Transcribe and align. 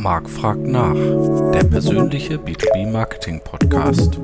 Marc 0.00 0.30
fragt 0.30 0.60
nach, 0.60 0.94
der 0.94 1.64
persönliche 1.64 2.36
B2B 2.36 2.86
Marketing 2.86 3.42
Podcast. 3.42 4.20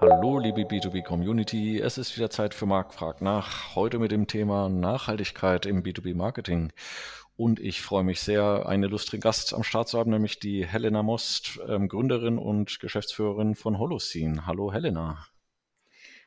Hallo 0.00 0.38
liebe 0.38 0.62
B2B 0.62 1.04
Community, 1.04 1.78
es 1.78 1.98
ist 1.98 2.16
wieder 2.16 2.30
Zeit 2.30 2.54
für 2.54 2.64
Marc 2.64 2.94
fragt 2.94 3.20
nach, 3.20 3.76
heute 3.76 3.98
mit 3.98 4.12
dem 4.12 4.26
Thema 4.26 4.70
Nachhaltigkeit 4.70 5.66
im 5.66 5.82
B2B 5.82 6.16
Marketing. 6.16 6.72
Und 7.36 7.60
ich 7.60 7.82
freue 7.82 8.04
mich 8.04 8.22
sehr, 8.22 8.66
einen 8.66 8.84
illustren 8.84 9.20
Gast 9.20 9.52
am 9.52 9.62
Start 9.62 9.88
zu 9.88 9.98
haben, 9.98 10.10
nämlich 10.10 10.38
die 10.38 10.64
Helena 10.66 11.02
Most, 11.02 11.60
ähm, 11.68 11.86
Gründerin 11.86 12.38
und 12.38 12.80
Geschäftsführerin 12.80 13.56
von 13.56 13.78
Holocene. 13.78 14.46
Hallo 14.46 14.72
Helena. 14.72 15.18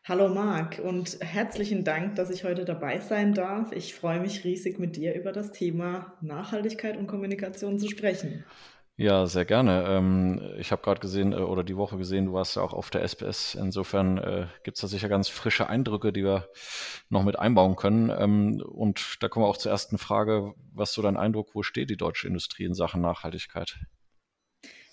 Hallo 0.06 0.28
Marc 0.28 0.82
und 0.84 1.18
herzlichen 1.22 1.86
Dank, 1.86 2.16
dass 2.16 2.30
ich 2.30 2.44
heute 2.44 2.66
dabei 2.66 3.00
sein 3.00 3.34
darf. 3.34 3.72
Ich 3.72 3.96
freue 3.96 4.20
mich 4.20 4.44
riesig 4.44 4.78
mit 4.78 4.98
dir 4.98 5.16
über 5.16 5.32
das 5.32 5.54
Thema 5.54 6.18
Nachhaltigkeit 6.20 6.98
und 6.98 7.08
Kommunikation 7.08 7.80
zu 7.80 7.88
sprechen. 7.88 8.44
Ja, 8.98 9.26
sehr 9.28 9.46
gerne. 9.46 9.86
Ähm, 9.88 10.42
ich 10.58 10.74
habe 10.74 10.82
gerade 10.82 11.00
gesehen 11.00 11.32
äh, 11.32 11.38
oder 11.38 11.64
die 11.64 11.78
Woche 11.78 11.98
gesehen, 11.98 12.26
du 12.26 12.34
warst 12.34 12.58
ja 12.58 12.64
auch 12.64 12.74
auf 12.74 12.90
der 12.90 13.02
SPS. 13.04 13.56
Insofern 13.56 14.18
äh, 14.18 14.48
gibt 14.66 14.76
es 14.76 14.82
da 14.82 14.90
sicher 14.90 15.08
ganz 15.08 15.30
frische 15.30 15.70
Eindrücke, 15.70 16.12
die 16.12 16.26
wir 16.26 16.50
noch 17.08 17.24
mit 17.24 17.40
einbauen 17.40 17.78
können. 17.78 18.10
Ähm, 18.10 18.62
und 18.62 19.24
da 19.24 19.30
kommen 19.30 19.46
wir 19.46 19.50
auch 19.50 19.56
zur 19.56 19.72
ersten 19.72 19.98
Frage. 19.98 20.54
Was 20.74 20.90
ist 20.90 20.96
so 20.96 21.02
dein 21.02 21.16
Eindruck, 21.16 21.56
wo 21.56 21.64
steht 21.64 21.90
die 21.90 21.98
deutsche 21.98 22.28
Industrie 22.28 22.66
in 22.66 22.74
Sachen 22.74 23.00
Nachhaltigkeit? 23.00 23.80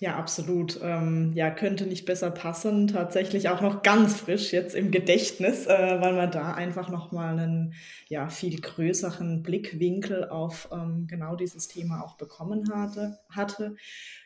Ja, 0.01 0.15
absolut. 0.15 0.79
Ähm, 0.81 1.31
ja, 1.35 1.51
könnte 1.51 1.85
nicht 1.85 2.07
besser 2.07 2.31
passen. 2.31 2.87
Tatsächlich 2.87 3.49
auch 3.49 3.61
noch 3.61 3.83
ganz 3.83 4.19
frisch 4.19 4.51
jetzt 4.51 4.73
im 4.73 4.89
Gedächtnis, 4.89 5.67
äh, 5.67 6.01
weil 6.01 6.13
man 6.13 6.31
da 6.31 6.55
einfach 6.55 6.89
nochmal 6.89 7.37
einen 7.37 7.75
ja, 8.07 8.27
viel 8.27 8.59
größeren 8.59 9.43
Blickwinkel 9.43 10.27
auf 10.27 10.69
ähm, 10.71 11.05
genau 11.05 11.35
dieses 11.35 11.67
Thema 11.67 12.01
auch 12.03 12.17
bekommen 12.17 12.73
hatte. 12.73 13.19
hatte. 13.29 13.75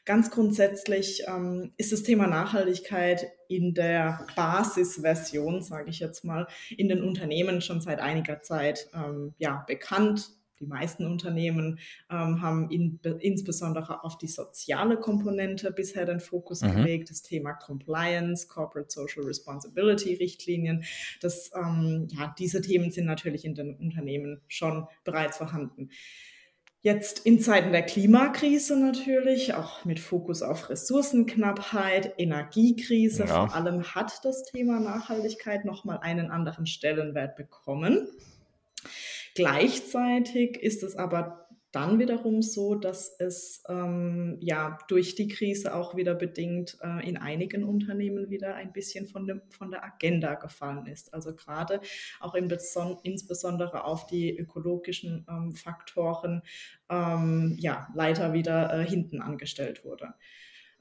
Ganz 0.05 0.31
grundsätzlich 0.31 1.23
ähm, 1.27 1.73
ist 1.75 1.91
das 1.91 2.03
Thema 2.03 2.27
Nachhaltigkeit 2.27 3.27
in 3.49 3.73
der 3.73 4.25
Basisversion, 4.37 5.61
sage 5.61 5.89
ich 5.89 5.99
jetzt 5.99 6.23
mal, 6.23 6.47
in 6.77 6.87
den 6.87 7.03
Unternehmen 7.03 7.59
schon 7.59 7.81
seit 7.81 7.99
einiger 7.99 8.41
Zeit 8.41 8.89
ähm, 8.93 9.33
ja, 9.39 9.65
bekannt 9.67 10.29
die 10.59 10.65
meisten 10.65 11.05
Unternehmen 11.05 11.79
ähm, 12.09 12.41
haben 12.41 12.69
in, 12.69 12.99
insbesondere 13.19 14.03
auf 14.03 14.17
die 14.17 14.27
soziale 14.27 14.97
Komponente 14.97 15.71
bisher 15.71 16.05
den 16.05 16.19
Fokus 16.19 16.61
mhm. 16.61 16.75
gelegt, 16.75 17.09
das 17.09 17.21
Thema 17.21 17.53
Compliance, 17.53 18.47
Corporate 18.47 18.89
Social 18.91 19.23
Responsibility 19.23 20.15
Richtlinien. 20.15 20.83
Das, 21.21 21.51
ähm, 21.55 22.07
ja, 22.09 22.33
diese 22.37 22.61
Themen 22.61 22.91
sind 22.91 23.05
natürlich 23.05 23.45
in 23.45 23.55
den 23.55 23.75
Unternehmen 23.75 24.41
schon 24.47 24.87
bereits 25.03 25.37
vorhanden. 25.37 25.89
Jetzt 26.85 27.25
in 27.25 27.39
Zeiten 27.39 27.71
der 27.71 27.81
Klimakrise 27.81 28.79
natürlich, 28.79 29.55
auch 29.55 29.85
mit 29.85 29.99
Fokus 29.99 30.43
auf 30.43 30.69
Ressourcenknappheit, 30.69 32.13
Energiekrise, 32.19 33.23
ja. 33.23 33.47
vor 33.47 33.55
allem 33.55 33.83
hat 33.95 34.23
das 34.23 34.43
Thema 34.43 34.79
Nachhaltigkeit 34.79 35.65
nochmal 35.65 35.97
einen 36.03 36.29
anderen 36.29 36.67
Stellenwert 36.67 37.37
bekommen. 37.37 38.07
Gleichzeitig 39.35 40.57
ist 40.63 40.81
es 40.81 40.95
aber 40.95 41.45
dann 41.75 41.99
wiederum 41.99 42.41
so, 42.41 42.73
dass 42.73 43.13
es 43.19 43.61
ähm, 43.67 44.37
ja 44.39 44.77
durch 44.87 45.15
die 45.15 45.27
Krise 45.27 45.75
auch 45.75 45.97
wieder 45.97 46.15
bedingt 46.15 46.77
äh, 46.81 47.05
in 47.05 47.17
einigen 47.17 47.65
Unternehmen 47.65 48.29
wieder 48.29 48.55
ein 48.55 48.71
bisschen 48.71 49.07
von, 49.07 49.27
dem, 49.27 49.41
von 49.49 49.71
der 49.71 49.83
Agenda 49.83 50.35
gefallen 50.35 50.85
ist. 50.85 51.13
Also 51.13 51.35
gerade 51.35 51.81
auch 52.21 52.33
in 52.33 52.49
insbesondere 53.03 53.83
auf 53.83 54.07
die 54.07 54.37
ökologischen 54.37 55.25
ähm, 55.29 55.51
Faktoren 55.51 56.43
ähm, 56.89 57.57
ja 57.59 57.89
leider 57.93 58.31
wieder 58.31 58.73
äh, 58.73 58.87
hinten 58.87 59.21
angestellt 59.21 59.83
wurde. 59.83 60.13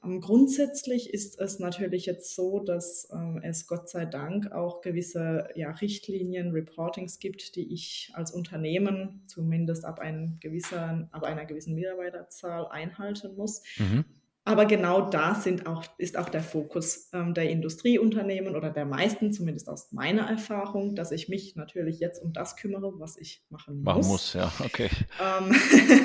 Ähm, 0.05 0.21
grundsätzlich 0.21 1.13
ist 1.13 1.39
es 1.39 1.59
natürlich 1.59 2.05
jetzt 2.05 2.35
so, 2.35 2.59
dass 2.59 3.09
ähm, 3.11 3.39
es 3.43 3.67
Gott 3.67 3.89
sei 3.89 4.05
Dank 4.05 4.51
auch 4.51 4.81
gewisse 4.81 5.47
ja, 5.55 5.71
Richtlinien, 5.71 6.51
Reportings 6.51 7.19
gibt, 7.19 7.55
die 7.55 7.73
ich 7.73 8.11
als 8.13 8.31
Unternehmen 8.31 9.23
zumindest 9.27 9.85
ab, 9.85 9.99
gewissen, 10.39 11.09
ab 11.11 11.23
einer 11.23 11.45
gewissen 11.45 11.75
Mitarbeiterzahl 11.75 12.67
einhalten 12.67 13.35
muss. 13.35 13.63
Mhm. 13.77 14.05
Aber 14.47 14.67
genau 14.67 15.09
da 15.09 15.33
sind 15.33 15.65
auch, 15.65 15.83
ist 15.97 16.17
auch 16.19 16.29
der 16.29 16.43
Fokus 16.43 17.09
ähm, 17.13 17.33
der 17.33 17.49
Industrieunternehmen 17.49 18.55
oder 18.55 18.69
der 18.69 18.85
meisten, 18.85 19.33
zumindest 19.33 19.67
aus 19.67 19.91
meiner 19.91 20.29
Erfahrung, 20.29 20.93
dass 20.93 21.11
ich 21.11 21.29
mich 21.29 21.55
natürlich 21.55 21.99
jetzt 21.99 22.21
um 22.21 22.31
das 22.31 22.55
kümmere, 22.55 22.93
was 22.99 23.17
ich 23.17 23.43
machen 23.49 23.77
muss. 23.77 23.85
Machen 23.85 24.07
muss, 24.07 24.33
ja, 24.33 24.51
okay. 24.63 24.89
Ähm, 25.19 25.55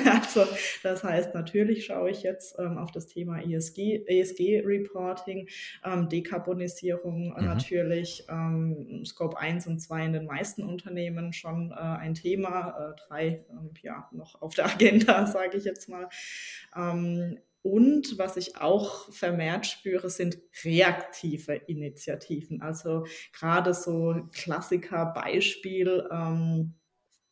also 0.11 0.45
das 0.81 1.03
heißt, 1.03 1.35
natürlich 1.35 1.85
schaue 1.85 2.09
ich 2.09 2.23
jetzt 2.23 2.57
ähm, 2.57 2.79
auf 2.79 2.91
das 2.91 3.05
Thema 3.05 3.39
ESG, 3.39 4.05
ESG-Reporting, 4.07 5.47
ähm, 5.85 6.09
Dekarbonisierung 6.09 7.35
mhm. 7.37 7.45
natürlich, 7.45 8.25
ähm, 8.27 9.03
Scope 9.05 9.37
1 9.37 9.67
und 9.67 9.79
2 9.79 10.05
in 10.05 10.13
den 10.13 10.25
meisten 10.25 10.63
Unternehmen 10.63 11.31
schon 11.31 11.69
äh, 11.69 11.75
ein 11.75 12.15
Thema, 12.15 12.69
äh, 12.89 13.01
drei 13.07 13.45
ähm, 13.51 13.69
ja 13.83 14.09
noch 14.11 14.41
auf 14.41 14.55
der 14.55 14.65
Agenda, 14.73 15.27
sage 15.27 15.57
ich 15.57 15.63
jetzt 15.63 15.89
mal. 15.89 16.09
Und 17.63 18.17
was 18.17 18.37
ich 18.37 18.57
auch 18.57 19.11
vermehrt 19.11 19.67
spüre, 19.67 20.09
sind 20.09 20.39
reaktive 20.63 21.53
Initiativen. 21.53 22.61
Also 22.61 23.05
gerade 23.33 23.73
so 23.73 24.27
Klassiker, 24.31 25.05
Beispiel, 25.13 26.07
ähm, 26.11 26.75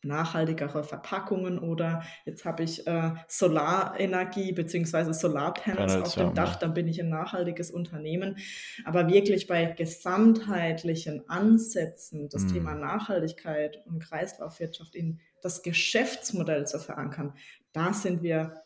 nachhaltigere 0.01 0.83
Verpackungen 0.83 1.59
oder 1.59 2.03
jetzt 2.25 2.45
habe 2.45 2.63
ich 2.63 2.87
äh, 2.87 3.11
Solarenergie 3.27 4.53
bzw. 4.53 5.11
Solarpanels 5.11 5.93
Panels, 5.93 6.07
auf 6.07 6.15
dem 6.15 6.33
Dach, 6.33 6.55
dann 6.55 6.73
bin 6.73 6.87
ich 6.87 7.01
ein 7.01 7.09
nachhaltiges 7.09 7.69
Unternehmen. 7.69 8.37
Aber 8.85 9.09
wirklich 9.09 9.47
bei 9.47 9.65
gesamtheitlichen 9.65 11.27
Ansätzen, 11.27 12.29
das 12.29 12.43
mm. 12.43 12.47
Thema 12.53 12.75
Nachhaltigkeit 12.75 13.83
und 13.85 13.99
Kreislaufwirtschaft 13.99 14.95
in 14.95 15.19
das 15.41 15.63
Geschäftsmodell 15.63 16.65
zu 16.65 16.79
verankern, 16.79 17.33
da 17.73 17.93
sind 17.93 18.23
wir 18.23 18.63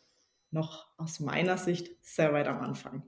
noch 0.54 0.86
aus 0.96 1.20
meiner 1.20 1.58
Sicht 1.58 1.90
sehr 2.00 2.32
weit 2.32 2.48
am 2.48 2.60
Anfang. 2.60 3.02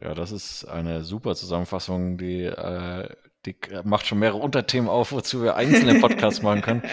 Ja, 0.00 0.14
das 0.14 0.32
ist 0.32 0.64
eine 0.64 1.04
super 1.04 1.36
Zusammenfassung, 1.36 2.16
die, 2.16 2.44
äh, 2.44 3.08
die 3.44 3.56
macht 3.84 4.06
schon 4.06 4.18
mehrere 4.18 4.38
Unterthemen 4.38 4.88
auf, 4.88 5.12
wozu 5.12 5.42
wir 5.42 5.54
einzelne 5.56 6.00
Podcasts 6.00 6.42
machen 6.42 6.62
können. 6.62 6.82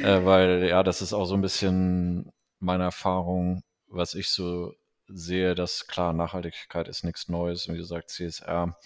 Äh, 0.00 0.24
weil 0.24 0.68
ja, 0.68 0.84
das 0.84 1.02
ist 1.02 1.12
auch 1.12 1.24
so 1.24 1.34
ein 1.34 1.40
bisschen 1.40 2.30
meine 2.60 2.84
Erfahrung, 2.84 3.64
was 3.88 4.14
ich 4.14 4.30
so 4.30 4.72
sehe, 5.08 5.56
dass 5.56 5.88
klar, 5.88 6.12
Nachhaltigkeit 6.12 6.86
ist 6.86 7.02
nichts 7.02 7.28
Neues, 7.28 7.68
wie 7.68 7.76
gesagt, 7.76 8.10
CSR 8.10 8.76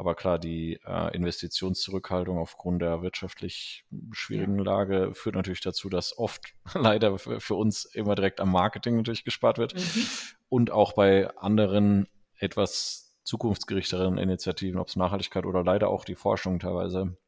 aber 0.00 0.14
klar, 0.14 0.38
die 0.38 0.80
äh, 0.86 1.14
Investitionszurückhaltung 1.14 2.38
aufgrund 2.38 2.80
der 2.80 3.02
wirtschaftlich 3.02 3.84
schwierigen 4.12 4.56
ja. 4.56 4.64
Lage 4.64 5.10
führt 5.12 5.34
natürlich 5.34 5.60
dazu, 5.60 5.90
dass 5.90 6.16
oft 6.16 6.54
leider 6.74 7.18
für, 7.18 7.54
uns 7.54 7.84
immer 7.84 8.14
direkt 8.14 8.40
am 8.40 8.50
Marketing 8.50 8.96
natürlich 8.96 9.24
gespart 9.24 9.58
wird 9.58 9.74
mhm. 9.74 10.06
und 10.48 10.70
auch 10.70 10.94
bei 10.94 11.28
anderen 11.36 12.08
etwas 12.38 13.14
zukunftsgerichteren 13.24 14.16
Initiativen, 14.16 14.80
ob 14.80 14.88
es 14.88 14.96
Nachhaltigkeit 14.96 15.44
oder 15.44 15.62
leider 15.62 15.90
auch 15.90 16.06
die 16.06 16.14
Forschung 16.14 16.60
teilweise 16.60 17.18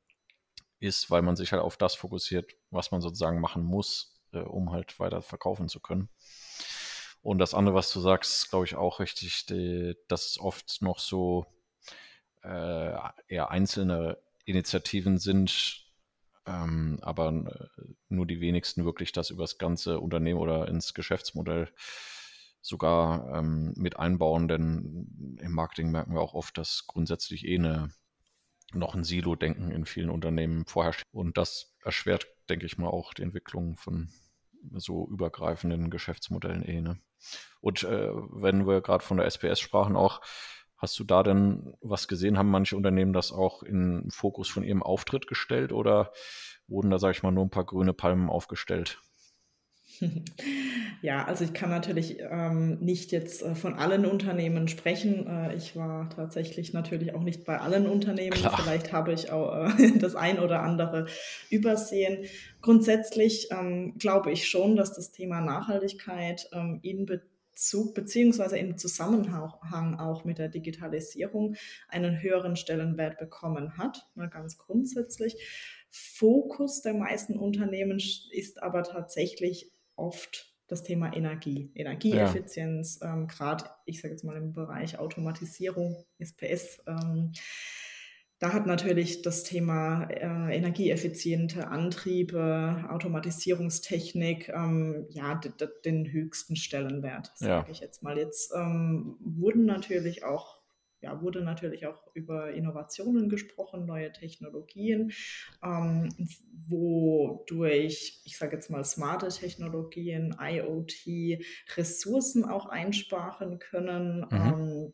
ist, 0.80 1.10
weil 1.10 1.20
man 1.20 1.36
sich 1.36 1.52
halt 1.52 1.60
auf 1.60 1.76
das 1.76 1.94
fokussiert, 1.94 2.52
was 2.70 2.90
man 2.90 3.02
sozusagen 3.02 3.38
machen 3.38 3.64
muss, 3.64 4.18
äh, 4.32 4.38
um 4.38 4.72
halt 4.72 4.98
weiter 4.98 5.20
verkaufen 5.20 5.68
zu 5.68 5.78
können. 5.78 6.08
Und 7.20 7.36
das 7.36 7.52
andere, 7.52 7.74
was 7.74 7.92
du 7.92 8.00
sagst, 8.00 8.48
glaube 8.48 8.64
ich 8.64 8.76
auch 8.76 8.98
richtig, 8.98 9.44
die, 9.44 9.94
dass 10.08 10.24
es 10.26 10.40
oft 10.40 10.80
noch 10.80 11.00
so 11.00 11.44
äh, 12.42 12.92
eher 13.28 13.50
einzelne 13.50 14.18
Initiativen 14.44 15.18
sind, 15.18 15.86
ähm, 16.46 16.98
aber 17.02 17.28
äh, 17.28 17.82
nur 18.08 18.26
die 18.26 18.40
wenigsten 18.40 18.84
wirklich 18.84 19.12
das 19.12 19.30
über 19.30 19.44
das 19.44 19.58
ganze 19.58 20.00
Unternehmen 20.00 20.40
oder 20.40 20.68
ins 20.68 20.94
Geschäftsmodell 20.94 21.68
sogar 22.60 23.38
ähm, 23.38 23.72
mit 23.76 23.98
einbauen, 23.98 24.48
denn 24.48 25.38
im 25.40 25.52
Marketing 25.52 25.90
merken 25.90 26.14
wir 26.14 26.20
auch 26.20 26.34
oft, 26.34 26.56
dass 26.56 26.86
grundsätzlich 26.86 27.46
eh 27.46 27.58
eine, 27.58 27.90
noch 28.72 28.94
ein 28.94 29.04
Silo-Denken 29.04 29.70
in 29.70 29.84
vielen 29.84 30.10
Unternehmen 30.10 30.64
vorherrscht. 30.64 31.02
Und 31.10 31.36
das 31.36 31.74
erschwert, 31.82 32.26
denke 32.48 32.66
ich 32.66 32.78
mal, 32.78 32.88
auch 32.88 33.14
die 33.14 33.22
Entwicklung 33.22 33.76
von 33.76 34.10
so 34.74 35.08
übergreifenden 35.08 35.90
Geschäftsmodellen 35.90 36.62
eh. 36.62 36.80
Ne? 36.80 37.00
Und 37.60 37.82
äh, 37.82 38.10
wenn 38.12 38.66
wir 38.66 38.80
gerade 38.80 39.04
von 39.04 39.16
der 39.16 39.26
SPS 39.26 39.60
sprachen, 39.60 39.96
auch 39.96 40.20
Hast 40.82 40.98
du 40.98 41.04
da 41.04 41.22
denn 41.22 41.74
was 41.80 42.08
gesehen? 42.08 42.36
Haben 42.36 42.50
manche 42.50 42.76
Unternehmen 42.76 43.12
das 43.12 43.30
auch 43.30 43.62
in 43.62 44.10
Fokus 44.10 44.48
von 44.48 44.64
ihrem 44.64 44.82
Auftritt 44.82 45.28
gestellt 45.28 45.72
oder 45.72 46.10
wurden 46.66 46.90
da, 46.90 46.98
sage 46.98 47.12
ich 47.12 47.22
mal, 47.22 47.30
nur 47.30 47.44
ein 47.44 47.50
paar 47.50 47.64
grüne 47.64 47.92
Palmen 47.92 48.28
aufgestellt? 48.28 49.00
Ja, 51.02 51.24
also 51.24 51.42
ich 51.42 51.52
kann 51.52 51.70
natürlich 51.70 52.18
ähm, 52.20 52.78
nicht 52.78 53.10
jetzt 53.10 53.42
äh, 53.42 53.56
von 53.56 53.74
allen 53.74 54.06
Unternehmen 54.06 54.68
sprechen. 54.68 55.26
Äh, 55.26 55.56
ich 55.56 55.74
war 55.74 56.08
tatsächlich 56.10 56.72
natürlich 56.72 57.12
auch 57.12 57.24
nicht 57.24 57.44
bei 57.44 57.58
allen 57.58 57.88
Unternehmen. 57.88 58.36
Klar. 58.36 58.56
Vielleicht 58.56 58.92
habe 58.92 59.12
ich 59.12 59.32
auch 59.32 59.68
äh, 59.68 59.90
das 59.98 60.14
ein 60.14 60.38
oder 60.38 60.62
andere 60.62 61.06
übersehen. 61.50 62.26
Grundsätzlich 62.60 63.48
ähm, 63.50 63.98
glaube 63.98 64.30
ich 64.30 64.48
schon, 64.48 64.76
dass 64.76 64.94
das 64.94 65.10
Thema 65.10 65.40
Nachhaltigkeit 65.40 66.48
ähm, 66.52 66.78
in 66.82 67.04
Bezug 67.04 67.31
beziehungsweise 67.94 68.58
im 68.58 68.78
Zusammenhang 68.78 69.98
auch 69.98 70.24
mit 70.24 70.38
der 70.38 70.48
Digitalisierung 70.48 71.56
einen 71.88 72.20
höheren 72.20 72.56
Stellenwert 72.56 73.18
bekommen 73.18 73.76
hat, 73.76 74.06
mal 74.14 74.28
ganz 74.28 74.58
grundsätzlich. 74.58 75.36
Fokus 75.90 76.80
der 76.80 76.94
meisten 76.94 77.38
Unternehmen 77.38 78.00
ist 78.30 78.62
aber 78.62 78.82
tatsächlich 78.82 79.70
oft 79.94 80.52
das 80.66 80.82
Thema 80.82 81.14
Energie, 81.14 81.70
Energieeffizienz, 81.74 83.00
ja. 83.00 83.12
ähm, 83.12 83.28
gerade, 83.28 83.66
ich 83.84 84.00
sage 84.00 84.14
jetzt 84.14 84.24
mal 84.24 84.36
im 84.38 84.54
Bereich 84.54 84.98
Automatisierung, 84.98 86.02
SPS. 86.18 86.82
Ähm, 86.86 87.32
da 88.42 88.52
hat 88.52 88.66
natürlich 88.66 89.22
das 89.22 89.44
Thema 89.44 90.08
äh, 90.10 90.56
energieeffiziente 90.56 91.68
Antriebe, 91.68 92.84
Automatisierungstechnik, 92.90 94.48
ähm, 94.48 95.06
ja, 95.10 95.40
den 95.84 96.10
höchsten 96.10 96.56
Stellenwert, 96.56 97.30
sage 97.36 97.66
ja. 97.66 97.66
ich 97.70 97.78
jetzt 97.78 98.02
mal. 98.02 98.18
Jetzt 98.18 98.52
ähm, 98.52 99.16
wurden 99.20 99.64
natürlich 99.64 100.24
auch 100.24 100.60
ja, 101.02 101.20
wurde 101.20 101.42
natürlich 101.42 101.86
auch 101.86 102.14
über 102.14 102.52
Innovationen 102.52 103.28
gesprochen, 103.28 103.86
neue 103.86 104.12
Technologien, 104.12 105.12
ähm, 105.62 106.08
wodurch, 106.68 108.22
ich 108.24 108.38
sage 108.38 108.54
jetzt 108.54 108.70
mal, 108.70 108.84
smarte 108.84 109.28
Technologien, 109.28 110.36
IoT, 110.40 111.44
Ressourcen 111.76 112.44
auch 112.44 112.66
einsparen 112.66 113.58
können. 113.58 114.26
Mhm. 114.30 114.32
Ähm, 114.32 114.92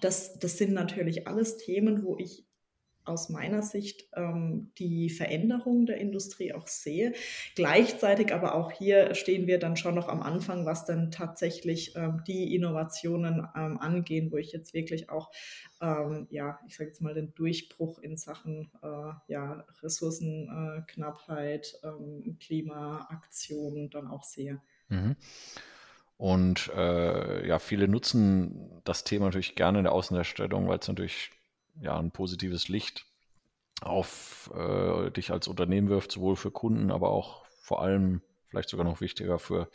das, 0.00 0.38
das 0.38 0.56
sind 0.56 0.72
natürlich 0.72 1.26
alles 1.26 1.56
Themen, 1.56 2.04
wo 2.04 2.16
ich 2.16 2.49
aus 3.04 3.28
meiner 3.28 3.62
Sicht 3.62 4.08
ähm, 4.14 4.70
die 4.78 5.10
Veränderung 5.10 5.86
der 5.86 5.98
Industrie 5.98 6.52
auch 6.52 6.66
sehe. 6.66 7.12
Gleichzeitig 7.54 8.32
aber 8.32 8.54
auch 8.54 8.70
hier 8.70 9.14
stehen 9.14 9.46
wir 9.46 9.58
dann 9.58 9.76
schon 9.76 9.94
noch 9.94 10.08
am 10.08 10.22
Anfang, 10.22 10.66
was 10.66 10.84
dann 10.84 11.10
tatsächlich 11.10 11.96
ähm, 11.96 12.22
die 12.26 12.54
Innovationen 12.54 13.46
ähm, 13.56 13.78
angehen, 13.78 14.30
wo 14.30 14.36
ich 14.36 14.52
jetzt 14.52 14.74
wirklich 14.74 15.10
auch, 15.10 15.30
ähm, 15.80 16.26
ja, 16.30 16.58
ich 16.66 16.76
sage 16.76 16.90
jetzt 16.90 17.00
mal 17.00 17.14
den 17.14 17.34
Durchbruch 17.34 17.98
in 17.98 18.16
Sachen 18.16 18.70
äh, 18.82 19.12
ja, 19.28 19.64
Ressourcenknappheit, 19.82 21.80
äh, 21.82 22.30
Klimaaktionen 22.38 23.90
dann 23.90 24.06
auch 24.06 24.24
sehe. 24.24 24.60
Mhm. 24.88 25.16
Und 26.20 26.70
äh, 26.76 27.48
ja, 27.48 27.58
viele 27.58 27.88
nutzen 27.88 28.82
das 28.84 29.04
Thema 29.04 29.24
natürlich 29.26 29.54
gerne 29.54 29.78
in 29.78 29.84
der 29.84 29.92
Außendarstellung, 29.92 30.68
weil 30.68 30.78
es 30.78 30.86
natürlich 30.86 31.30
ja, 31.80 31.98
ein 31.98 32.10
positives 32.10 32.68
Licht 32.68 33.06
auf 33.80 34.50
äh, 34.54 35.10
dich 35.10 35.30
als 35.30 35.48
Unternehmen 35.48 35.88
wirft, 35.88 36.12
sowohl 36.12 36.36
für 36.36 36.50
Kunden, 36.50 36.90
aber 36.90 37.10
auch 37.10 37.44
vor 37.62 37.82
allem 37.82 38.22
vielleicht 38.48 38.68
sogar 38.68 38.84
noch 38.84 39.00
wichtiger 39.00 39.38
für 39.38 39.70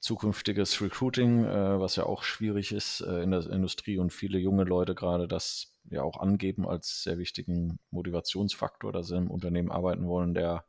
zukünftiges 0.00 0.80
Recruiting, 0.80 1.44
äh, 1.44 1.80
was 1.80 1.96
ja 1.96 2.04
auch 2.04 2.22
schwierig 2.22 2.72
ist 2.72 3.00
äh, 3.00 3.22
in 3.22 3.32
der 3.32 3.46
Industrie 3.50 3.98
und 3.98 4.12
viele 4.12 4.38
junge 4.38 4.64
Leute 4.64 4.94
gerade 4.94 5.28
das 5.28 5.72
ja 5.90 6.02
auch 6.02 6.18
angeben 6.18 6.66
als 6.66 7.02
sehr 7.02 7.18
wichtigen 7.18 7.78
Motivationsfaktor, 7.90 8.92
dass 8.92 9.08
sie 9.08 9.16
im 9.16 9.30
Unternehmen 9.30 9.70
arbeiten 9.70 10.06
wollen, 10.06 10.34
der 10.34 10.64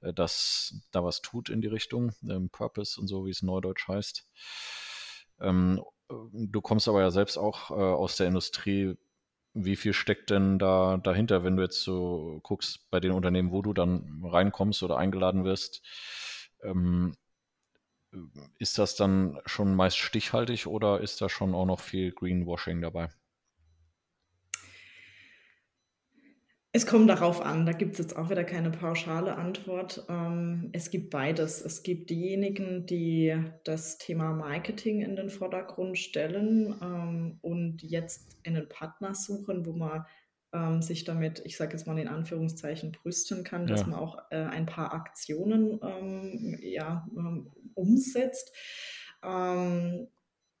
äh, 0.00 0.12
das 0.12 0.74
da 0.90 1.04
was 1.04 1.22
tut 1.22 1.48
in 1.48 1.60
die 1.60 1.68
Richtung, 1.68 2.12
ähm, 2.28 2.50
Purpose 2.50 3.00
und 3.00 3.06
so, 3.06 3.26
wie 3.26 3.30
es 3.30 3.42
neudeutsch 3.42 3.88
heißt. 3.88 4.26
Ähm, 5.40 5.82
du 6.08 6.60
kommst 6.60 6.88
aber 6.88 7.00
ja 7.00 7.10
selbst 7.10 7.38
auch 7.38 7.70
äh, 7.70 7.74
aus 7.74 8.16
der 8.16 8.26
Industrie. 8.26 8.96
Wie 9.54 9.76
viel 9.76 9.92
steckt 9.94 10.28
denn 10.30 10.58
da 10.58 10.96
dahinter, 10.98 11.42
wenn 11.44 11.56
du 11.56 11.62
jetzt 11.62 11.82
so 11.82 12.40
guckst 12.42 12.90
bei 12.90 13.00
den 13.00 13.12
Unternehmen, 13.12 13.50
wo 13.52 13.62
du 13.62 13.72
dann 13.74 14.22
reinkommst 14.24 14.82
oder 14.82 14.96
eingeladen 14.98 15.44
wirst? 15.44 15.82
Ähm, 16.62 17.14
ist 18.58 18.78
das 18.78 18.96
dann 18.96 19.38
schon 19.44 19.74
meist 19.74 19.98
stichhaltig 19.98 20.66
oder 20.66 21.00
ist 21.00 21.20
da 21.20 21.28
schon 21.28 21.54
auch 21.54 21.66
noch 21.66 21.80
viel 21.80 22.10
Greenwashing 22.12 22.80
dabei? 22.80 23.10
Es 26.74 26.86
kommt 26.86 27.10
darauf 27.10 27.42
an, 27.42 27.66
da 27.66 27.72
gibt 27.72 27.92
es 27.92 27.98
jetzt 27.98 28.16
auch 28.16 28.30
wieder 28.30 28.44
keine 28.44 28.70
pauschale 28.70 29.36
Antwort. 29.36 30.06
Ähm, 30.08 30.70
es 30.72 30.88
gibt 30.88 31.10
beides. 31.10 31.60
Es 31.60 31.82
gibt 31.82 32.08
diejenigen, 32.08 32.86
die 32.86 33.36
das 33.64 33.98
Thema 33.98 34.32
Marketing 34.32 35.02
in 35.02 35.14
den 35.14 35.28
Vordergrund 35.28 35.98
stellen 35.98 36.74
ähm, 36.80 37.38
und 37.42 37.82
jetzt 37.82 38.38
einen 38.46 38.70
Partner 38.70 39.14
suchen, 39.14 39.66
wo 39.66 39.74
man 39.74 40.06
ähm, 40.54 40.80
sich 40.80 41.04
damit, 41.04 41.42
ich 41.44 41.58
sage 41.58 41.72
jetzt 41.72 41.86
mal 41.86 41.98
in 41.98 42.08
Anführungszeichen, 42.08 42.92
brüsten 42.92 43.44
kann, 43.44 43.66
dass 43.66 43.80
ja. 43.80 43.88
man 43.88 43.98
auch 43.98 44.16
äh, 44.30 44.36
ein 44.36 44.64
paar 44.64 44.94
Aktionen 44.94 45.78
ja, 46.62 47.06
umsetzt. 47.74 48.50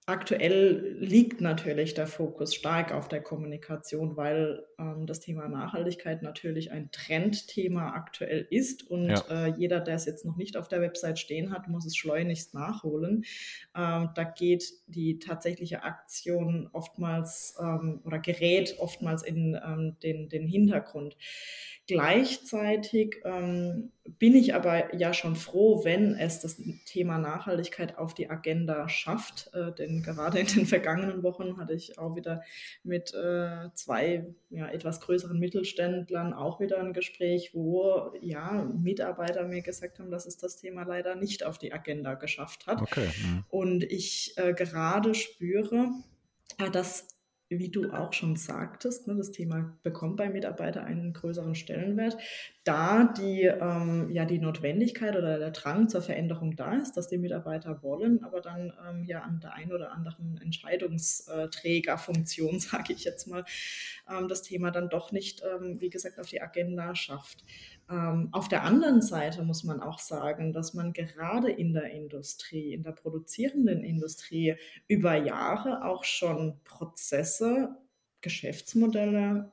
Aktuell 0.04 0.96
liegt 0.98 1.40
natürlich 1.40 1.94
der 1.94 2.08
Fokus 2.08 2.56
stark 2.56 2.92
auf 2.92 3.06
der 3.06 3.22
Kommunikation, 3.22 4.16
weil 4.16 4.64
ähm, 4.76 5.06
das 5.06 5.20
Thema 5.20 5.46
Nachhaltigkeit 5.48 6.22
natürlich 6.22 6.72
ein 6.72 6.90
Trendthema 6.90 7.92
aktuell 7.92 8.44
ist 8.50 8.90
und 8.90 9.10
ja. 9.10 9.46
äh, 9.46 9.54
jeder, 9.56 9.78
der 9.78 9.94
es 9.94 10.04
jetzt 10.04 10.24
noch 10.24 10.36
nicht 10.36 10.56
auf 10.56 10.66
der 10.66 10.80
Website 10.80 11.20
stehen 11.20 11.52
hat, 11.52 11.68
muss 11.68 11.86
es 11.86 11.96
schleunigst 11.96 12.52
nachholen. 12.52 13.24
Ähm, 13.76 14.10
da 14.16 14.24
geht 14.24 14.72
die 14.88 15.20
tatsächliche 15.20 15.84
Aktion 15.84 16.68
oftmals 16.72 17.54
ähm, 17.60 18.00
oder 18.04 18.18
gerät 18.18 18.74
oftmals 18.80 19.22
in 19.22 19.56
ähm, 19.64 19.96
den, 20.02 20.28
den 20.28 20.48
Hintergrund. 20.48 21.16
Gleichzeitig 21.86 23.20
ähm, 23.24 23.92
bin 24.04 24.34
ich 24.34 24.54
aber 24.54 24.94
ja 24.96 25.14
schon 25.14 25.36
froh, 25.36 25.84
wenn 25.84 26.16
es 26.16 26.40
das 26.40 26.60
Thema 26.86 27.18
Nachhaltigkeit 27.18 27.98
auf 27.98 28.14
die 28.14 28.28
Agenda 28.28 28.88
schafft. 28.88 29.50
Äh, 29.54 29.72
denn 29.72 30.02
gerade 30.02 30.40
in 30.40 30.46
den 30.46 30.66
vergangenen 30.66 31.22
Wochen 31.22 31.56
hatte 31.56 31.74
ich 31.74 31.98
auch 31.98 32.16
wieder 32.16 32.42
mit 32.82 33.14
äh, 33.14 33.68
zwei 33.74 34.26
ja, 34.50 34.68
etwas 34.68 35.00
größeren 35.00 35.38
Mittelständlern 35.38 36.32
auch 36.32 36.58
wieder 36.58 36.80
ein 36.80 36.92
Gespräch, 36.92 37.54
wo 37.54 38.12
ja 38.20 38.64
Mitarbeiter 38.64 39.44
mir 39.44 39.62
gesagt 39.62 40.00
haben, 40.00 40.10
dass 40.10 40.26
es 40.26 40.36
das 40.36 40.56
Thema 40.56 40.82
leider 40.82 41.14
nicht 41.14 41.44
auf 41.44 41.58
die 41.58 41.72
Agenda 41.72 42.14
geschafft 42.14 42.66
hat. 42.66 42.82
Okay. 42.82 43.08
Mhm. 43.22 43.44
Und 43.50 43.84
ich 43.84 44.34
äh, 44.36 44.52
gerade 44.52 45.14
spüre, 45.14 45.90
äh, 46.58 46.70
dass 46.70 47.11
wie 47.58 47.70
du 47.70 47.92
auch 47.92 48.12
schon 48.12 48.36
sagtest, 48.36 49.06
ne, 49.06 49.16
das 49.16 49.30
Thema 49.30 49.76
bekommt 49.82 50.16
bei 50.16 50.28
Mitarbeitern 50.28 50.84
einen 50.84 51.12
größeren 51.12 51.54
Stellenwert, 51.54 52.16
da 52.64 53.04
die, 53.04 53.42
ähm, 53.42 54.10
ja, 54.10 54.24
die 54.24 54.38
Notwendigkeit 54.38 55.16
oder 55.16 55.38
der 55.38 55.50
Drang 55.50 55.88
zur 55.88 56.02
Veränderung 56.02 56.54
da 56.54 56.74
ist, 56.74 56.96
dass 56.96 57.08
die 57.08 57.18
Mitarbeiter 57.18 57.82
wollen, 57.82 58.22
aber 58.22 58.40
dann 58.40 58.72
ähm, 58.88 59.02
ja 59.04 59.22
an 59.22 59.40
der 59.40 59.54
einen 59.54 59.72
oder 59.72 59.90
anderen 59.92 60.40
Entscheidungsträgerfunktion, 60.42 62.60
sage 62.60 62.92
ich 62.92 63.02
jetzt 63.04 63.26
mal, 63.26 63.44
ähm, 64.10 64.28
das 64.28 64.42
Thema 64.42 64.70
dann 64.70 64.88
doch 64.88 65.10
nicht, 65.12 65.42
ähm, 65.42 65.80
wie 65.80 65.90
gesagt, 65.90 66.20
auf 66.20 66.28
die 66.28 66.40
Agenda 66.40 66.94
schafft. 66.94 67.44
Ähm, 67.90 68.28
auf 68.32 68.48
der 68.48 68.64
anderen 68.64 69.02
Seite 69.02 69.42
muss 69.42 69.64
man 69.64 69.80
auch 69.80 69.98
sagen, 69.98 70.52
dass 70.52 70.74
man 70.74 70.92
gerade 70.92 71.50
in 71.50 71.72
der 71.72 71.90
Industrie, 71.90 72.72
in 72.72 72.82
der 72.82 72.92
produzierenden 72.92 73.82
Industrie 73.84 74.56
über 74.88 75.16
Jahre 75.16 75.84
auch 75.84 76.04
schon 76.04 76.60
Prozesse, 76.64 77.76
Geschäftsmodelle 78.20 79.52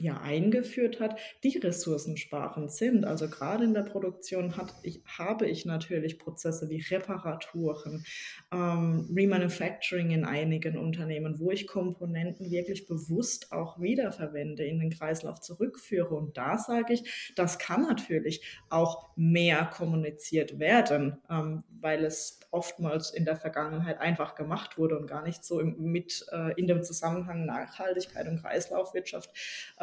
ja 0.00 0.20
eingeführt 0.20 1.00
hat, 1.00 1.18
die 1.44 1.58
ressourcensparend 1.58 2.72
sind. 2.72 3.04
Also 3.04 3.28
gerade 3.28 3.64
in 3.64 3.74
der 3.74 3.82
Produktion 3.82 4.56
hat, 4.56 4.74
ich, 4.82 5.02
habe 5.06 5.46
ich 5.46 5.64
natürlich 5.64 6.18
Prozesse 6.18 6.68
wie 6.68 6.80
Reparaturen, 6.80 8.04
ähm, 8.52 9.08
Remanufacturing 9.14 10.10
in 10.10 10.24
einigen 10.24 10.76
Unternehmen, 10.78 11.38
wo 11.38 11.50
ich 11.50 11.66
Komponenten 11.66 12.50
wirklich 12.50 12.86
bewusst 12.86 13.52
auch 13.52 13.80
wiederverwende, 13.80 14.64
in 14.64 14.80
den 14.80 14.90
Kreislauf 14.90 15.40
zurückführe. 15.40 16.14
Und 16.14 16.36
da 16.36 16.58
sage 16.58 16.94
ich, 16.94 17.32
das 17.36 17.58
kann 17.58 17.82
natürlich 17.82 18.42
auch 18.68 19.10
mehr 19.16 19.66
kommuniziert 19.66 20.58
werden, 20.58 21.18
ähm, 21.30 21.64
weil 21.80 22.04
es 22.04 22.40
oftmals 22.50 23.10
in 23.10 23.24
der 23.24 23.36
Vergangenheit 23.36 24.00
einfach 24.00 24.34
gemacht 24.34 24.76
wurde 24.76 24.98
und 24.98 25.06
gar 25.06 25.22
nicht 25.22 25.44
so 25.44 25.60
im, 25.60 25.76
mit 25.78 26.26
äh, 26.32 26.52
in 26.58 26.66
dem 26.66 26.82
Zusammenhang 26.82 27.46
Nachhaltigkeit 27.46 28.26
und 28.26 28.40
Kreislaufwirtschaft 28.40 29.30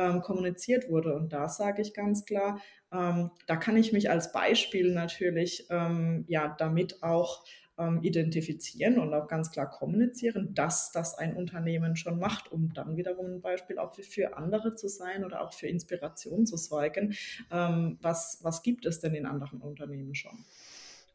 ähm, 0.07 0.21
kommuniziert 0.21 0.89
wurde. 0.89 1.15
Und 1.15 1.33
da 1.33 1.49
sage 1.49 1.81
ich 1.81 1.93
ganz 1.93 2.25
klar, 2.25 2.61
ähm, 2.91 3.31
da 3.47 3.55
kann 3.57 3.77
ich 3.77 3.91
mich 3.93 4.09
als 4.09 4.31
Beispiel 4.31 4.93
natürlich 4.93 5.67
ähm, 5.69 6.25
ja 6.27 6.55
damit 6.57 7.03
auch 7.03 7.43
ähm, 7.77 8.01
identifizieren 8.01 8.97
und 8.97 9.13
auch 9.13 9.27
ganz 9.27 9.51
klar 9.51 9.69
kommunizieren, 9.69 10.53
dass 10.53 10.91
das 10.91 11.15
ein 11.15 11.35
Unternehmen 11.35 11.95
schon 11.95 12.19
macht, 12.19 12.51
um 12.51 12.73
dann 12.73 12.97
wiederum 12.97 13.27
ein 13.27 13.41
Beispiel 13.41 13.77
auch 13.77 13.93
für, 13.93 14.03
für 14.03 14.37
andere 14.37 14.75
zu 14.75 14.87
sein 14.87 15.23
oder 15.23 15.41
auch 15.41 15.53
für 15.53 15.67
Inspiration 15.67 16.45
zu 16.45 16.57
sorgen. 16.57 17.15
Ähm, 17.51 17.97
was, 18.01 18.39
was 18.41 18.63
gibt 18.63 18.85
es 18.85 18.99
denn 18.99 19.13
in 19.13 19.25
anderen 19.25 19.61
Unternehmen 19.61 20.15
schon? 20.15 20.45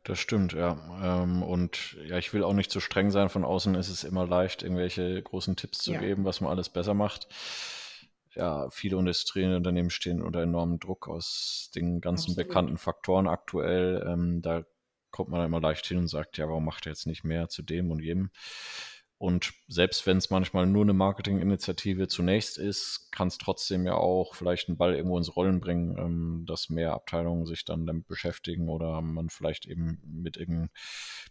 Das 0.05 0.19
stimmt, 0.19 0.53
ja. 0.53 0.77
Ähm, 1.23 1.43
und 1.43 1.97
ja, 2.07 2.19
ich 2.19 2.33
will 2.35 2.43
auch 2.43 2.55
nicht 2.55 2.73
zu 2.73 2.81
streng 2.81 3.11
sein. 3.11 3.29
Von 3.29 3.45
außen 3.45 3.75
ist 3.77 3.89
es 3.89 4.03
immer 4.03 4.27
leicht, 4.27 4.63
irgendwelche 4.63 5.23
großen 5.23 5.55
Tipps 5.55 5.79
zu 5.79 5.93
Ja. 5.93 6.01
geben, 6.01 6.25
was 6.25 6.41
man 6.41 6.51
alles 6.51 6.69
besser 6.69 6.95
macht. 6.95 7.29
Ja, 8.35 8.71
viele 8.71 8.99
Industrieunternehmen 8.99 9.91
stehen 9.91 10.23
unter 10.23 10.43
enormem 10.43 10.79
Druck 10.79 11.09
aus 11.09 11.71
den 11.75 12.01
ganzen 12.01 12.31
Absolut. 12.31 12.49
bekannten 12.49 12.79
Faktoren 12.79 13.27
aktuell. 13.27 14.07
Ähm, 14.09 14.43
da 14.43 14.65
kommt 15.11 15.31
man 15.31 15.45
immer 15.45 15.61
leicht 15.61 15.87
hin 15.87 15.99
und 15.99 16.09
sagt, 16.09 16.39
ja, 16.39 16.49
warum 16.49 16.65
macht 16.65 16.87
er 16.87 16.93
jetzt 16.93 17.07
nicht 17.07 17.25
mehr 17.25 17.49
zu 17.49 17.63
dem 17.63 17.91
und 17.91 18.01
jedem? 18.01 18.31
Und 19.23 19.53
selbst 19.69 20.05
wenn 20.09 20.17
es 20.17 20.31
manchmal 20.31 20.67
nur 20.67 20.83
eine 20.83 20.95
Marketinginitiative 20.95 22.09
zunächst 22.09 22.59
ist, 22.59 23.13
kann 23.13 23.29
es 23.29 23.39
trotzdem 23.39 23.87
ja 23.87 23.95
auch 23.95 24.35
vielleicht 24.35 24.67
einen 24.67 24.77
Ball 24.77 24.97
irgendwo 24.97 25.17
ins 25.17 25.37
Rollen 25.37 25.61
bringen, 25.61 25.97
ähm, 25.97 26.45
dass 26.45 26.71
mehr 26.71 26.93
Abteilungen 26.93 27.47
sich 27.47 27.65
dann 27.65 27.87
damit 27.87 28.09
beschäftigen 28.09 28.69
oder 28.69 29.01
man 29.01 29.29
vielleicht 29.31 29.67
eben 29.67 30.03
mit 30.05 30.39
irgendeinem 30.39 30.71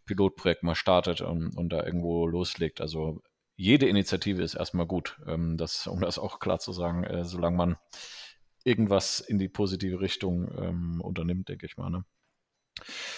Pilotprojekt 0.06 0.64
mal 0.64 0.76
startet 0.76 1.20
und, 1.20 1.58
und 1.58 1.68
da 1.68 1.84
irgendwo 1.84 2.26
loslegt. 2.28 2.80
Also 2.80 3.22
jede 3.62 3.88
Initiative 3.88 4.42
ist 4.42 4.56
erstmal 4.56 4.88
gut, 4.88 5.20
ähm, 5.28 5.56
das, 5.56 5.86
um 5.86 6.02
das 6.02 6.18
auch 6.18 6.40
klar 6.40 6.58
zu 6.58 6.74
sagen, 6.74 7.04
äh, 7.04 7.24
solange 7.24 7.58
man 7.58 7.78
irgendwas 8.64 9.20
in 9.20 9.38
die 9.38 9.50
positive 9.50 10.02
Richtung 10.02 10.52
ähm, 10.58 11.00
unternimmt, 11.00 11.48
denke 11.48 11.68
ich 11.68 11.78
mal. 11.78 11.92
Ne? 11.92 12.04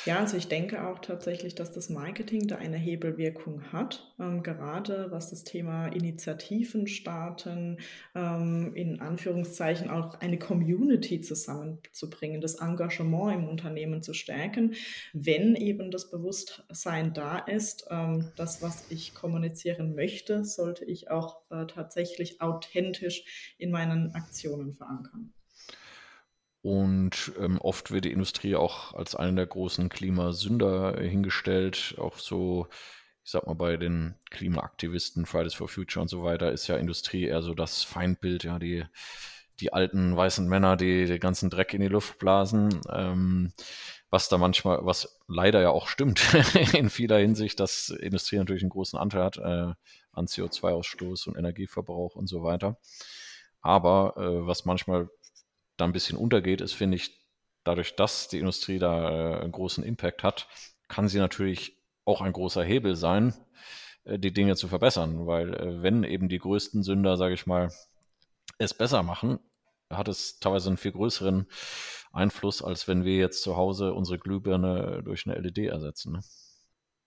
Ja, 0.05 0.19
also 0.19 0.35
ich 0.35 0.49
denke 0.49 0.85
auch 0.85 0.99
tatsächlich, 0.99 1.55
dass 1.55 1.71
das 1.71 1.89
Marketing 1.89 2.47
da 2.47 2.57
eine 2.57 2.75
Hebelwirkung 2.77 3.71
hat, 3.71 4.13
ähm, 4.19 4.43
gerade 4.43 5.11
was 5.11 5.29
das 5.29 5.45
Thema 5.45 5.87
Initiativen 5.87 6.87
starten, 6.87 7.77
ähm, 8.13 8.73
in 8.75 8.99
Anführungszeichen 8.99 9.89
auch 9.89 10.19
eine 10.19 10.37
Community 10.37 11.21
zusammenzubringen, 11.21 12.41
das 12.41 12.55
Engagement 12.55 13.33
im 13.33 13.47
Unternehmen 13.47 14.03
zu 14.03 14.13
stärken, 14.13 14.75
wenn 15.13 15.55
eben 15.55 15.89
das 15.89 16.11
Bewusstsein 16.11 17.13
da 17.13 17.37
ist, 17.37 17.87
ähm, 17.89 18.31
das, 18.35 18.61
was 18.61 18.85
ich 18.89 19.13
kommunizieren 19.13 19.95
möchte, 19.95 20.43
sollte 20.43 20.83
ich 20.83 21.09
auch 21.11 21.49
äh, 21.49 21.65
tatsächlich 21.65 22.41
authentisch 22.41 23.55
in 23.57 23.71
meinen 23.71 24.13
Aktionen 24.15 24.73
verankern. 24.73 25.33
Und 26.63 27.33
ähm, 27.39 27.59
oft 27.59 27.91
wird 27.91 28.05
die 28.05 28.13
Industrie 28.13 28.55
auch 28.55 28.93
als 28.93 29.15
einer 29.15 29.35
der 29.35 29.47
großen 29.47 29.89
Klimasünder 29.89 30.97
äh, 30.97 31.09
hingestellt. 31.09 31.95
Auch 31.97 32.17
so, 32.17 32.67
ich 33.25 33.31
sag 33.31 33.45
mal, 33.45 33.55
bei 33.55 33.75
den 33.75 34.15
Klimaaktivisten, 34.31 35.25
Fridays 35.25 35.55
for 35.55 35.67
Future 35.67 36.01
und 36.01 36.07
so 36.07 36.23
weiter, 36.23 36.53
ist 36.53 36.67
ja 36.67 36.77
Industrie 36.77 37.25
eher 37.25 37.41
so 37.41 37.53
das 37.53 37.83
Feindbild, 37.83 38.45
ja, 38.45 38.59
die, 38.59 38.85
die 39.59 39.73
alten 39.73 40.15
weißen 40.15 40.47
Männer, 40.47 40.77
die 40.77 41.05
den 41.05 41.19
ganzen 41.19 41.49
Dreck 41.49 41.73
in 41.73 41.81
die 41.81 41.89
Luft 41.89 42.17
blasen. 42.17 42.79
Ähm, 42.89 43.51
was 44.09 44.29
da 44.29 44.37
manchmal, 44.37 44.85
was 44.85 45.19
leider 45.27 45.61
ja 45.61 45.71
auch 45.71 45.89
stimmt 45.89 46.33
in 46.73 46.89
vieler 46.89 47.17
Hinsicht, 47.17 47.59
dass 47.59 47.89
Industrie 47.89 48.37
natürlich 48.37 48.63
einen 48.63 48.69
großen 48.69 48.97
Anteil 48.97 49.23
hat 49.23 49.37
äh, 49.37 49.73
an 50.13 50.27
CO2-Ausstoß 50.27 51.27
und 51.27 51.35
Energieverbrauch 51.35 52.15
und 52.15 52.27
so 52.27 52.41
weiter. 52.41 52.77
Aber 53.59 54.13
äh, 54.15 54.47
was 54.47 54.63
manchmal 54.63 55.09
da 55.77 55.85
ein 55.85 55.93
bisschen 55.93 56.17
untergeht, 56.17 56.61
ist, 56.61 56.73
finde 56.73 56.97
ich, 56.97 57.23
dadurch, 57.63 57.95
dass 57.95 58.27
die 58.27 58.39
Industrie 58.39 58.79
da 58.79 59.09
äh, 59.09 59.41
einen 59.41 59.51
großen 59.51 59.83
Impact 59.83 60.23
hat, 60.23 60.47
kann 60.87 61.07
sie 61.07 61.19
natürlich 61.19 61.77
auch 62.05 62.21
ein 62.21 62.33
großer 62.33 62.63
Hebel 62.63 62.95
sein, 62.95 63.33
äh, 64.03 64.19
die 64.19 64.33
Dinge 64.33 64.55
zu 64.55 64.67
verbessern. 64.67 65.25
Weil 65.25 65.53
äh, 65.53 65.81
wenn 65.81 66.03
eben 66.03 66.29
die 66.29 66.39
größten 66.39 66.83
Sünder, 66.83 67.17
sage 67.17 67.33
ich 67.33 67.47
mal, 67.47 67.71
es 68.57 68.73
besser 68.73 69.03
machen, 69.03 69.39
hat 69.89 70.07
es 70.07 70.39
teilweise 70.39 70.69
einen 70.69 70.77
viel 70.77 70.91
größeren 70.91 71.47
Einfluss, 72.11 72.61
als 72.61 72.87
wenn 72.87 73.05
wir 73.05 73.17
jetzt 73.17 73.41
zu 73.41 73.55
Hause 73.55 73.93
unsere 73.93 74.19
Glühbirne 74.19 75.01
durch 75.03 75.25
eine 75.25 75.39
LED 75.39 75.69
ersetzen. 75.69 76.13
Ne? 76.13 76.21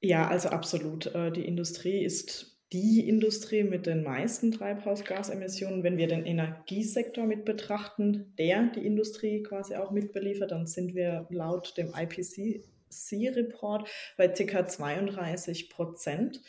Ja, 0.01 0.29
also 0.29 0.51
absolut. 0.51 1.07
Die 1.35 1.45
Industrie 1.45 2.05
ist 2.05 2.56
die 2.73 3.09
Industrie 3.09 3.63
mit 3.63 3.87
den 3.87 4.03
meisten 4.03 4.51
Treibhausgasemissionen. 4.51 5.83
Wenn 5.83 5.99
wir 5.99 6.09
den 6.09 6.27
Energiesektor 6.27 7.25
mit 7.25 7.45
betrachten, 7.45 8.33
der 8.39 8.65
die 8.75 8.85
Industrie 8.85 9.43
quasi 9.43 9.77
auch 9.77 9.93
mitbeliefert, 9.93 10.51
dann 10.51 10.67
sind 10.67 10.95
wir 10.95 11.27
laut 11.31 11.77
dem 11.77 11.93
IPCC-Report 11.95 13.89
bei 14.17 14.29
ca. 14.29 14.67
32 14.67 15.71
Prozent. 15.71 16.41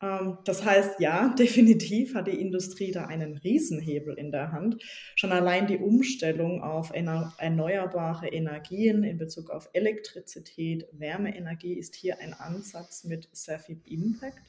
Ähm, 0.00 0.38
das 0.44 0.64
heißt, 0.64 1.00
ja, 1.00 1.34
definitiv 1.38 2.14
hat 2.14 2.28
die 2.28 2.40
Industrie 2.40 2.92
da 2.92 3.06
einen 3.06 3.36
Riesenhebel 3.36 4.14
in 4.14 4.30
der 4.30 4.52
Hand. 4.52 4.82
Schon 5.16 5.32
allein 5.32 5.66
die 5.66 5.78
Umstellung 5.78 6.62
auf 6.62 6.92
erneuerbare 6.94 8.28
Energien 8.28 9.04
in 9.04 9.18
Bezug 9.18 9.50
auf 9.50 9.68
Elektrizität, 9.74 10.86
Wärmeenergie 10.92 11.74
ist 11.74 11.94
hier 11.94 12.20
ein 12.20 12.32
Ansatz 12.32 13.04
mit 13.04 13.28
sehr 13.32 13.58
viel 13.58 13.80
Impact. 13.84 14.42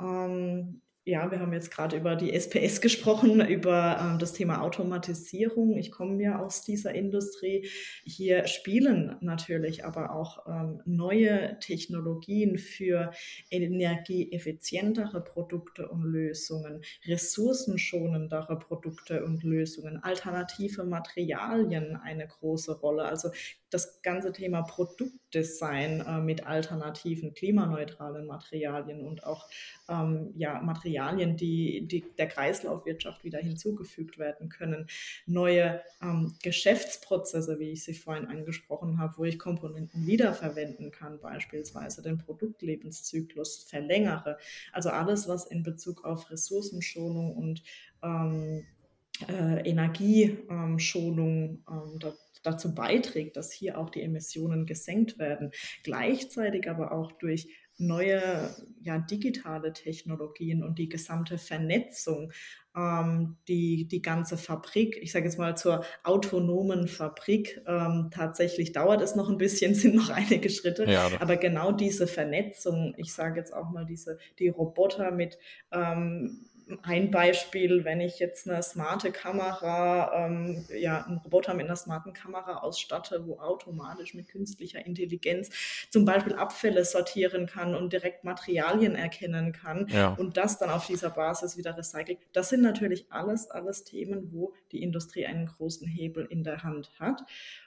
Ähm, 0.00 0.80
ja, 1.06 1.30
wir 1.30 1.38
haben 1.38 1.52
jetzt 1.52 1.70
gerade 1.70 1.98
über 1.98 2.16
die 2.16 2.32
SPS 2.32 2.80
gesprochen, 2.80 3.40
über 3.46 3.98
ähm, 4.00 4.18
das 4.18 4.32
Thema 4.32 4.62
Automatisierung. 4.62 5.76
Ich 5.76 5.90
komme 5.90 6.22
ja 6.22 6.38
aus 6.38 6.62
dieser 6.62 6.94
Industrie. 6.94 7.68
Hier 8.04 8.46
spielen 8.46 9.16
natürlich 9.20 9.84
aber 9.84 10.14
auch 10.16 10.46
ähm, 10.46 10.80
neue 10.86 11.58
Technologien 11.58 12.56
für 12.56 13.12
energieeffizientere 13.50 15.22
Produkte 15.22 15.88
und 15.88 16.04
Lösungen, 16.04 16.80
ressourcenschonendere 17.04 18.58
Produkte 18.58 19.26
und 19.26 19.42
Lösungen, 19.42 20.02
alternative 20.02 20.84
Materialien 20.84 21.96
eine 21.96 22.26
große 22.26 22.80
Rolle. 22.80 23.04
Also 23.04 23.28
das 23.68 24.00
ganze 24.00 24.32
Thema 24.32 24.62
Produktdesign 25.34 26.00
äh, 26.00 26.20
mit 26.20 26.46
alternativen, 26.46 27.34
klimaneutralen 27.34 28.26
Materialien 28.26 29.04
und 29.04 29.24
auch 29.24 29.48
ähm, 29.88 30.32
ja, 30.36 30.60
Materialien, 30.60 31.36
die, 31.36 31.86
die 31.86 32.04
der 32.16 32.28
Kreislaufwirtschaft 32.28 33.24
wieder 33.24 33.40
hinzugefügt 33.40 34.18
werden 34.18 34.48
können. 34.48 34.86
Neue 35.26 35.80
ähm, 36.02 36.34
Geschäftsprozesse, 36.42 37.58
wie 37.58 37.72
ich 37.72 37.84
sie 37.84 37.94
vorhin 37.94 38.26
angesprochen 38.26 38.98
habe, 38.98 39.14
wo 39.18 39.24
ich 39.24 39.38
Komponenten 39.38 40.06
wiederverwenden 40.06 40.90
kann, 40.90 41.18
beispielsweise 41.20 42.02
den 42.02 42.18
Produktlebenszyklus 42.18 43.64
verlängere. 43.64 44.38
Also 44.72 44.90
alles, 44.90 45.28
was 45.28 45.46
in 45.46 45.62
Bezug 45.62 46.04
auf 46.04 46.30
Ressourcenschonung 46.30 47.36
und 47.36 47.62
ähm, 48.02 48.64
äh, 49.28 49.68
Energieschonung 49.68 51.62
ähm, 51.68 51.98
dazu 52.44 52.74
beiträgt, 52.74 53.36
dass 53.36 53.52
hier 53.52 53.78
auch 53.78 53.90
die 53.90 54.02
Emissionen 54.02 54.66
gesenkt 54.66 55.18
werden. 55.18 55.50
Gleichzeitig 55.82 56.68
aber 56.70 56.92
auch 56.92 57.12
durch 57.12 57.48
neue 57.76 58.54
ja, 58.82 58.98
digitale 58.98 59.72
Technologien 59.72 60.62
und 60.62 60.78
die 60.78 60.88
gesamte 60.88 61.38
Vernetzung, 61.38 62.32
ähm, 62.76 63.36
die, 63.48 63.88
die 63.88 64.02
ganze 64.02 64.36
Fabrik, 64.36 64.96
ich 65.00 65.12
sage 65.12 65.26
jetzt 65.26 65.38
mal 65.38 65.56
zur 65.56 65.84
autonomen 66.02 66.86
Fabrik, 66.86 67.62
ähm, 67.66 68.10
tatsächlich 68.12 68.72
dauert 68.72 69.00
es 69.00 69.16
noch 69.16 69.28
ein 69.28 69.38
bisschen, 69.38 69.74
sind 69.74 69.96
noch 69.96 70.10
einige 70.10 70.50
Schritte, 70.50 70.88
ja, 70.88 71.08
aber 71.20 71.36
genau 71.36 71.72
diese 71.72 72.06
Vernetzung, 72.06 72.94
ich 72.96 73.12
sage 73.12 73.40
jetzt 73.40 73.52
auch 73.52 73.70
mal 73.70 73.84
diese, 73.84 74.18
die 74.38 74.48
Roboter 74.48 75.10
mit 75.10 75.38
ähm, 75.72 76.46
ein 76.82 77.10
Beispiel, 77.10 77.84
wenn 77.84 78.00
ich 78.00 78.18
jetzt 78.18 78.48
eine 78.48 78.62
smarte 78.62 79.12
Kamera, 79.12 80.26
ähm, 80.26 80.64
ja, 80.74 81.04
einen 81.04 81.18
Roboter 81.18 81.54
mit 81.54 81.66
einer 81.66 81.76
smarten 81.76 82.12
Kamera 82.12 82.58
ausstatte, 82.58 83.26
wo 83.26 83.38
automatisch 83.38 84.14
mit 84.14 84.28
künstlicher 84.28 84.84
Intelligenz 84.84 85.50
zum 85.90 86.04
Beispiel 86.04 86.34
Abfälle 86.34 86.84
sortieren 86.84 87.46
kann 87.46 87.74
und 87.74 87.92
direkt 87.92 88.24
Materialien 88.24 88.94
erkennen 88.94 89.52
kann 89.52 89.86
ja. 89.88 90.14
und 90.14 90.36
das 90.36 90.58
dann 90.58 90.70
auf 90.70 90.86
dieser 90.86 91.10
Basis 91.10 91.56
wieder 91.56 91.76
recycelt. 91.76 92.18
Das 92.32 92.48
sind 92.48 92.62
natürlich 92.62 93.06
alles, 93.10 93.50
alles 93.50 93.84
Themen, 93.84 94.32
wo 94.32 94.54
die 94.72 94.82
Industrie 94.82 95.26
einen 95.26 95.46
großen 95.46 95.86
Hebel 95.86 96.24
in 96.24 96.44
der 96.44 96.62
Hand 96.62 96.90
hat 96.98 97.24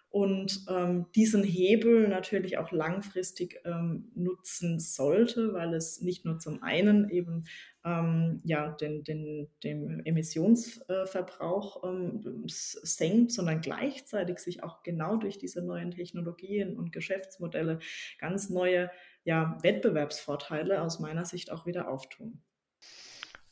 und 0.09 0.65
ähm, 0.69 1.05
diesen 1.15 1.43
Hebel 1.43 2.07
natürlich 2.07 2.57
auch 2.57 2.71
langfristig 2.71 3.59
ähm, 3.65 4.11
nutzen 4.15 4.79
sollte, 4.79 5.53
weil 5.53 5.73
es 5.73 6.01
nicht 6.01 6.23
nur 6.23 6.39
zum 6.39 6.63
einen 6.63 7.09
eben 7.09 7.43
ähm, 7.83 8.41
ja, 8.43 8.69
den, 8.69 9.03
den, 9.03 9.49
den 9.63 10.05
Emissionsverbrauch 10.05 11.83
ähm, 11.83 12.43
senkt, 12.45 13.31
sondern 13.31 13.61
gleichzeitig 13.61 14.39
sich 14.39 14.63
auch 14.63 14.81
genau 14.83 15.17
durch 15.17 15.37
diese 15.37 15.61
neuen 15.61 15.91
Technologien 15.91 16.77
und 16.77 16.93
Geschäftsmodelle 16.93 17.79
ganz 18.17 18.49
neue 18.49 18.89
ja, 19.23 19.57
Wettbewerbsvorteile 19.61 20.81
aus 20.81 20.99
meiner 20.99 21.25
Sicht 21.25 21.51
auch 21.51 21.65
wieder 21.65 21.89
auftun. 21.89 22.41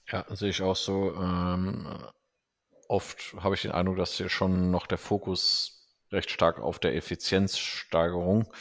Ja, 0.08 0.26
sehe 0.34 0.50
ich 0.50 0.62
auch 0.62 0.76
so. 0.76 1.14
Ähm, 1.16 1.88
oft 2.88 3.36
habe 3.40 3.56
ich 3.56 3.64
den 3.64 3.72
Eindruck, 3.72 3.98
dass 3.98 4.14
hier 4.14 4.30
schon 4.30 4.72
noch 4.72 4.88
der 4.88 4.98
Fokus 4.98 5.75
recht 6.16 6.32
stark 6.32 6.60
auf 6.60 6.80
der 6.80 6.96
Effizienzsteigerung 6.96 8.52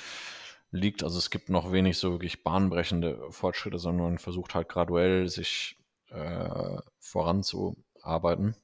liegt. 0.71 1.03
Also 1.03 1.19
es 1.19 1.31
gibt 1.31 1.49
noch 1.49 1.73
wenig 1.73 1.99
so 1.99 2.13
wirklich 2.13 2.43
bahnbrechende 2.43 3.31
Fortschritte, 3.31 3.79
sondern 3.79 4.05
man 4.05 4.19
versucht 4.19 4.55
halt 4.55 4.69
graduell 4.69 5.29
sich 5.29 5.79
äh, 6.11 6.79
voranzuarbeiten. 6.99 8.57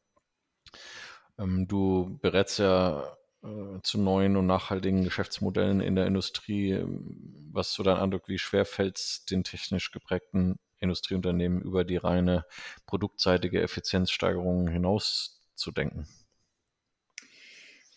Ähm, 1.38 1.66
du 1.68 2.18
berätst 2.20 2.58
ja 2.58 3.16
äh, 3.42 3.80
zu 3.82 3.98
neuen 3.98 4.36
und 4.36 4.46
nachhaltigen 4.46 5.04
Geschäftsmodellen 5.04 5.80
in 5.80 5.96
der 5.96 6.06
Industrie. 6.06 6.84
Was 7.52 7.68
ist 7.68 7.74
so 7.74 7.82
dein 7.82 7.96
Eindruck, 7.96 8.28
wie 8.28 8.38
schwer 8.38 8.64
fällt 8.64 8.98
es 8.98 9.24
den 9.24 9.44
technisch 9.44 9.90
geprägten 9.92 10.58
Industrieunternehmen 10.78 11.62
über 11.62 11.84
die 11.84 11.96
reine 11.96 12.44
produktseitige 12.86 13.62
Effizienzsteigerung 13.62 14.68
hinaus 14.68 15.40
zu 15.54 15.72
denken? 15.72 16.06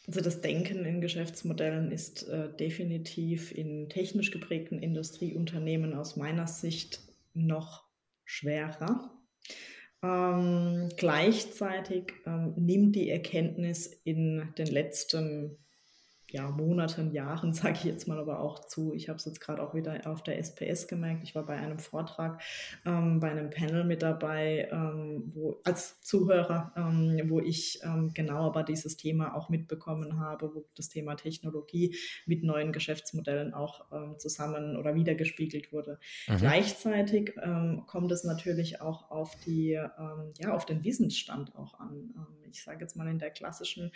Also 0.06 0.20
das 0.20 0.42
Denken 0.42 0.86
in 0.86 1.00
Geschäftsmodellen 1.00 1.92
ist 1.92 2.28
äh, 2.28 2.54
definitiv 2.54 3.56
in 3.58 3.90
technisch 3.90 4.32
geprägten 4.32 4.80
Industrieunternehmen 4.80 5.94
aus 5.94 6.18
meiner 6.18 6.48
Sicht 6.48 7.02
noch 7.34 7.86
schwerer. 8.26 9.12
Ähm, 10.04 10.90
gleichzeitig 10.98 12.14
ähm, 12.26 12.54
nimmt 12.58 12.96
die 12.96 13.10
Erkenntnis 13.10 13.88
in 14.04 14.54
den 14.58 14.68
letzten 14.68 15.58
ja, 16.34 16.50
Monaten, 16.50 17.12
Jahren, 17.12 17.54
sage 17.54 17.76
ich 17.78 17.84
jetzt 17.84 18.08
mal 18.08 18.18
aber 18.20 18.40
auch 18.40 18.66
zu. 18.66 18.94
Ich 18.94 19.08
habe 19.08 19.18
es 19.18 19.26
jetzt 19.26 19.40
gerade 19.40 19.62
auch 19.62 19.76
wieder 19.76 20.02
auf 20.06 20.24
der 20.24 20.40
SPS 20.40 20.88
gemerkt. 20.88 21.24
Ich 21.24 21.36
war 21.36 21.46
bei 21.46 21.56
einem 21.56 21.78
Vortrag, 21.78 22.42
ähm, 22.86 23.20
bei 23.20 23.30
einem 23.30 23.52
Panel 23.52 23.84
mit 23.84 24.02
dabei, 24.02 24.68
ähm, 24.72 25.32
wo, 25.34 25.62
als 25.64 26.02
Zuhörer, 26.02 26.74
ähm, 26.76 27.30
wo 27.30 27.40
ich 27.40 27.80
ähm, 27.84 28.12
genau 28.14 28.48
aber 28.48 28.64
dieses 28.64 28.98
Thema 28.98 29.36
auch 29.36 29.50
mitbekommen 29.50 30.20
habe, 30.20 30.56
wo 30.56 30.66
das 30.76 30.90
Thema 30.90 31.16
Technologie 31.16 31.96
mit 32.26 32.44
neuen 32.44 32.72
Geschäftsmodellen 32.72 33.54
auch 33.54 33.86
ähm, 33.92 34.18
zusammen 34.18 34.76
oder 34.76 34.96
wiedergespiegelt 34.96 35.72
wurde. 35.72 36.00
Mhm. 36.28 36.38
Gleichzeitig 36.38 37.34
ähm, 37.44 37.84
kommt 37.86 38.12
es 38.12 38.24
natürlich 38.24 38.82
auch 38.82 39.12
auf 39.12 39.36
die, 39.46 39.72
ja, 39.74 40.52
auf 40.52 40.66
den 40.66 40.84
Wissensstand 40.84 41.56
auch 41.56 41.80
an. 41.80 42.14
ich 42.50 42.64
sage 42.64 42.82
jetzt 42.82 42.96
mal 42.96 43.08
in 43.08 43.20
der 43.20 43.30
klassischen 43.30 43.92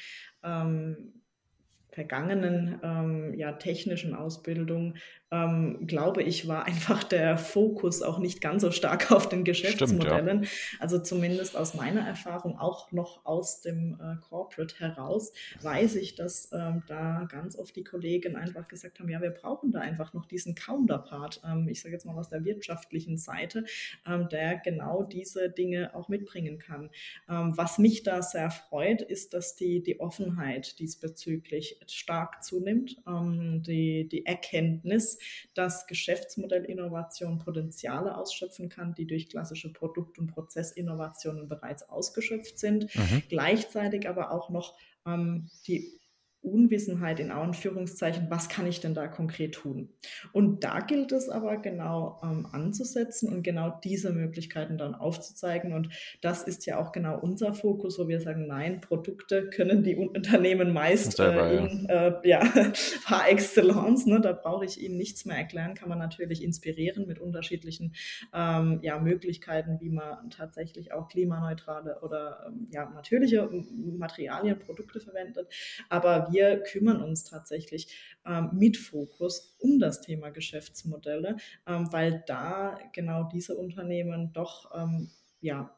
vergangenen 1.91 2.79
ähm, 2.83 3.33
ja, 3.37 3.53
technischen 3.53 4.13
Ausbildung 4.13 4.95
ähm, 5.29 5.87
glaube 5.87 6.23
ich, 6.23 6.47
war 6.47 6.65
einfach 6.65 7.03
der 7.03 7.37
Fokus 7.37 8.01
auch 8.01 8.17
nicht 8.19 8.39
ganz 8.39 8.61
so 8.61 8.71
stark 8.71 9.11
auf 9.11 9.27
den 9.27 9.43
Geschäftsmodellen. 9.43 10.45
Stimmt, 10.45 10.73
ja. 10.73 10.79
Also 10.79 10.99
zumindest 10.99 11.57
aus 11.57 11.73
meiner 11.73 12.07
Erfahrung, 12.07 12.57
auch 12.57 12.91
noch 12.91 13.25
aus 13.25 13.61
dem 13.61 13.99
äh, 13.99 14.15
Corporate 14.21 14.79
heraus, 14.79 15.33
weiß 15.61 15.95
ich, 15.95 16.15
dass 16.15 16.49
ähm, 16.53 16.83
da 16.87 17.27
ganz 17.29 17.57
oft 17.57 17.75
die 17.75 17.83
Kollegen 17.83 18.35
einfach 18.35 18.67
gesagt 18.67 18.99
haben, 18.99 19.09
ja, 19.09 19.21
wir 19.21 19.31
brauchen 19.31 19.71
da 19.71 19.79
einfach 19.79 20.13
noch 20.13 20.25
diesen 20.25 20.55
Counterpart, 20.55 21.41
ähm, 21.45 21.67
ich 21.67 21.81
sage 21.81 21.93
jetzt 21.93 22.05
mal 22.05 22.17
aus 22.17 22.29
der 22.29 22.45
wirtschaftlichen 22.45 23.17
Seite, 23.17 23.65
ähm, 24.05 24.29
der 24.29 24.57
genau 24.57 25.03
diese 25.03 25.49
Dinge 25.49 25.93
auch 25.93 26.07
mitbringen 26.07 26.57
kann. 26.57 26.89
Ähm, 27.29 27.51
was 27.57 27.77
mich 27.77 28.03
da 28.03 28.21
sehr 28.21 28.49
freut, 28.49 29.01
ist, 29.01 29.33
dass 29.33 29.55
die, 29.55 29.83
die 29.83 29.99
Offenheit 29.99 30.79
diesbezüglich 30.79 31.81
stark 31.87 32.43
zunimmt, 32.43 32.97
ähm, 33.05 33.61
die, 33.63 34.07
die 34.07 34.25
Erkenntnis, 34.25 35.16
dass 35.53 35.87
Geschäftsmodellinnovation 35.87 37.39
Potenziale 37.39 38.17
ausschöpfen 38.17 38.69
kann, 38.69 38.93
die 38.93 39.07
durch 39.07 39.29
klassische 39.29 39.71
Produkt- 39.71 40.19
und 40.19 40.27
Prozessinnovationen 40.27 41.47
bereits 41.47 41.87
ausgeschöpft 41.89 42.59
sind. 42.59 42.93
Mhm. 42.95 43.23
Gleichzeitig 43.29 44.09
aber 44.09 44.31
auch 44.31 44.49
noch 44.49 44.77
ähm, 45.05 45.49
die 45.67 45.99
Unwissenheit 46.47 47.19
in 47.19 47.31
Anführungszeichen, 47.31 48.27
was 48.29 48.49
kann 48.49 48.65
ich 48.67 48.79
denn 48.79 48.93
da 48.93 49.07
konkret 49.07 49.55
tun? 49.55 49.89
Und 50.33 50.63
da 50.63 50.79
gilt 50.79 51.11
es 51.11 51.29
aber 51.29 51.57
genau 51.57 52.19
ähm, 52.23 52.47
anzusetzen 52.51 53.31
und 53.31 53.43
genau 53.43 53.79
diese 53.83 54.11
Möglichkeiten 54.11 54.77
dann 54.77 54.95
aufzuzeigen. 54.95 55.73
Und 55.73 55.89
das 56.21 56.43
ist 56.43 56.65
ja 56.65 56.79
auch 56.79 56.91
genau 56.91 57.19
unser 57.19 57.53
Fokus, 57.53 57.99
wo 57.99 58.07
wir 58.07 58.21
sagen, 58.21 58.47
nein, 58.47 58.81
Produkte 58.81 59.49
können 59.49 59.83
die 59.83 59.95
Unternehmen 59.95 60.73
meist 60.73 61.17
selber, 61.17 61.51
äh, 61.51 61.57
in, 61.57 61.87
ja. 61.89 62.07
Äh, 62.07 62.27
ja, 62.27 62.39
par 63.05 63.29
excellence, 63.29 64.05
ne, 64.05 64.21
da 64.21 64.33
brauche 64.33 64.65
ich 64.65 64.81
Ihnen 64.81 64.97
nichts 64.97 65.25
mehr 65.25 65.37
erklären, 65.37 65.73
kann 65.73 65.89
man 65.89 65.99
natürlich 65.99 66.43
inspirieren 66.43 67.07
mit 67.07 67.19
unterschiedlichen 67.19 67.93
ähm, 68.33 68.79
ja, 68.81 68.99
Möglichkeiten, 68.99 69.77
wie 69.81 69.89
man 69.89 70.29
tatsächlich 70.29 70.93
auch 70.93 71.07
klimaneutrale 71.07 71.99
oder 72.01 72.45
ähm, 72.47 72.67
ja, 72.71 72.89
natürliche 72.89 73.49
Materialien, 73.51 74.59
Produkte 74.59 74.99
verwendet. 74.99 75.47
Aber 75.89 76.27
wir 76.31 76.36
wir 76.37 76.61
kümmern 76.61 77.01
uns 77.01 77.23
tatsächlich 77.23 77.95
ähm, 78.25 78.51
mit 78.53 78.77
Fokus 78.77 79.55
um 79.59 79.79
das 79.79 80.01
Thema 80.01 80.29
Geschäftsmodelle, 80.29 81.37
ähm, 81.65 81.91
weil 81.91 82.23
da 82.27 82.77
genau 82.93 83.23
diese 83.23 83.57
Unternehmen 83.57 84.31
doch 84.33 84.71
ähm, 84.75 85.09
ja, 85.41 85.75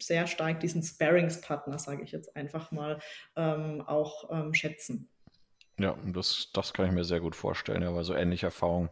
sehr 0.00 0.26
stark 0.26 0.60
diesen 0.60 0.82
Sparingspartner, 0.82 1.78
sage 1.78 2.02
ich 2.02 2.10
jetzt 2.10 2.34
einfach 2.36 2.72
mal, 2.72 3.00
ähm, 3.36 3.82
auch 3.86 4.30
ähm, 4.30 4.52
schätzen. 4.52 5.08
Ja, 5.78 5.96
das, 6.06 6.50
das 6.52 6.72
kann 6.72 6.86
ich 6.86 6.92
mir 6.92 7.04
sehr 7.04 7.20
gut 7.20 7.36
vorstellen, 7.36 7.82
ja, 7.82 7.94
weil 7.94 8.04
so 8.04 8.14
ähnliche 8.14 8.46
Erfahrungen 8.46 8.90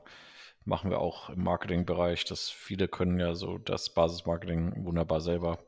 machen 0.64 0.90
wir 0.90 1.00
auch 1.00 1.30
im 1.30 1.42
Marketingbereich, 1.42 2.24
dass 2.26 2.48
viele 2.48 2.88
können 2.88 3.18
ja 3.18 3.34
so 3.34 3.58
das 3.58 3.92
Basismarketing 3.92 4.84
wunderbar 4.84 5.20
selber 5.20 5.58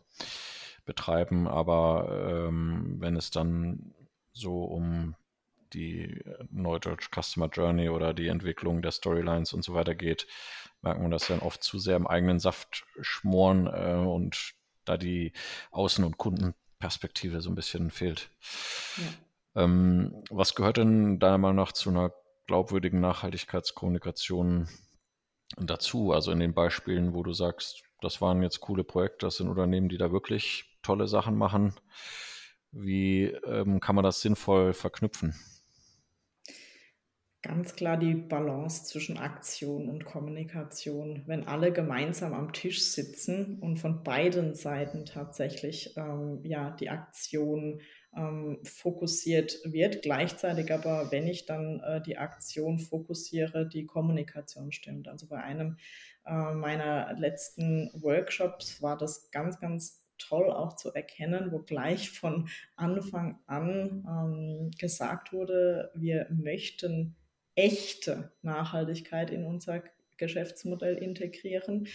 betreiben, 0.85 1.49
aber 1.49 2.47
ähm, 2.49 2.97
wenn 2.99 3.17
es 3.17 3.31
dann 3.31 3.95
so 4.33 4.65
um 4.65 5.15
die 5.73 6.03
äh, 6.03 6.45
Neudeutsch 6.51 7.11
Customer 7.11 7.49
Journey 7.49 7.89
oder 7.89 8.15
die 8.15 8.29
Entwicklung 8.29 8.83
der 8.83 8.93
Storylines 8.93 9.53
und 9.53 9.63
so 9.65 9.75
weiter 9.75 9.95
geht, 9.95 10.27
merkt 10.83 11.01
man, 11.01 11.11
dass 11.11 11.27
dann 11.27 11.41
oft 11.41 11.63
zu 11.63 11.79
sehr 11.79 11.97
im 11.97 12.07
eigenen 12.07 12.39
Saft 12.39 12.85
schmoren 13.01 13.67
äh, 13.67 13.95
und 13.95 14.55
da 14.85 14.97
die 14.97 15.33
Außen- 15.73 16.05
und 16.05 16.19
Kundenperspektive 16.19 17.41
so 17.41 17.51
ein 17.51 17.55
bisschen 17.55 17.91
fehlt. 17.91 18.31
Ja. 18.97 19.63
Ähm, 19.65 20.23
was 20.31 20.55
gehört 20.55 20.77
denn 20.77 21.19
deiner 21.19 21.39
Meinung 21.39 21.57
nach 21.57 21.73
zu 21.73 21.91
einer 21.91 22.13
glaubwürdigen 22.47 23.01
Nachhaltigkeitskommunikation 23.01 24.69
dazu? 25.57 26.13
Also 26.13 26.33
in 26.33 26.41
den 26.41 26.55
Beispielen, 26.55 27.15
wo 27.15 27.23
du 27.23 27.33
sagst, 27.33 27.83
das 28.01 28.21
waren 28.21 28.43
jetzt 28.43 28.61
coole 28.61 28.85
Projekte, 28.85 29.27
das 29.27 29.37
sind 29.37 29.49
Unternehmen, 29.49 29.89
die 29.89 29.99
da 29.99 30.13
wirklich 30.13 30.79
tolle 30.83 31.07
Sachen 31.07 31.37
machen. 31.37 31.75
Wie 32.73 33.25
ähm, 33.25 33.81
kann 33.81 33.97
man 33.97 34.05
das 34.05 34.21
sinnvoll 34.21 34.73
verknüpfen? 34.73 35.35
Ganz 37.43 37.75
klar 37.75 37.97
die 37.97 38.15
Balance 38.15 38.85
zwischen 38.85 39.17
Aktion 39.17 39.89
und 39.89 40.05
Kommunikation. 40.05 41.23
Wenn 41.25 41.49
alle 41.49 41.73
gemeinsam 41.73 42.35
am 42.35 42.53
Tisch 42.53 42.83
sitzen 42.83 43.59
und 43.61 43.79
von 43.79 44.03
beiden 44.03 44.55
Seiten 44.55 45.07
tatsächlich 45.07 45.97
ähm, 45.97 46.41
ja, 46.45 46.71
die 46.73 46.91
Aktion 46.91 47.81
ähm, 48.15 48.59
fokussiert 48.65 49.59
wird, 49.65 50.03
gleichzeitig 50.03 50.71
aber, 50.71 51.11
wenn 51.13 51.27
ich 51.27 51.47
dann 51.47 51.81
äh, 51.81 52.03
die 52.03 52.19
Aktion 52.19 52.79
fokussiere, 52.79 53.67
die 53.67 53.87
Kommunikation 53.87 54.71
stimmt. 54.71 55.09
Also 55.09 55.27
bei 55.27 55.43
einem 55.43 55.79
äh, 56.27 56.53
meiner 56.53 57.15
letzten 57.15 57.91
Workshops 57.95 58.83
war 58.83 58.99
das 58.99 59.31
ganz, 59.31 59.59
ganz 59.59 60.05
toll 60.19 60.51
auch 60.51 60.77
zu 60.77 60.93
erkennen, 60.93 61.53
wo 61.53 61.61
gleich 61.61 62.11
von 62.11 62.51
Anfang 62.77 63.39
an 63.47 64.05
ähm, 64.07 64.71
gesagt 64.79 65.33
wurde, 65.33 65.91
wir 65.95 66.27
möchten 66.29 67.17
echte 67.55 68.33
Nachhaltigkeit 68.43 69.31
in 69.31 69.45
unser 69.45 69.83
Geschäftsmodell 70.17 70.97
integrieren. 70.97 71.89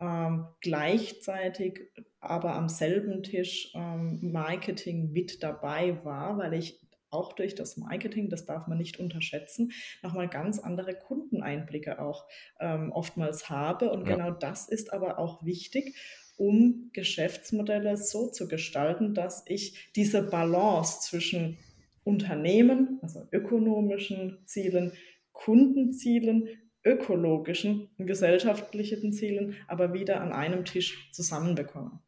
Ähm, 0.00 0.46
gleichzeitig 0.60 1.80
aber 2.20 2.54
am 2.54 2.68
selben 2.68 3.22
Tisch 3.22 3.72
ähm, 3.74 4.32
Marketing 4.32 5.12
mit 5.12 5.42
dabei 5.42 6.02
war, 6.04 6.38
weil 6.38 6.54
ich 6.54 6.80
auch 7.10 7.34
durch 7.34 7.54
das 7.54 7.76
Marketing, 7.76 8.30
das 8.30 8.46
darf 8.46 8.66
man 8.66 8.78
nicht 8.78 8.98
unterschätzen, 8.98 9.72
nochmal 10.02 10.28
ganz 10.28 10.58
andere 10.58 10.94
Kundeneinblicke 10.94 12.00
auch 12.00 12.26
ähm, 12.58 12.90
oftmals 12.90 13.50
habe. 13.50 13.90
Und 13.90 14.08
ja. 14.08 14.16
genau 14.16 14.30
das 14.30 14.68
ist 14.68 14.92
aber 14.92 15.18
auch 15.18 15.44
wichtig, 15.44 15.94
um 16.36 16.90
Geschäftsmodelle 16.92 17.96
so 17.96 18.30
zu 18.30 18.48
gestalten, 18.48 19.14
dass 19.14 19.44
ich 19.46 19.92
diese 19.94 20.22
Balance 20.22 21.00
zwischen 21.02 21.58
Unternehmen, 22.04 22.98
also 23.02 23.26
ökonomischen 23.30 24.42
Zielen, 24.44 24.92
Kundenzielen, 25.32 26.48
ökologischen 26.84 27.90
und 27.96 28.06
gesellschaftlichen 28.06 29.12
Zielen, 29.12 29.56
aber 29.68 29.92
wieder 29.92 30.20
an 30.20 30.32
einem 30.32 30.64
Tisch 30.64 31.10
zusammenbekommen. 31.12 32.00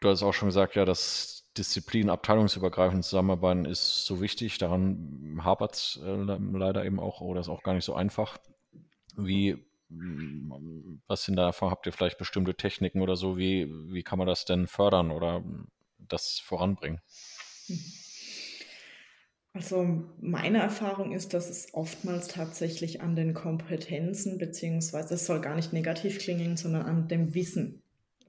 Du 0.00 0.08
hast 0.08 0.22
auch 0.22 0.32
schon 0.32 0.48
gesagt, 0.48 0.74
ja, 0.74 0.84
dass 0.84 1.50
Disziplin 1.56 2.08
abteilungsübergreifend 2.08 3.04
zusammenarbeiten 3.04 3.66
ist 3.66 4.06
so 4.06 4.20
wichtig. 4.20 4.58
Daran 4.58 5.38
hapert 5.44 5.74
es 5.74 6.00
äh, 6.02 6.08
leider 6.08 6.84
eben 6.84 6.98
auch, 6.98 7.20
oder 7.20 7.40
ist 7.40 7.48
auch 7.48 7.62
gar 7.62 7.74
nicht 7.74 7.84
so 7.84 7.94
einfach. 7.94 8.38
Wie, 9.16 9.58
was 11.06 11.24
sind 11.24 11.36
da 11.36 11.44
Erfahrungen? 11.44 11.72
Habt 11.72 11.86
ihr 11.86 11.92
vielleicht 11.92 12.16
bestimmte 12.16 12.54
Techniken 12.54 13.02
oder 13.02 13.16
so? 13.16 13.36
Wie, 13.36 13.68
wie 13.92 14.02
kann 14.02 14.18
man 14.18 14.26
das 14.26 14.46
denn 14.46 14.66
fördern 14.66 15.10
oder 15.10 15.44
das 15.98 16.38
voranbringen? 16.38 17.00
Mhm. 17.68 18.01
Also 19.54 20.02
meine 20.20 20.58
Erfahrung 20.58 21.12
ist, 21.12 21.34
dass 21.34 21.50
es 21.50 21.74
oftmals 21.74 22.28
tatsächlich 22.28 23.02
an 23.02 23.14
den 23.14 23.34
Kompetenzen, 23.34 24.38
beziehungsweise 24.38 25.14
es 25.14 25.26
soll 25.26 25.42
gar 25.42 25.56
nicht 25.56 25.74
negativ 25.74 26.18
klingen, 26.18 26.56
sondern 26.56 26.82
an 26.82 27.08
dem 27.08 27.34
Wissen 27.34 27.82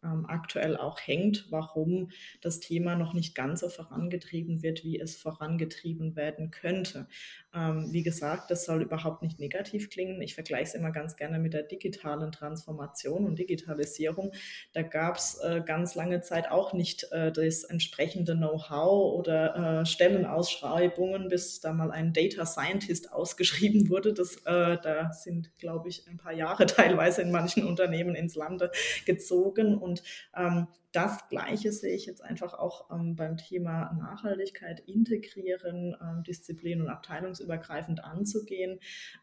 ähm, 0.04 0.26
aktuell 0.28 0.78
auch 0.78 1.00
hängt, 1.00 1.48
warum 1.50 2.10
das 2.42 2.60
Thema 2.60 2.96
noch 2.96 3.14
nicht 3.14 3.36
ganz 3.36 3.62
so 3.62 3.70
vorangetrieben 3.70 4.64
wird, 4.64 4.84
wie 4.84 5.00
es 5.00 5.16
vorangetrieben 5.16 6.16
werden 6.16 6.52
könnte. 6.52 7.08
Ähm, 7.56 7.92
wie 7.92 8.02
gesagt, 8.02 8.50
das 8.50 8.66
soll 8.66 8.82
überhaupt 8.82 9.22
nicht 9.22 9.40
negativ 9.40 9.90
klingen. 9.90 10.22
Ich 10.22 10.34
vergleiche 10.34 10.64
es 10.64 10.74
immer 10.74 10.92
ganz 10.92 11.16
gerne 11.16 11.38
mit 11.38 11.54
der 11.54 11.64
digitalen 11.64 12.32
Transformation 12.32 13.26
und 13.26 13.38
Digitalisierung. 13.38 14.32
Da 14.74 14.82
gab 14.82 15.18
es 15.18 15.40
äh, 15.44 15.62
ganz 15.64 15.94
lange 15.94 16.22
Zeit 16.22 16.50
auch 16.50 16.74
nicht 16.74 17.12
äh, 17.12 17.32
das 17.32 17.64
entsprechende 17.64 18.36
Know-how 18.36 19.20
oder 19.20 19.82
äh, 19.82 19.86
Stellenausschreibungen, 19.86 21.30
bis 21.30 21.60
da 21.60 21.74
mal 21.74 21.92
ein 21.92 22.12
Data 22.12 22.46
Scientist 22.46 23.14
ausgeschrieben 23.14 23.90
wurde. 23.90 24.14
Das, 24.14 24.38
äh, 24.46 24.78
da 24.82 25.12
sind, 25.12 25.56
glaube 25.60 25.90
ich, 25.90 26.08
ein 26.08 26.18
paar 26.18 26.34
Jahre 26.34 26.66
teilweise 26.66 27.22
in 27.22 27.32
manchen 27.32 27.68
Unternehmen 27.68 28.16
ins 28.16 28.36
Lande 28.36 28.72
gezogen. 29.06 29.78
Und 29.78 29.93
ähm, 30.36 30.68
das 30.92 31.28
Gleiche 31.30 31.72
sehe 31.72 31.96
ich 31.96 32.06
jetzt 32.06 32.24
einfach 32.24 32.54
auch 32.54 32.90
ähm, 32.92 33.16
beim 33.16 33.38
Thema 33.38 33.94
Nachhaltigkeit 33.94 34.80
integrieren, 34.82 35.96
ähm, 36.02 36.24
disziplin- 36.24 36.82
und 36.82 36.90
abteilungsübergreifend 36.90 38.04
anzugehen, 38.04 38.80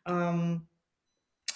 ähm, 0.06 0.68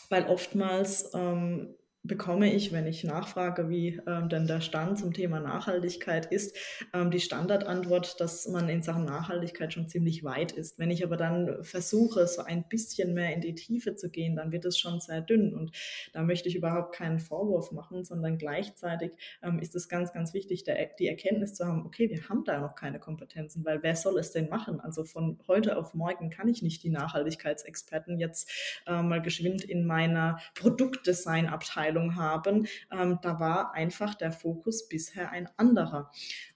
weil 0.09 0.27
oftmals 0.27 1.13
ähm, 1.15 1.75
bekomme 2.05 2.53
ich, 2.53 2.71
wenn 2.71 2.87
ich 2.87 3.03
nachfrage, 3.03 3.71
wie 3.71 3.99
ähm, 4.07 4.29
denn 4.29 4.47
der 4.47 4.61
Stand 4.61 4.99
zum 4.99 5.15
Thema 5.15 5.41
Nachhaltigkeit 5.41 6.27
ist, 6.27 6.55
ähm, 6.93 7.11
die 7.11 7.19
Standardantwort, 7.19 8.21
dass 8.21 8.47
man 8.47 8.69
in 8.69 8.83
Sachen 8.83 9.07
Nachhaltigkeit 9.07 9.73
schon 9.73 9.89
ziemlich 9.89 10.23
weit 10.23 10.53
ist. 10.53 10.79
Wenn 10.79 10.91
ich 10.91 11.03
aber 11.03 11.17
dann 11.17 11.65
versuche, 11.65 12.27
so 12.27 12.43
ein 12.43 12.69
bisschen 12.69 13.15
mehr 13.15 13.33
in 13.33 13.41
die 13.41 13.55
Tiefe 13.55 13.95
zu 13.97 14.11
gehen, 14.11 14.37
dann 14.37 14.53
wird 14.53 14.67
es 14.67 14.79
schon 14.79 15.01
sehr 15.01 15.23
dünn. 15.23 15.55
Und 15.55 15.73
da 16.13 16.23
möchte 16.23 16.47
ich 16.51 16.57
überhaupt 16.57 16.95
keinen 16.95 17.21
Vorwurf 17.21 17.73
machen, 17.73 18.05
sondern 18.05 18.37
gleichzeitig 18.37 19.13
ähm, 19.43 19.59
ist 19.59 19.75
es 19.75 19.89
ganz, 19.89 20.13
ganz 20.13 20.35
wichtig, 20.35 20.63
der, 20.65 20.91
die 20.99 21.09
Erkenntnis 21.09 21.55
zu 21.55 21.65
haben, 21.65 21.87
okay, 21.87 22.11
wir 22.11 22.29
haben 22.29 22.45
da 22.45 22.61
noch 22.61 22.75
keine 22.75 23.01
Kompetenzen, 23.01 23.65
weil 23.65 23.83
wer 23.83 23.97
soll 23.97 24.19
es 24.19 24.31
denn 24.31 24.51
machen? 24.51 24.79
Also 24.79 25.05
von 25.05 25.39
heute 25.49 25.79
auf 25.79 25.95
morgen 25.95 26.29
kann 26.29 26.49
ich 26.49 26.61
nicht 26.61 26.83
die 26.83 26.91
Nachhaltigkeitsexperten 26.91 28.19
jetzt 28.19 28.51
äh, 28.87 29.01
mal 29.01 29.23
geschwind 29.23 29.65
in 29.65 29.87
meiner 29.87 30.39
Produktdesign-Abteilung 30.55 31.94
Abteilung 31.95 32.17
haben, 32.17 32.67
ähm, 32.91 33.19
da 33.23 33.39
war 33.41 33.75
einfach 33.75 34.15
der 34.15 34.33
Fokus 34.33 34.89
bisher 34.89 35.31
ein 35.31 35.49
anderer. 35.57 36.11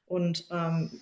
Und 0.06 0.46
ähm, 0.50 1.00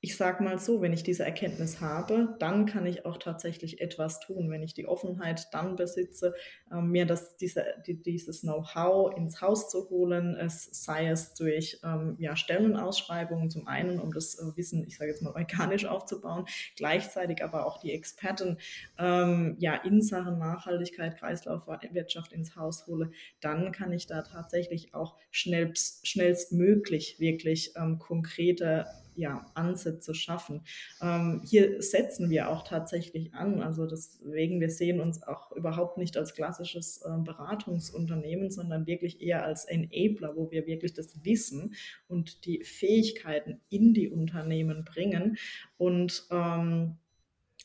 ich 0.00 0.16
sage 0.16 0.44
mal 0.44 0.60
so, 0.60 0.80
wenn 0.80 0.92
ich 0.92 1.02
diese 1.02 1.24
Erkenntnis 1.24 1.80
habe, 1.80 2.36
dann 2.38 2.66
kann 2.66 2.86
ich 2.86 3.04
auch 3.04 3.16
tatsächlich 3.16 3.80
etwas 3.80 4.20
tun. 4.20 4.48
Wenn 4.48 4.62
ich 4.62 4.72
die 4.72 4.86
Offenheit 4.86 5.48
dann 5.52 5.74
besitze, 5.74 6.34
äh, 6.70 6.80
mir 6.80 7.04
das, 7.04 7.36
diese, 7.36 7.64
die, 7.84 8.00
dieses 8.00 8.42
Know-how 8.42 9.16
ins 9.16 9.40
Haus 9.40 9.68
zu 9.68 9.90
holen, 9.90 10.36
es 10.36 10.68
sei 10.84 11.08
es 11.08 11.34
durch 11.34 11.80
ähm, 11.82 12.14
ja, 12.20 12.36
Stellenausschreibungen 12.36 13.50
zum 13.50 13.66
einen, 13.66 13.98
um 13.98 14.12
das 14.12 14.38
äh, 14.38 14.56
Wissen, 14.56 14.84
ich 14.86 14.96
sage 14.98 15.10
jetzt 15.10 15.22
mal, 15.22 15.30
organisch 15.34 15.86
aufzubauen, 15.86 16.44
gleichzeitig 16.76 17.42
aber 17.42 17.66
auch 17.66 17.78
die 17.78 17.92
Experten 17.92 18.58
ähm, 18.98 19.56
ja, 19.58 19.74
in 19.74 20.00
Sachen 20.00 20.38
Nachhaltigkeit, 20.38 21.18
Kreislaufwirtschaft 21.18 22.32
ins 22.32 22.54
Haus 22.54 22.86
hole, 22.86 23.10
dann 23.40 23.72
kann 23.72 23.92
ich 23.92 24.06
da 24.06 24.22
tatsächlich 24.22 24.94
auch 24.94 25.16
schnell, 25.32 25.72
schnellstmöglich 25.74 27.18
wirklich 27.18 27.72
ähm, 27.76 27.98
konkrete 27.98 28.86
ja, 29.18 29.44
Ansätze 29.54 30.14
schaffen. 30.14 30.62
Ähm, 31.02 31.42
hier 31.44 31.82
setzen 31.82 32.30
wir 32.30 32.48
auch 32.48 32.62
tatsächlich 32.62 33.34
an. 33.34 33.60
Also 33.60 33.84
deswegen, 33.84 34.60
wir 34.60 34.70
sehen 34.70 35.00
uns 35.00 35.22
auch 35.24 35.50
überhaupt 35.52 35.98
nicht 35.98 36.16
als 36.16 36.34
klassisches 36.34 37.02
äh, 37.02 37.18
Beratungsunternehmen, 37.18 38.50
sondern 38.50 38.86
wirklich 38.86 39.20
eher 39.20 39.44
als 39.44 39.64
Enabler, 39.64 40.36
wo 40.36 40.50
wir 40.52 40.66
wirklich 40.66 40.94
das 40.94 41.24
Wissen 41.24 41.74
und 42.06 42.46
die 42.46 42.62
Fähigkeiten 42.62 43.60
in 43.68 43.92
die 43.92 44.08
Unternehmen 44.08 44.84
bringen 44.84 45.36
und, 45.76 46.26
ähm, 46.30 46.96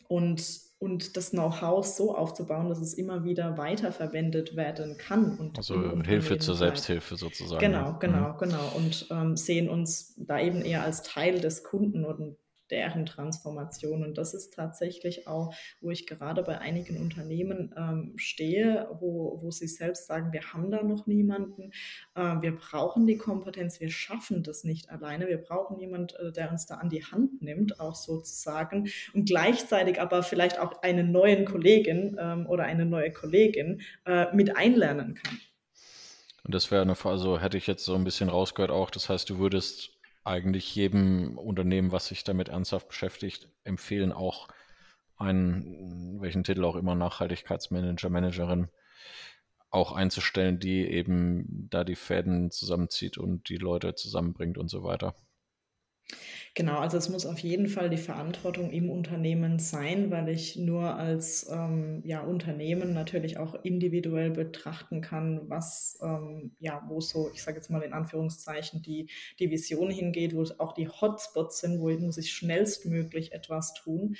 und 0.07 0.72
und 0.83 1.15
das 1.15 1.31
Know-how 1.31 1.85
so 1.85 2.13
aufzubauen, 2.13 2.67
dass 2.67 2.81
es 2.81 2.93
immer 2.93 3.23
wieder 3.23 3.57
weiterverwendet 3.57 4.57
werden 4.57 4.97
kann. 4.97 5.37
Und 5.37 5.57
also 5.57 6.01
Hilfe 6.03 6.37
zur 6.39 6.55
Selbsthilfe 6.55 7.15
sozusagen. 7.15 7.61
Genau, 7.61 7.97
genau, 7.99 8.33
mhm. 8.33 8.37
genau. 8.37 8.71
Und 8.75 9.07
ähm, 9.09 9.37
sehen 9.37 9.69
uns 9.69 10.13
da 10.17 10.41
eben 10.41 10.61
eher 10.61 10.83
als 10.83 11.01
Teil 11.01 11.39
des 11.39 11.63
Kunden 11.63 12.03
und 12.03 12.35
deren 12.73 13.05
Transformation. 13.05 14.03
Und 14.03 14.17
das 14.17 14.33
ist 14.33 14.55
tatsächlich 14.55 15.27
auch, 15.27 15.53
wo 15.79 15.91
ich 15.91 16.07
gerade 16.07 16.41
bei 16.41 16.57
einigen 16.57 16.97
Unternehmen 16.97 17.71
ähm, 17.77 18.13
stehe, 18.17 18.87
wo, 18.99 19.39
wo 19.43 19.51
sie 19.51 19.67
selbst 19.67 20.07
sagen, 20.07 20.33
wir 20.33 20.41
haben 20.51 20.71
da 20.71 20.81
noch 20.81 21.05
niemanden, 21.05 21.71
äh, 22.15 22.41
wir 22.41 22.55
brauchen 22.57 23.05
die 23.05 23.17
Kompetenz, 23.17 23.79
wir 23.79 23.91
schaffen 23.91 24.41
das 24.41 24.63
nicht 24.63 24.89
alleine, 24.89 25.27
wir 25.27 25.37
brauchen 25.37 25.79
jemanden, 25.79 26.15
äh, 26.15 26.31
der 26.31 26.49
uns 26.49 26.65
da 26.65 26.75
an 26.75 26.89
die 26.89 27.05
Hand 27.05 27.43
nimmt, 27.43 27.79
auch 27.79 27.95
sozusagen, 27.95 28.89
und 29.13 29.25
gleichzeitig 29.25 30.01
aber 30.01 30.23
vielleicht 30.23 30.59
auch 30.59 30.81
eine 30.81 31.03
neue 31.03 31.45
Kollegin 31.45 32.17
ähm, 32.19 32.47
oder 32.47 32.63
eine 32.63 32.85
neue 32.85 33.13
Kollegin 33.13 33.81
äh, 34.05 34.33
mit 34.33 34.57
einlernen 34.57 35.13
kann. 35.13 35.37
Und 36.43 36.55
das 36.55 36.71
wäre 36.71 36.81
eine, 36.81 36.95
also 37.03 37.39
hätte 37.39 37.57
ich 37.57 37.67
jetzt 37.67 37.85
so 37.85 37.93
ein 37.93 38.03
bisschen 38.03 38.29
rausgehört 38.29 38.71
auch, 38.71 38.89
das 38.89 39.09
heißt, 39.09 39.29
du 39.29 39.37
würdest 39.37 39.91
eigentlich 40.23 40.73
jedem 40.75 41.37
Unternehmen, 41.37 41.91
was 41.91 42.07
sich 42.07 42.23
damit 42.23 42.49
ernsthaft 42.49 42.87
beschäftigt, 42.87 43.49
empfehlen, 43.63 44.11
auch 44.11 44.47
einen, 45.17 46.21
welchen 46.21 46.43
Titel 46.43 46.63
auch 46.65 46.75
immer, 46.75 46.95
Nachhaltigkeitsmanager, 46.95 48.09
Managerin, 48.09 48.69
auch 49.69 49.91
einzustellen, 49.91 50.59
die 50.59 50.87
eben 50.87 51.67
da 51.69 51.83
die 51.83 51.95
Fäden 51.95 52.51
zusammenzieht 52.51 53.17
und 53.17 53.49
die 53.49 53.57
Leute 53.57 53.95
zusammenbringt 53.95 54.57
und 54.57 54.69
so 54.69 54.83
weiter. 54.83 55.15
Genau, 56.55 56.77
also 56.79 56.97
es 56.97 57.09
muss 57.09 57.25
auf 57.25 57.39
jeden 57.39 57.67
Fall 57.67 57.89
die 57.89 57.97
Verantwortung 57.97 58.71
im 58.71 58.89
Unternehmen 58.91 59.57
sein, 59.57 60.11
weil 60.11 60.29
ich 60.29 60.55
nur 60.55 60.95
als 60.95 61.49
ähm, 61.51 62.01
ja, 62.05 62.21
Unternehmen 62.21 62.93
natürlich 62.93 63.37
auch 63.37 63.55
individuell 63.63 64.29
betrachten 64.29 65.01
kann, 65.01 65.49
was 65.49 65.97
ähm, 66.03 66.51
ja, 66.59 66.83
wo 66.87 67.01
so, 67.01 67.31
ich 67.33 67.41
sage 67.41 67.57
jetzt 67.57 67.71
mal 67.71 67.81
in 67.81 67.93
Anführungszeichen, 67.93 68.83
die, 68.83 69.09
die 69.39 69.49
Vision 69.49 69.89
hingeht, 69.89 70.35
wo 70.35 70.43
auch 70.59 70.73
die 70.73 70.87
Hotspots 70.87 71.59
sind, 71.61 71.79
wo 71.79 71.89
muss 71.89 72.17
ich 72.17 72.31
schnellstmöglich 72.31 73.31
etwas 73.33 73.73
tun. 73.73 74.15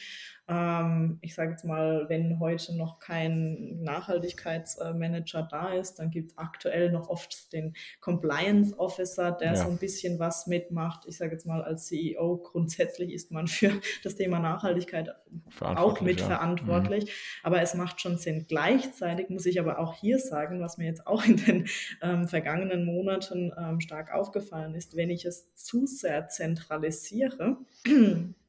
Ähm, 0.48 1.20
ich 1.22 1.36
sage 1.36 1.52
jetzt 1.52 1.64
mal, 1.64 2.06
wenn 2.10 2.40
heute 2.40 2.76
noch 2.76 3.00
kein 3.00 3.82
Nachhaltigkeitsmanager 3.82 5.48
da 5.50 5.74
ist, 5.74 5.96
dann 5.96 6.12
gibt 6.12 6.32
es 6.32 6.38
aktuell 6.38 6.92
noch 6.92 7.08
oft 7.08 7.54
den 7.54 7.74
Compliance 8.02 8.78
Officer, 8.78 9.32
der 9.32 9.54
ja. 9.54 9.56
so 9.56 9.70
ein 9.70 9.78
bisschen 9.78 10.20
was 10.20 10.48
mitmacht. 10.48 11.06
Ich 11.08 11.18
sage 11.18 11.32
jetzt 11.32 11.46
mal 11.46 11.64
als 11.64 11.86
CEO, 11.86 12.38
grundsätzlich 12.38 13.14
ist 13.14 13.32
man 13.32 13.48
für 13.48 13.72
das 14.04 14.16
Thema 14.16 14.40
Nachhaltigkeit 14.40 15.16
auch 15.60 16.02
mitverantwortlich. 16.02 17.04
Ja. 17.06 17.10
Mhm. 17.10 17.44
Aber 17.44 17.62
es 17.62 17.74
macht 17.74 18.02
schon 18.02 18.18
Sinn. 18.18 18.46
Gleichzeitig 18.48 19.30
muss 19.30 19.46
ich 19.46 19.60
aber 19.60 19.80
auch 19.80 19.94
hier 19.96 20.20
sagen, 20.20 20.60
was 20.60 20.78
mir 20.78 20.86
jetzt 20.86 21.08
auch 21.08 21.24
in 21.24 21.38
den 21.38 21.68
ähm, 22.02 22.28
vergangenen 22.28 22.86
Monaten 22.86 23.54
ähm, 23.58 23.80
stark 23.80 24.14
aufgefallen 24.14 24.76
ist, 24.76 24.98
wenn 24.98 25.10
ich 25.10 25.26
es 25.26 25.54
zu 25.56 25.86
sehr 25.86 26.28
zentralisiere, 26.28 27.58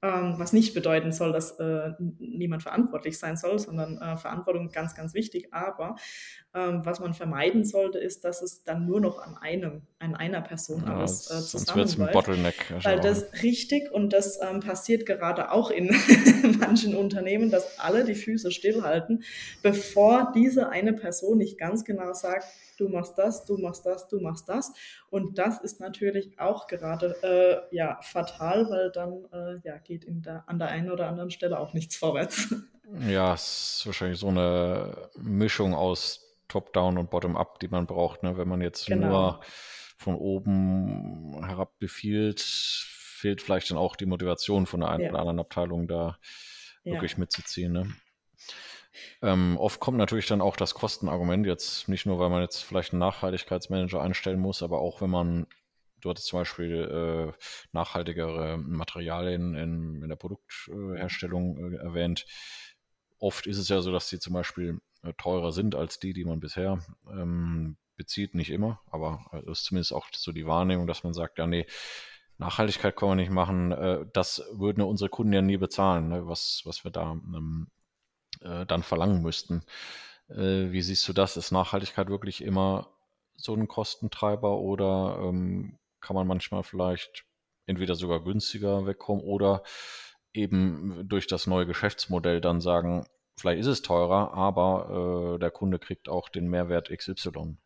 ähm, 0.04 0.34
was 0.36 0.52
nicht 0.52 0.74
bedeuten 0.74 1.12
soll, 1.12 1.32
dass 1.32 1.52
äh, 1.58 1.92
niemand 2.18 2.62
verantwortlich 2.62 3.18
sein 3.18 3.38
soll, 3.38 3.58
sondern 3.58 3.96
äh, 3.96 4.18
Verantwortung 4.18 4.70
ganz, 4.70 4.94
ganz 4.94 5.14
wichtig. 5.14 5.48
Aber 5.54 5.96
ähm, 6.54 6.84
was 6.84 7.00
man 7.00 7.14
vermeiden 7.14 7.64
sollte, 7.64 7.98
ist, 7.98 8.22
dass 8.22 8.42
es 8.42 8.64
dann 8.64 8.84
nur 8.84 9.00
noch 9.00 9.18
an 9.18 9.38
einem, 9.38 9.80
an 9.98 10.14
einer 10.14 10.42
Person 10.42 10.84
ja, 10.86 10.98
alles 10.98 11.30
äh, 11.30 11.40
zusammenläuft. 11.40 12.28
Weil 12.84 13.00
das 13.00 13.42
richtig 13.42 13.90
und 13.92 14.12
das 14.12 14.38
ähm, 14.42 14.60
passiert 14.60 15.06
gerade 15.06 15.50
auch 15.50 15.70
in 15.70 15.86
manchen 16.58 16.94
Unternehmen, 16.94 17.50
dass 17.50 17.78
alle 17.78 18.04
die 18.04 18.14
Füße 18.14 18.50
stillhalten, 18.50 19.24
bevor 19.62 20.32
diese 20.34 20.68
eine 20.68 20.92
Person 20.92 21.38
nicht 21.38 21.56
ganz 21.56 21.82
genau 21.82 22.12
sagt, 22.12 22.44
du 22.78 22.88
machst 22.88 23.16
das, 23.18 23.44
du 23.44 23.56
machst 23.56 23.86
das, 23.86 24.08
du 24.08 24.20
machst 24.20 24.48
das. 24.48 24.72
Und 25.10 25.38
das 25.38 25.60
ist 25.60 25.80
natürlich 25.80 26.38
auch 26.38 26.66
gerade 26.66 27.14
äh, 27.22 27.74
ja, 27.74 28.00
fatal, 28.02 28.68
weil 28.68 28.90
dann 28.90 29.24
äh, 29.32 29.60
ja, 29.64 29.78
geht 29.78 29.93
in 30.02 30.22
der, 30.22 30.48
an 30.48 30.58
der 30.58 30.68
einen 30.68 30.90
oder 30.90 31.08
anderen 31.08 31.30
Stelle 31.30 31.60
auch 31.60 31.74
nichts 31.74 31.94
vorwärts. 31.94 32.52
Ja, 33.08 33.34
es 33.34 33.78
ist 33.78 33.86
wahrscheinlich 33.86 34.18
so 34.18 34.28
eine 34.28 35.10
Mischung 35.16 35.74
aus 35.74 36.36
Top-Down 36.48 36.98
und 36.98 37.10
Bottom-Up, 37.10 37.60
die 37.60 37.68
man 37.68 37.86
braucht. 37.86 38.22
Ne? 38.22 38.36
Wenn 38.36 38.48
man 38.48 38.60
jetzt 38.60 38.86
genau. 38.86 39.08
nur 39.08 39.40
von 39.96 40.16
oben 40.16 41.44
herab 41.46 41.78
befiehlt, 41.78 42.40
fehlt 42.40 43.40
vielleicht 43.40 43.70
dann 43.70 43.78
auch 43.78 43.96
die 43.96 44.06
Motivation 44.06 44.66
von 44.66 44.80
der 44.80 44.90
einen 44.90 45.04
ja. 45.04 45.10
oder 45.10 45.20
anderen 45.20 45.40
Abteilung 45.40 45.86
da 45.86 46.18
ja. 46.82 46.94
wirklich 46.94 47.16
mitzuziehen. 47.16 47.72
Ne? 47.72 47.94
Ähm, 49.22 49.56
oft 49.58 49.80
kommt 49.80 49.98
natürlich 49.98 50.26
dann 50.26 50.40
auch 50.40 50.56
das 50.56 50.74
Kostenargument, 50.74 51.46
jetzt 51.46 51.88
nicht 51.88 52.06
nur, 52.06 52.18
weil 52.18 52.30
man 52.30 52.42
jetzt 52.42 52.62
vielleicht 52.62 52.92
einen 52.92 53.00
Nachhaltigkeitsmanager 53.00 54.00
einstellen 54.00 54.40
muss, 54.40 54.62
aber 54.62 54.80
auch 54.80 55.00
wenn 55.00 55.10
man, 55.10 55.46
du 56.04 56.10
hattest 56.10 56.26
zum 56.26 56.40
Beispiel 56.40 57.32
äh, 57.34 57.44
nachhaltigere 57.72 58.58
Materialien 58.58 59.54
in, 59.54 60.02
in 60.02 60.08
der 60.08 60.16
Produktherstellung 60.16 61.74
äh, 61.74 61.76
erwähnt. 61.76 62.26
Oft 63.18 63.46
ist 63.46 63.58
es 63.58 63.68
ja 63.68 63.80
so, 63.80 63.90
dass 63.90 64.08
die 64.08 64.18
zum 64.18 64.34
Beispiel 64.34 64.80
äh, 65.02 65.12
teurer 65.14 65.52
sind 65.52 65.74
als 65.74 65.98
die, 65.98 66.12
die 66.12 66.24
man 66.24 66.40
bisher 66.40 66.78
ähm, 67.08 67.76
bezieht, 67.96 68.34
nicht 68.34 68.50
immer, 68.50 68.80
aber 68.90 69.24
es 69.46 69.60
ist 69.60 69.64
zumindest 69.64 69.92
auch 69.92 70.06
so 70.12 70.32
die 70.32 70.46
Wahrnehmung, 70.46 70.86
dass 70.86 71.04
man 71.04 71.14
sagt, 71.14 71.38
ja, 71.38 71.46
nee, 71.46 71.66
Nachhaltigkeit 72.38 72.96
können 72.96 73.12
wir 73.12 73.16
nicht 73.16 73.30
machen, 73.30 73.72
äh, 73.72 74.04
das 74.12 74.42
würden 74.52 74.82
unsere 74.82 75.08
Kunden 75.08 75.32
ja 75.32 75.42
nie 75.42 75.56
bezahlen, 75.56 76.08
ne, 76.08 76.26
was, 76.26 76.62
was 76.64 76.84
wir 76.84 76.90
da 76.90 77.12
ähm, 77.12 77.68
äh, 78.40 78.66
dann 78.66 78.82
verlangen 78.82 79.22
müssten. 79.22 79.62
Äh, 80.28 80.72
wie 80.72 80.82
siehst 80.82 81.06
du 81.08 81.12
das? 81.12 81.36
Ist 81.36 81.52
Nachhaltigkeit 81.52 82.08
wirklich 82.08 82.42
immer 82.42 82.90
so 83.36 83.54
ein 83.54 83.68
Kostentreiber 83.68 84.58
oder 84.58 85.18
ähm, 85.22 85.78
kann 86.04 86.14
man 86.14 86.26
manchmal 86.26 86.62
vielleicht 86.62 87.24
entweder 87.66 87.94
sogar 87.94 88.22
günstiger 88.22 88.86
wegkommen 88.86 89.24
oder 89.24 89.62
eben 90.34 91.08
durch 91.08 91.26
das 91.26 91.46
neue 91.46 91.66
Geschäftsmodell 91.66 92.40
dann 92.40 92.60
sagen, 92.60 93.06
vielleicht 93.38 93.60
ist 93.60 93.66
es 93.66 93.82
teurer, 93.82 94.34
aber 94.34 95.36
äh, 95.36 95.38
der 95.38 95.50
Kunde 95.50 95.78
kriegt 95.78 96.08
auch 96.08 96.28
den 96.28 96.48
Mehrwert 96.48 96.90
XY. 96.90 97.56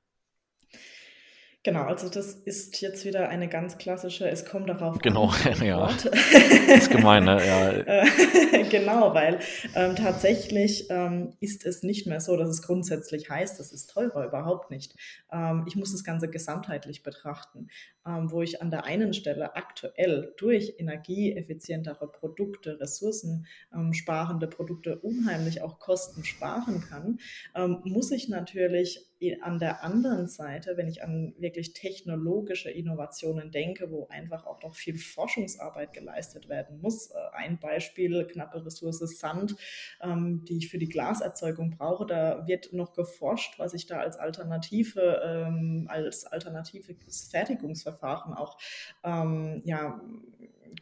Genau, 1.65 1.83
also 1.83 2.09
das 2.09 2.35
ist 2.35 2.81
jetzt 2.81 3.05
wieder 3.05 3.29
eine 3.31 3.49
ganz 3.49 3.79
klassische, 3.79 4.29
es 4.29 4.45
kommt 4.45 4.69
darauf 4.69 5.01
genau, 5.01 5.33
an. 5.45 5.65
ja. 5.67 5.89
das 5.89 6.05
ist 6.05 6.91
gemein, 6.91 7.25
ne? 7.25 7.45
Ja. 7.45 7.69
Äh, 8.51 8.65
genau, 8.69 9.15
weil 9.15 9.41
ähm, 9.75 9.95
tatsächlich 9.97 10.87
ähm, 10.89 11.35
ist 11.41 11.67
es 11.67 11.83
nicht 11.83 12.07
mehr 12.07 12.21
so, 12.21 12.37
dass 12.37 12.49
es 12.49 12.63
grundsätzlich 12.63 13.29
heißt, 13.29 13.59
das 13.59 13.73
ist 13.73 13.91
teurer, 13.91 14.27
überhaupt 14.27 14.71
nicht. 14.71 14.95
Ähm, 15.31 15.65
ich 15.67 15.77
muss 15.77 15.93
das 15.93 16.05
Ganze 16.05 16.29
gesamtheitlich 16.29 17.03
betrachten, 17.03 17.69
ähm, 18.07 18.31
wo 18.31 18.41
ich 18.43 18.63
an 18.63 18.71
der 18.71 18.85
einen 18.85 19.13
Stelle 19.13 19.57
aktuell 19.57 20.33
durch 20.39 20.77
energieeffizientere 20.79 22.11
Produkte, 22.11 22.81
ressourcensparende 22.81 24.47
Produkte 24.47 24.99
unheimlich 24.99 25.61
auch 25.61 25.79
Kosten 25.79 26.25
sparen 26.25 26.81
kann, 26.81 27.19
ähm, 27.55 27.81
muss 27.85 28.11
ich 28.11 28.29
natürlich 28.29 29.08
an 29.43 29.59
der 29.59 29.83
anderen 29.83 30.29
Seite, 30.29 30.77
wenn 30.77 30.89
ich 30.89 31.03
an 31.03 31.35
wirklich 31.39 31.73
technologische 31.73 32.71
Innovationen 32.71 33.51
denke, 33.51 33.91
wo 33.91 34.07
einfach 34.09 34.47
auch 34.47 34.63
noch 34.63 34.75
viel 34.75 34.97
Forschungsarbeit 34.97 35.93
geleistet 35.93 36.49
werden 36.49 36.81
muss. 36.81 37.11
Äh, 37.11 37.15
ein 37.33 37.59
Beispiel, 37.59 38.27
knappe 38.27 38.65
Ressource 38.65 38.99
Sand, 39.19 39.57
ähm, 40.01 40.45
die 40.45 40.59
ich 40.59 40.69
für 40.69 40.79
die 40.79 40.89
Glaserzeugung 40.89 41.71
brauche. 41.71 42.07
Da 42.07 42.47
wird 42.47 42.73
noch 42.73 42.93
geforscht, 42.93 43.59
was 43.59 43.75
ich 43.75 43.87
da 43.87 43.99
als 43.99 44.17
Alternative, 44.17 45.21
ähm, 45.25 45.87
als 45.91 46.25
alternatives 46.25 47.29
Fertigungsverfahren 47.31 48.35
auch 48.35 48.59
ähm, 49.05 49.63
ja, 49.65 50.01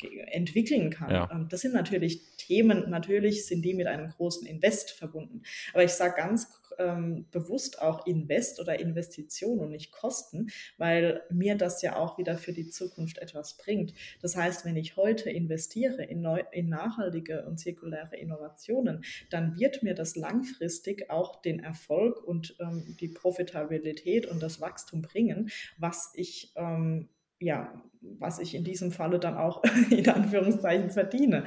entwickeln 0.02 0.90
kann. 0.90 1.10
Ja. 1.10 1.46
Das 1.48 1.60
sind 1.60 1.74
natürlich 1.74 2.20
Themen, 2.36 2.90
natürlich 2.90 3.46
sind 3.46 3.62
die 3.62 3.74
mit 3.74 3.86
einem 3.86 4.10
großen 4.10 4.46
Invest 4.46 4.90
verbunden. 4.90 5.42
Aber 5.72 5.84
ich 5.84 5.92
sage 5.92 6.14
ganz 6.16 6.48
ähm, 6.78 7.26
bewusst 7.30 7.80
auch 7.80 8.06
Invest 8.06 8.60
oder 8.60 8.78
Investition 8.78 9.60
und 9.60 9.70
nicht 9.70 9.92
Kosten, 9.92 10.48
weil 10.78 11.22
mir 11.30 11.56
das 11.56 11.82
ja 11.82 11.96
auch 11.96 12.18
wieder 12.18 12.36
für 12.36 12.52
die 12.52 12.68
Zukunft 12.68 13.18
etwas 13.18 13.56
bringt. 13.56 13.94
Das 14.22 14.36
heißt, 14.36 14.64
wenn 14.64 14.76
ich 14.76 14.96
heute 14.96 15.30
investiere 15.30 16.02
in, 16.04 16.20
neu, 16.20 16.42
in 16.52 16.68
nachhaltige 16.68 17.44
und 17.46 17.58
zirkuläre 17.58 18.16
Innovationen, 18.16 19.04
dann 19.30 19.58
wird 19.58 19.82
mir 19.82 19.94
das 19.94 20.16
langfristig 20.16 21.10
auch 21.10 21.40
den 21.42 21.60
Erfolg 21.60 22.22
und 22.22 22.56
ähm, 22.60 22.96
die 23.00 23.08
Profitabilität 23.08 24.26
und 24.26 24.42
das 24.42 24.60
Wachstum 24.60 25.02
bringen, 25.02 25.50
was 25.78 26.12
ich 26.14 26.52
ähm, 26.56 27.08
ja, 27.40 27.72
was 28.00 28.38
ich 28.38 28.54
in 28.54 28.64
diesem 28.64 28.92
Falle 28.92 29.18
dann 29.18 29.36
auch 29.36 29.62
in 29.90 30.08
Anführungszeichen 30.08 30.90
verdiene. 30.90 31.44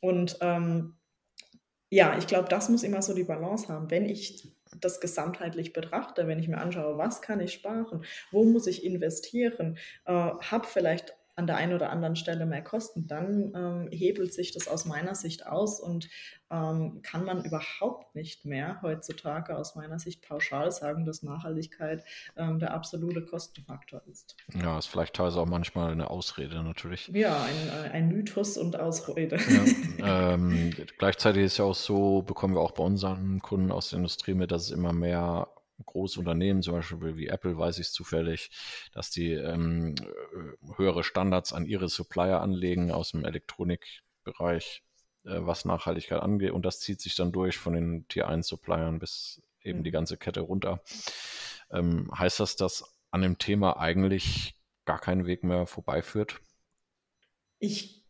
Und 0.00 0.38
ähm, 0.40 0.96
ja, 1.90 2.18
ich 2.18 2.26
glaube, 2.26 2.48
das 2.48 2.68
muss 2.68 2.82
immer 2.82 3.02
so 3.02 3.14
die 3.14 3.24
Balance 3.24 3.68
haben. 3.68 3.90
Wenn 3.90 4.04
ich 4.04 4.46
das 4.80 5.00
gesamtheitlich 5.00 5.72
betrachte, 5.72 6.26
wenn 6.26 6.38
ich 6.38 6.48
mir 6.48 6.58
anschaue, 6.58 6.98
was 6.98 7.22
kann 7.22 7.40
ich 7.40 7.52
sparen, 7.52 8.04
wo 8.30 8.44
muss 8.44 8.66
ich 8.66 8.84
investieren, 8.84 9.78
äh, 10.04 10.12
habe 10.12 10.66
vielleicht 10.66 11.17
an 11.38 11.46
der 11.46 11.56
einen 11.56 11.72
oder 11.72 11.90
anderen 11.90 12.16
Stelle 12.16 12.46
mehr 12.46 12.62
Kosten, 12.62 13.06
dann 13.06 13.52
ähm, 13.54 13.88
hebelt 13.92 14.34
sich 14.34 14.50
das 14.50 14.66
aus 14.66 14.84
meiner 14.84 15.14
Sicht 15.14 15.46
aus 15.46 15.78
und 15.78 16.08
ähm, 16.50 17.00
kann 17.02 17.24
man 17.24 17.44
überhaupt 17.44 18.16
nicht 18.16 18.44
mehr 18.44 18.82
heutzutage 18.82 19.56
aus 19.56 19.76
meiner 19.76 20.00
Sicht 20.00 20.26
pauschal 20.26 20.72
sagen, 20.72 21.04
dass 21.04 21.22
Nachhaltigkeit 21.22 22.04
ähm, 22.36 22.58
der 22.58 22.74
absolute 22.74 23.24
Kostenfaktor 23.24 24.02
ist. 24.10 24.34
Ja, 24.60 24.78
ist 24.78 24.86
vielleicht 24.86 25.14
teilweise 25.14 25.40
auch 25.40 25.46
manchmal 25.46 25.92
eine 25.92 26.10
Ausrede 26.10 26.60
natürlich. 26.64 27.08
Ja, 27.14 27.44
ein, 27.44 27.86
äh, 27.86 27.90
ein 27.90 28.08
Mythos 28.08 28.56
und 28.56 28.78
Ausrede. 28.78 29.38
Ja, 29.98 30.34
ähm, 30.34 30.74
gleichzeitig 30.98 31.44
ist 31.44 31.58
ja 31.58 31.66
auch 31.66 31.74
so, 31.74 32.22
bekommen 32.22 32.54
wir 32.54 32.60
auch 32.60 32.72
bei 32.72 32.82
unseren 32.82 33.40
Kunden 33.40 33.70
aus 33.70 33.90
der 33.90 33.98
Industrie 33.98 34.34
mit, 34.34 34.50
dass 34.50 34.62
es 34.62 34.70
immer 34.72 34.92
mehr 34.92 35.46
große 35.84 36.18
Unternehmen, 36.18 36.62
zum 36.62 36.74
Beispiel 36.74 37.16
wie 37.16 37.28
Apple, 37.28 37.56
weiß 37.56 37.78
ich 37.78 37.88
es 37.88 37.92
zufällig, 37.92 38.50
dass 38.92 39.10
die 39.10 39.32
ähm, 39.32 39.94
höhere 40.76 41.04
Standards 41.04 41.52
an 41.52 41.66
ihre 41.66 41.88
Supplier 41.88 42.40
anlegen 42.40 42.90
aus 42.90 43.12
dem 43.12 43.24
Elektronikbereich, 43.24 44.82
äh, 45.24 45.38
was 45.40 45.64
Nachhaltigkeit 45.64 46.20
angeht. 46.20 46.52
Und 46.52 46.64
das 46.64 46.80
zieht 46.80 47.00
sich 47.00 47.14
dann 47.14 47.32
durch 47.32 47.58
von 47.58 47.72
den 47.72 48.06
Tier 48.08 48.28
1-Suppliern 48.28 48.98
bis 48.98 49.42
eben 49.62 49.82
die 49.82 49.90
mhm. 49.90 49.94
ganze 49.94 50.16
Kette 50.16 50.40
runter. 50.40 50.82
Ähm, 51.70 52.10
heißt 52.16 52.40
das, 52.40 52.56
dass 52.56 52.96
an 53.10 53.22
dem 53.22 53.38
Thema 53.38 53.78
eigentlich 53.78 54.54
gar 54.84 54.98
kein 54.98 55.26
Weg 55.26 55.44
mehr 55.44 55.66
vorbeiführt? 55.66 56.40
Ich 57.58 58.06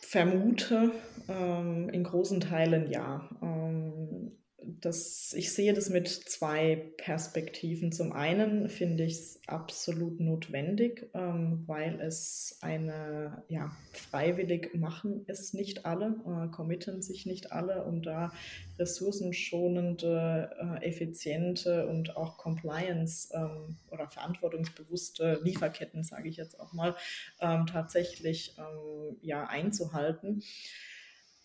vermute 0.00 0.90
ähm, 1.28 1.88
in 1.90 2.02
großen 2.02 2.40
Teilen 2.40 2.90
ja. 2.90 3.28
Ähm, 3.42 4.32
das, 4.62 5.32
ich 5.32 5.52
sehe 5.52 5.72
das 5.72 5.88
mit 5.88 6.08
zwei 6.08 6.92
Perspektiven. 6.96 7.92
Zum 7.92 8.12
einen 8.12 8.68
finde 8.68 9.04
ich 9.04 9.14
es 9.14 9.40
absolut 9.46 10.20
notwendig, 10.20 11.08
ähm, 11.14 11.64
weil 11.66 12.00
es 12.00 12.58
eine, 12.60 13.42
ja, 13.48 13.74
freiwillig 13.92 14.74
machen 14.74 15.24
es 15.26 15.54
nicht 15.54 15.86
alle, 15.86 16.16
äh, 16.26 16.48
committen 16.54 17.02
sich 17.02 17.26
nicht 17.26 17.52
alle, 17.52 17.84
um 17.84 18.02
da 18.02 18.32
ressourcenschonende, 18.78 20.50
äh, 20.60 20.86
effiziente 20.86 21.86
und 21.88 22.16
auch 22.16 22.38
compliance 22.38 23.28
ähm, 23.34 23.76
oder 23.90 24.08
verantwortungsbewusste 24.08 25.40
Lieferketten, 25.42 26.04
sage 26.04 26.28
ich 26.28 26.36
jetzt 26.36 26.58
auch 26.60 26.72
mal, 26.72 26.94
ähm, 27.40 27.66
tatsächlich 27.66 28.56
ähm, 28.58 29.16
ja, 29.22 29.46
einzuhalten. 29.46 30.42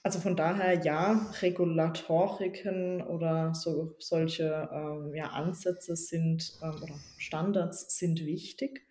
Also 0.06 0.20
von 0.20 0.36
daher 0.36 0.84
ja, 0.86 1.32
Regulatoriken 1.42 3.02
oder 3.02 3.56
so, 3.56 3.96
solche 3.98 4.70
ähm, 4.72 5.16
ja, 5.16 5.32
Ansätze 5.32 5.96
sind 5.96 6.60
ähm, 6.62 6.76
oder 6.84 6.94
Standards 7.18 7.98
sind 7.98 8.24
wichtig. 8.24 8.86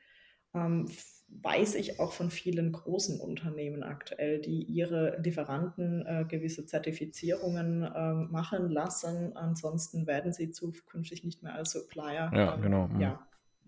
Ähm, 0.54 0.88
weiß 1.28 1.76
ich 1.76 2.00
auch 2.00 2.12
von 2.12 2.32
vielen 2.32 2.72
großen 2.72 3.20
Unternehmen 3.20 3.84
aktuell, 3.84 4.40
die 4.40 4.64
ihre 4.64 5.20
Lieferanten 5.20 6.04
äh, 6.04 6.24
gewisse 6.24 6.66
Zertifizierungen 6.66 7.88
ähm, 7.94 8.32
machen 8.32 8.68
lassen. 8.68 9.36
Ansonsten 9.36 10.08
werden 10.08 10.32
sie 10.32 10.50
zukünftig 10.50 11.22
nicht 11.22 11.44
mehr 11.44 11.54
als 11.54 11.70
Supplier 11.70 12.32
ja, 12.34 12.54
ähm, 12.56 12.60
genau, 12.60 12.88
ja 12.98 13.24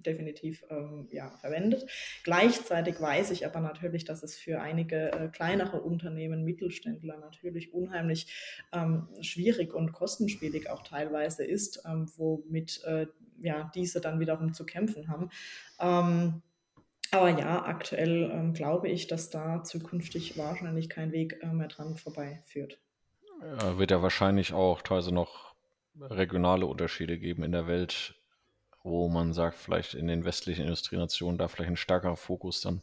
definitiv 0.06 0.64
ähm, 0.70 1.08
ja, 1.10 1.30
verwendet. 1.40 1.90
Gleichzeitig 2.24 3.00
weiß 3.00 3.30
ich 3.32 3.46
aber 3.46 3.60
natürlich, 3.60 4.04
dass 4.04 4.22
es 4.22 4.36
für 4.36 4.60
einige 4.60 5.12
äh, 5.12 5.28
kleinere 5.28 5.80
Unternehmen, 5.80 6.44
Mittelständler 6.44 7.18
natürlich 7.18 7.74
unheimlich 7.74 8.26
ähm, 8.72 9.08
schwierig 9.20 9.74
und 9.74 9.92
kostenspielig 9.92 10.70
auch 10.70 10.82
teilweise 10.82 11.44
ist, 11.44 11.82
ähm, 11.86 12.10
womit 12.16 12.82
äh, 12.84 13.06
ja, 13.38 13.70
diese 13.74 14.00
dann 14.00 14.20
wiederum 14.20 14.54
zu 14.54 14.64
kämpfen 14.64 15.08
haben. 15.08 15.30
Ähm, 15.80 16.42
aber 17.12 17.30
ja, 17.30 17.64
aktuell 17.64 18.30
ähm, 18.32 18.52
glaube 18.52 18.88
ich, 18.88 19.06
dass 19.06 19.30
da 19.30 19.62
zukünftig 19.62 20.36
wahrscheinlich 20.36 20.88
kein 20.88 21.12
Weg 21.12 21.38
äh, 21.42 21.46
mehr 21.46 21.68
dran 21.68 21.96
vorbeiführt. 21.96 22.80
Ja, 23.40 23.78
wird 23.78 23.90
ja 23.90 24.02
wahrscheinlich 24.02 24.52
auch 24.52 24.82
teilweise 24.82 25.14
noch 25.14 25.54
regionale 26.00 26.66
Unterschiede 26.66 27.18
geben 27.18 27.42
in 27.42 27.52
der 27.52 27.66
Welt, 27.66 28.15
wo 28.86 29.08
man 29.08 29.32
sagt, 29.32 29.58
vielleicht 29.58 29.94
in 29.94 30.06
den 30.06 30.24
westlichen 30.24 30.62
Industrienationen 30.62 31.38
da 31.38 31.48
vielleicht 31.48 31.70
ein 31.70 31.76
stärkerer 31.76 32.16
Fokus 32.16 32.60
dann 32.60 32.76
mhm. 32.76 32.80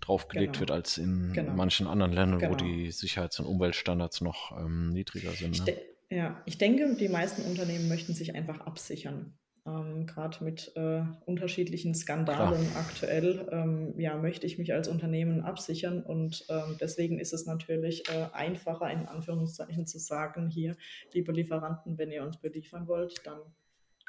drauf 0.00 0.28
gelegt 0.28 0.54
genau. 0.54 0.60
wird 0.60 0.70
als 0.72 0.98
in 0.98 1.32
genau. 1.32 1.52
manchen 1.52 1.86
anderen 1.86 2.12
Ländern, 2.12 2.40
genau. 2.40 2.52
wo 2.52 2.56
die 2.56 2.90
Sicherheits- 2.90 3.40
und 3.40 3.46
Umweltstandards 3.46 4.20
noch 4.20 4.56
ähm, 4.58 4.90
niedriger 4.90 5.32
sind. 5.32 5.64
Ne? 5.64 5.72
Ich 5.72 5.90
ja, 6.10 6.42
ich 6.44 6.58
denke, 6.58 6.96
die 6.96 7.08
meisten 7.08 7.42
Unternehmen 7.42 7.88
möchten 7.88 8.14
sich 8.14 8.34
einfach 8.34 8.60
absichern. 8.62 9.32
Ähm, 9.64 10.06
Gerade 10.06 10.42
mit 10.42 10.72
äh, 10.74 11.02
unterschiedlichen 11.24 11.94
Skandalen 11.94 12.68
Klar. 12.68 12.80
aktuell, 12.80 13.48
ähm, 13.52 13.94
ja, 13.96 14.16
möchte 14.16 14.46
ich 14.46 14.58
mich 14.58 14.72
als 14.72 14.88
Unternehmen 14.88 15.42
absichern 15.42 16.02
und 16.02 16.46
ähm, 16.48 16.76
deswegen 16.80 17.20
ist 17.20 17.32
es 17.32 17.46
natürlich 17.46 18.08
äh, 18.08 18.26
einfacher, 18.32 18.90
in 18.90 19.06
Anführungszeichen 19.06 19.86
zu 19.86 19.98
sagen, 20.00 20.48
hier, 20.48 20.76
liebe 21.12 21.30
Lieferanten, 21.30 21.96
wenn 21.96 22.10
ihr 22.10 22.24
uns 22.24 22.38
beliefern 22.38 22.88
wollt, 22.88 23.24
dann 23.24 23.38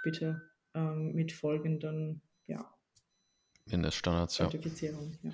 bitte 0.03 0.41
ähm, 0.73 1.13
mit 1.13 1.31
folgenden 1.31 2.21
ja, 2.47 2.73
Mindeststandards, 3.65 4.37
ja. 4.37 4.49
ja. 4.49 5.31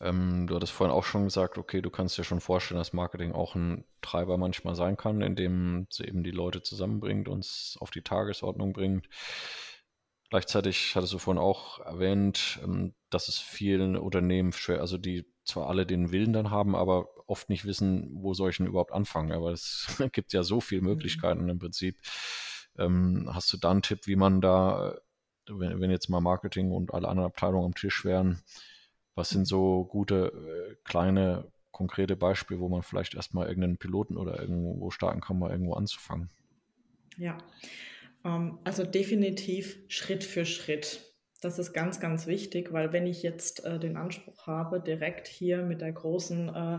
Ähm, 0.00 0.46
du 0.46 0.56
hattest 0.56 0.72
vorhin 0.72 0.94
auch 0.94 1.04
schon 1.04 1.24
gesagt, 1.24 1.56
okay, 1.56 1.80
du 1.80 1.90
kannst 1.90 2.18
dir 2.18 2.24
schon 2.24 2.40
vorstellen, 2.40 2.78
dass 2.78 2.92
Marketing 2.92 3.32
auch 3.32 3.54
ein 3.54 3.84
Treiber 4.02 4.38
manchmal 4.38 4.74
sein 4.74 4.96
kann, 4.96 5.22
indem 5.22 5.86
sie 5.90 6.04
eben 6.04 6.24
die 6.24 6.30
Leute 6.30 6.62
zusammenbringt, 6.62 7.28
uns 7.28 7.76
auf 7.80 7.90
die 7.90 8.02
Tagesordnung 8.02 8.72
bringt. 8.72 9.08
Gleichzeitig 10.30 10.96
hattest 10.96 11.12
du 11.12 11.18
vorhin 11.18 11.40
auch 11.40 11.78
erwähnt, 11.80 12.60
ähm, 12.62 12.94
dass 13.10 13.28
es 13.28 13.38
vielen 13.38 13.96
Unternehmen 13.96 14.52
schwer, 14.52 14.80
also 14.80 14.98
die 14.98 15.26
zwar 15.44 15.68
alle 15.68 15.86
den 15.86 16.10
Willen 16.10 16.32
dann 16.32 16.50
haben, 16.50 16.74
aber 16.74 17.06
oft 17.26 17.48
nicht 17.48 17.64
wissen, 17.64 18.10
wo 18.14 18.34
soll 18.34 18.50
ich 18.50 18.56
denn 18.56 18.66
überhaupt 18.66 18.92
anfangen. 18.92 19.32
Aber 19.32 19.52
es 19.52 19.86
gibt 20.12 20.32
ja 20.32 20.42
so 20.42 20.60
viele 20.60 20.80
mhm. 20.80 20.88
Möglichkeiten 20.88 21.48
im 21.48 21.58
Prinzip. 21.58 21.96
Ähm, 22.78 23.28
hast 23.32 23.52
du 23.52 23.56
da 23.56 23.70
einen 23.70 23.82
Tipp, 23.82 24.06
wie 24.06 24.16
man 24.16 24.40
da, 24.40 24.98
wenn, 25.46 25.80
wenn, 25.80 25.90
jetzt 25.90 26.08
mal 26.08 26.20
Marketing 26.20 26.70
und 26.70 26.92
alle 26.92 27.08
anderen 27.08 27.30
Abteilungen 27.30 27.66
am 27.66 27.74
Tisch 27.74 28.04
wären, 28.04 28.42
was 29.14 29.30
sind 29.30 29.46
so 29.46 29.84
gute 29.84 30.32
äh, 30.32 30.76
kleine 30.84 31.50
konkrete 31.70 32.16
Beispiele, 32.16 32.60
wo 32.60 32.68
man 32.68 32.82
vielleicht 32.82 33.14
erstmal 33.14 33.48
irgendeinen 33.48 33.78
Piloten 33.78 34.16
oder 34.16 34.40
irgendwo 34.40 34.90
starten 34.90 35.20
kann, 35.20 35.38
mal 35.38 35.50
irgendwo 35.50 35.74
anzufangen? 35.74 36.30
Ja, 37.16 37.38
ähm, 38.24 38.58
also 38.64 38.84
definitiv 38.84 39.78
Schritt 39.88 40.24
für 40.24 40.46
Schritt. 40.46 41.14
Das 41.40 41.58
ist 41.58 41.74
ganz, 41.74 42.00
ganz 42.00 42.26
wichtig, 42.26 42.72
weil 42.72 42.92
wenn 42.92 43.06
ich 43.06 43.22
jetzt 43.22 43.64
äh, 43.64 43.78
den 43.78 43.96
Anspruch 43.96 44.46
habe, 44.46 44.80
direkt 44.80 45.28
hier 45.28 45.62
mit 45.62 45.80
der 45.82 45.92
großen 45.92 46.48
äh, 46.48 46.78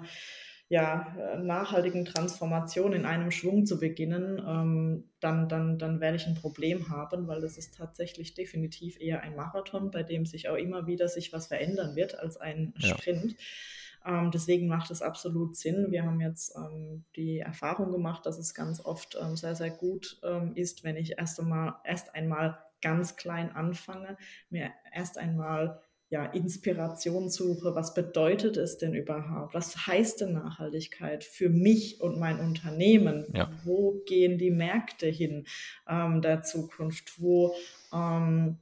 ja, 0.68 1.16
äh, 1.20 1.38
nachhaltigen 1.38 2.06
Transformation 2.06 2.94
in 2.94 3.06
einem 3.06 3.30
Schwung 3.30 3.66
zu 3.66 3.80
beginnen, 3.80 4.40
ähm, 4.46 5.10
dann, 5.20 5.48
dann, 5.48 5.78
dann 5.78 6.00
werde 6.00 6.18
ich 6.18 6.26
ein 6.26 6.36
Problem 6.36 6.90
haben, 6.90 7.28
weil 7.28 7.44
es 7.44 7.58
ist 7.58 7.76
tatsächlich 7.76 8.34
definitiv 8.34 9.00
eher 9.00 9.22
ein 9.22 9.36
Marathon, 9.36 9.92
bei 9.92 10.02
dem 10.02 10.26
sich 10.26 10.50
auch 10.50 10.56
immer 10.56 10.88
wieder 10.88 11.08
sich 11.08 11.32
was 11.34 11.48
verändern 11.48 11.96
wird 11.96 12.18
als 12.18 12.38
ein 12.38 12.74
Sprint. 12.78 13.34
Ja. 13.34 14.20
Ähm, 14.20 14.32
deswegen 14.32 14.68
macht 14.68 14.92
es 14.92 15.02
absolut 15.02 15.56
Sinn. 15.56 15.88
Wir 15.90 16.04
haben 16.04 16.20
jetzt 16.20 16.56
ähm, 16.56 17.06
die 17.16 17.40
Erfahrung 17.40 17.92
gemacht, 17.92 18.26
dass 18.26 18.38
es 18.38 18.54
ganz 18.54 18.84
oft 18.84 19.18
ähm, 19.20 19.36
sehr, 19.36 19.56
sehr 19.56 19.72
gut 19.72 20.20
ähm, 20.24 20.54
ist, 20.56 20.84
wenn 20.84 20.96
ich 20.96 21.18
erst 21.18 21.40
einmal, 21.40 21.76
erst 21.84 22.14
einmal 22.14 22.58
ganz 22.82 23.16
klein 23.16 23.52
anfange, 23.52 24.18
mir 24.50 24.72
erst 24.94 25.18
einmal 25.18 25.82
ja, 26.10 26.26
Inspiration 26.26 27.30
suche, 27.30 27.76
was 27.76 27.94
bedeutet 27.94 28.58
es 28.58 28.78
denn 28.78 28.94
überhaupt? 28.94 29.54
Was 29.54 29.88
heißt 29.88 30.22
denn 30.22 30.34
Nachhaltigkeit 30.34 31.24
für 31.24 31.50
mich 31.50 32.00
und 32.00 32.20
mein 32.20 32.40
Unternehmen? 32.40 33.26
Ja. 33.34 33.50
Wo 33.64 34.04
gehen 34.06 34.38
die 34.38 34.52
Märkte 34.52 35.08
hin 35.08 35.46
ähm, 35.90 36.22
der 36.22 36.44
Zukunft? 36.44 37.20
Wo 37.20 37.56
ähm, 37.92 38.58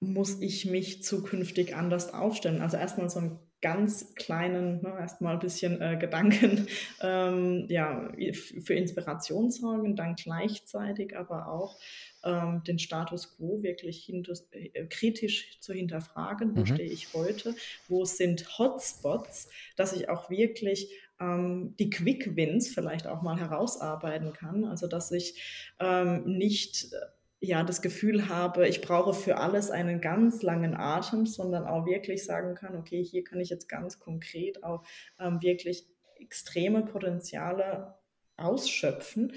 muss 0.00 0.40
ich 0.40 0.66
mich 0.66 1.02
zukünftig 1.02 1.74
anders 1.74 2.12
aufstellen? 2.12 2.60
Also 2.60 2.76
erstmal 2.76 3.08
so 3.08 3.20
einen 3.20 3.38
ganz 3.60 4.14
kleinen, 4.14 4.82
ne, 4.82 4.94
erstmal 5.00 5.34
ein 5.34 5.40
bisschen 5.40 5.80
äh, 5.80 5.96
Gedanken 5.96 6.68
ähm, 7.02 7.66
ja, 7.68 8.12
für 8.32 8.74
Inspiration 8.74 9.50
sorgen, 9.50 9.96
dann 9.96 10.14
gleichzeitig 10.14 11.16
aber 11.16 11.48
auch 11.48 11.78
ähm, 12.24 12.62
den 12.66 12.78
Status 12.78 13.36
quo 13.36 13.62
wirklich 13.62 14.12
äh, 14.52 14.86
kritisch 14.86 15.60
zu 15.60 15.72
hinterfragen. 15.72 16.56
Wo 16.56 16.60
mhm. 16.60 16.66
stehe 16.66 16.90
ich 16.90 17.12
heute? 17.14 17.54
Wo 17.88 18.04
sind 18.04 18.58
Hotspots, 18.58 19.48
dass 19.76 19.92
ich 19.92 20.08
auch 20.08 20.30
wirklich 20.30 20.90
ähm, 21.20 21.74
die 21.78 21.90
Quick 21.90 22.36
Wins 22.36 22.68
vielleicht 22.68 23.06
auch 23.06 23.22
mal 23.22 23.38
herausarbeiten 23.38 24.32
kann. 24.32 24.64
Also 24.64 24.86
dass 24.86 25.10
ich 25.10 25.72
ähm, 25.80 26.24
nicht 26.24 26.92
äh, 26.92 26.96
ja 27.40 27.62
das 27.62 27.82
Gefühl 27.82 28.28
habe, 28.28 28.68
ich 28.68 28.80
brauche 28.80 29.14
für 29.14 29.38
alles 29.38 29.70
einen 29.70 30.00
ganz 30.00 30.42
langen 30.42 30.74
Atem, 30.74 31.26
sondern 31.26 31.66
auch 31.66 31.86
wirklich 31.86 32.24
sagen 32.24 32.54
kann, 32.54 32.76
okay, 32.76 33.02
hier 33.02 33.24
kann 33.24 33.40
ich 33.40 33.50
jetzt 33.50 33.68
ganz 33.68 33.98
konkret 33.98 34.64
auch 34.64 34.84
ähm, 35.18 35.40
wirklich 35.42 35.86
extreme 36.18 36.82
Potenziale 36.82 37.94
ausschöpfen. 38.36 39.32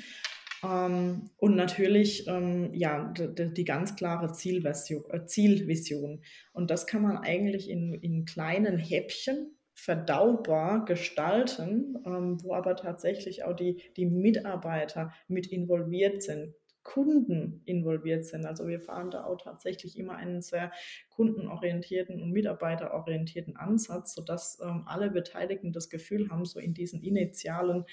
Ähm, 0.64 1.30
und 1.38 1.56
natürlich 1.56 2.28
ähm, 2.28 2.74
ja, 2.74 3.14
die, 3.14 3.66
ganz 3.66 3.96
klare 3.96 4.32
Zielversion, 4.34 5.04
äh, 5.10 5.26
Zielvision. 5.26 6.22
Und 6.54 6.72
das 6.72 6.88
kann 6.88 7.02
man 7.02 7.18
eigentlich 7.18 7.70
in, 7.70 7.94
in 7.94 8.26
kleinen 8.26 8.78
Häppchen 8.78 9.56
verdaubar 9.74 10.86
gestalten, 10.86 11.98
ähm, 12.06 12.38
wo 12.44 12.54
aber 12.54 12.76
tatsächlich 12.76 13.44
auch 13.44 13.56
die, 13.56 13.82
die 13.98 14.06
Mitarbeiter 14.06 15.12
mit 15.28 15.48
involviert 15.48 16.22
sind. 16.22 16.54
Kunden 16.84 17.62
involviert 17.66 18.26
sind. 18.26 18.46
Also 18.46 18.68
wir 18.68 18.80
fahren 18.80 19.12
da 19.12 19.26
auch 19.26 19.38
tatsächlich 19.38 19.98
immer 20.00 20.16
einen 20.16 20.42
sehr 20.42 20.72
kundenorientierten 21.10 22.22
und 22.22 22.32
mitarbeiterorientierten 22.32 23.56
Ansatz, 23.56 24.16
sodass 24.16 24.60
ähm, 24.62 24.84
alle 24.88 25.12
Beteiligten 25.12 25.74
das 25.74 25.90
Gefühl 25.90 26.30
haben, 26.30 26.46
so 26.46 26.60
in 26.60 26.74
diesen 26.74 27.02
initialen 27.04 27.86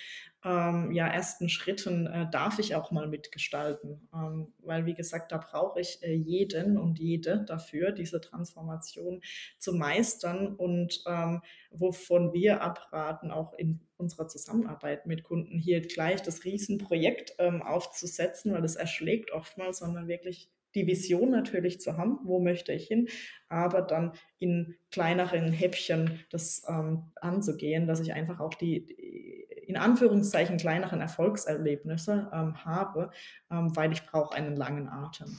ähm, 0.44 0.92
ja, 0.92 1.08
ersten 1.08 1.48
Schritten 1.48 2.06
äh, 2.06 2.30
darf 2.30 2.58
ich 2.58 2.74
auch 2.76 2.90
mal 2.90 3.08
mitgestalten. 3.08 4.08
Ähm, 4.14 4.52
weil, 4.60 4.86
wie 4.86 4.94
gesagt, 4.94 5.32
da 5.32 5.38
brauche 5.38 5.80
ich 5.80 6.02
äh, 6.02 6.14
jeden 6.14 6.78
und 6.78 6.98
jede 6.98 7.44
dafür, 7.44 7.90
diese 7.90 8.20
Transformation 8.20 9.20
zu 9.58 9.72
meistern 9.72 10.54
und 10.54 11.02
ähm, 11.06 11.42
wovon 11.70 12.32
wir 12.32 12.62
abraten, 12.62 13.30
auch 13.30 13.52
in 13.54 13.80
unserer 13.96 14.28
Zusammenarbeit 14.28 15.06
mit 15.06 15.24
Kunden 15.24 15.58
hier 15.58 15.80
gleich 15.80 16.22
das 16.22 16.44
Riesenprojekt 16.44 17.34
ähm, 17.38 17.62
aufzusetzen, 17.62 18.52
weil 18.52 18.62
das 18.62 18.76
erschlägt 18.76 19.32
oftmals, 19.32 19.78
sondern 19.78 20.06
wirklich 20.06 20.50
die 20.74 20.86
Vision 20.86 21.30
natürlich 21.30 21.80
zu 21.80 21.96
haben, 21.96 22.20
wo 22.24 22.40
möchte 22.40 22.72
ich 22.72 22.86
hin, 22.86 23.08
aber 23.48 23.82
dann 23.82 24.12
in 24.38 24.76
kleineren 24.90 25.50
Häppchen 25.50 26.20
das 26.30 26.62
ähm, 26.68 27.10
anzugehen, 27.16 27.86
dass 27.86 28.00
ich 28.00 28.12
einfach 28.12 28.38
auch 28.40 28.54
die, 28.54 28.84
die 28.86 29.27
in 29.68 29.76
Anführungszeichen 29.76 30.56
kleineren 30.56 31.00
Erfolgserlebnisse 31.00 32.30
ähm, 32.32 32.64
habe, 32.64 33.10
ähm, 33.50 33.76
weil 33.76 33.92
ich 33.92 34.04
brauche 34.06 34.34
einen 34.34 34.56
langen 34.56 34.88
Atem. 34.88 35.36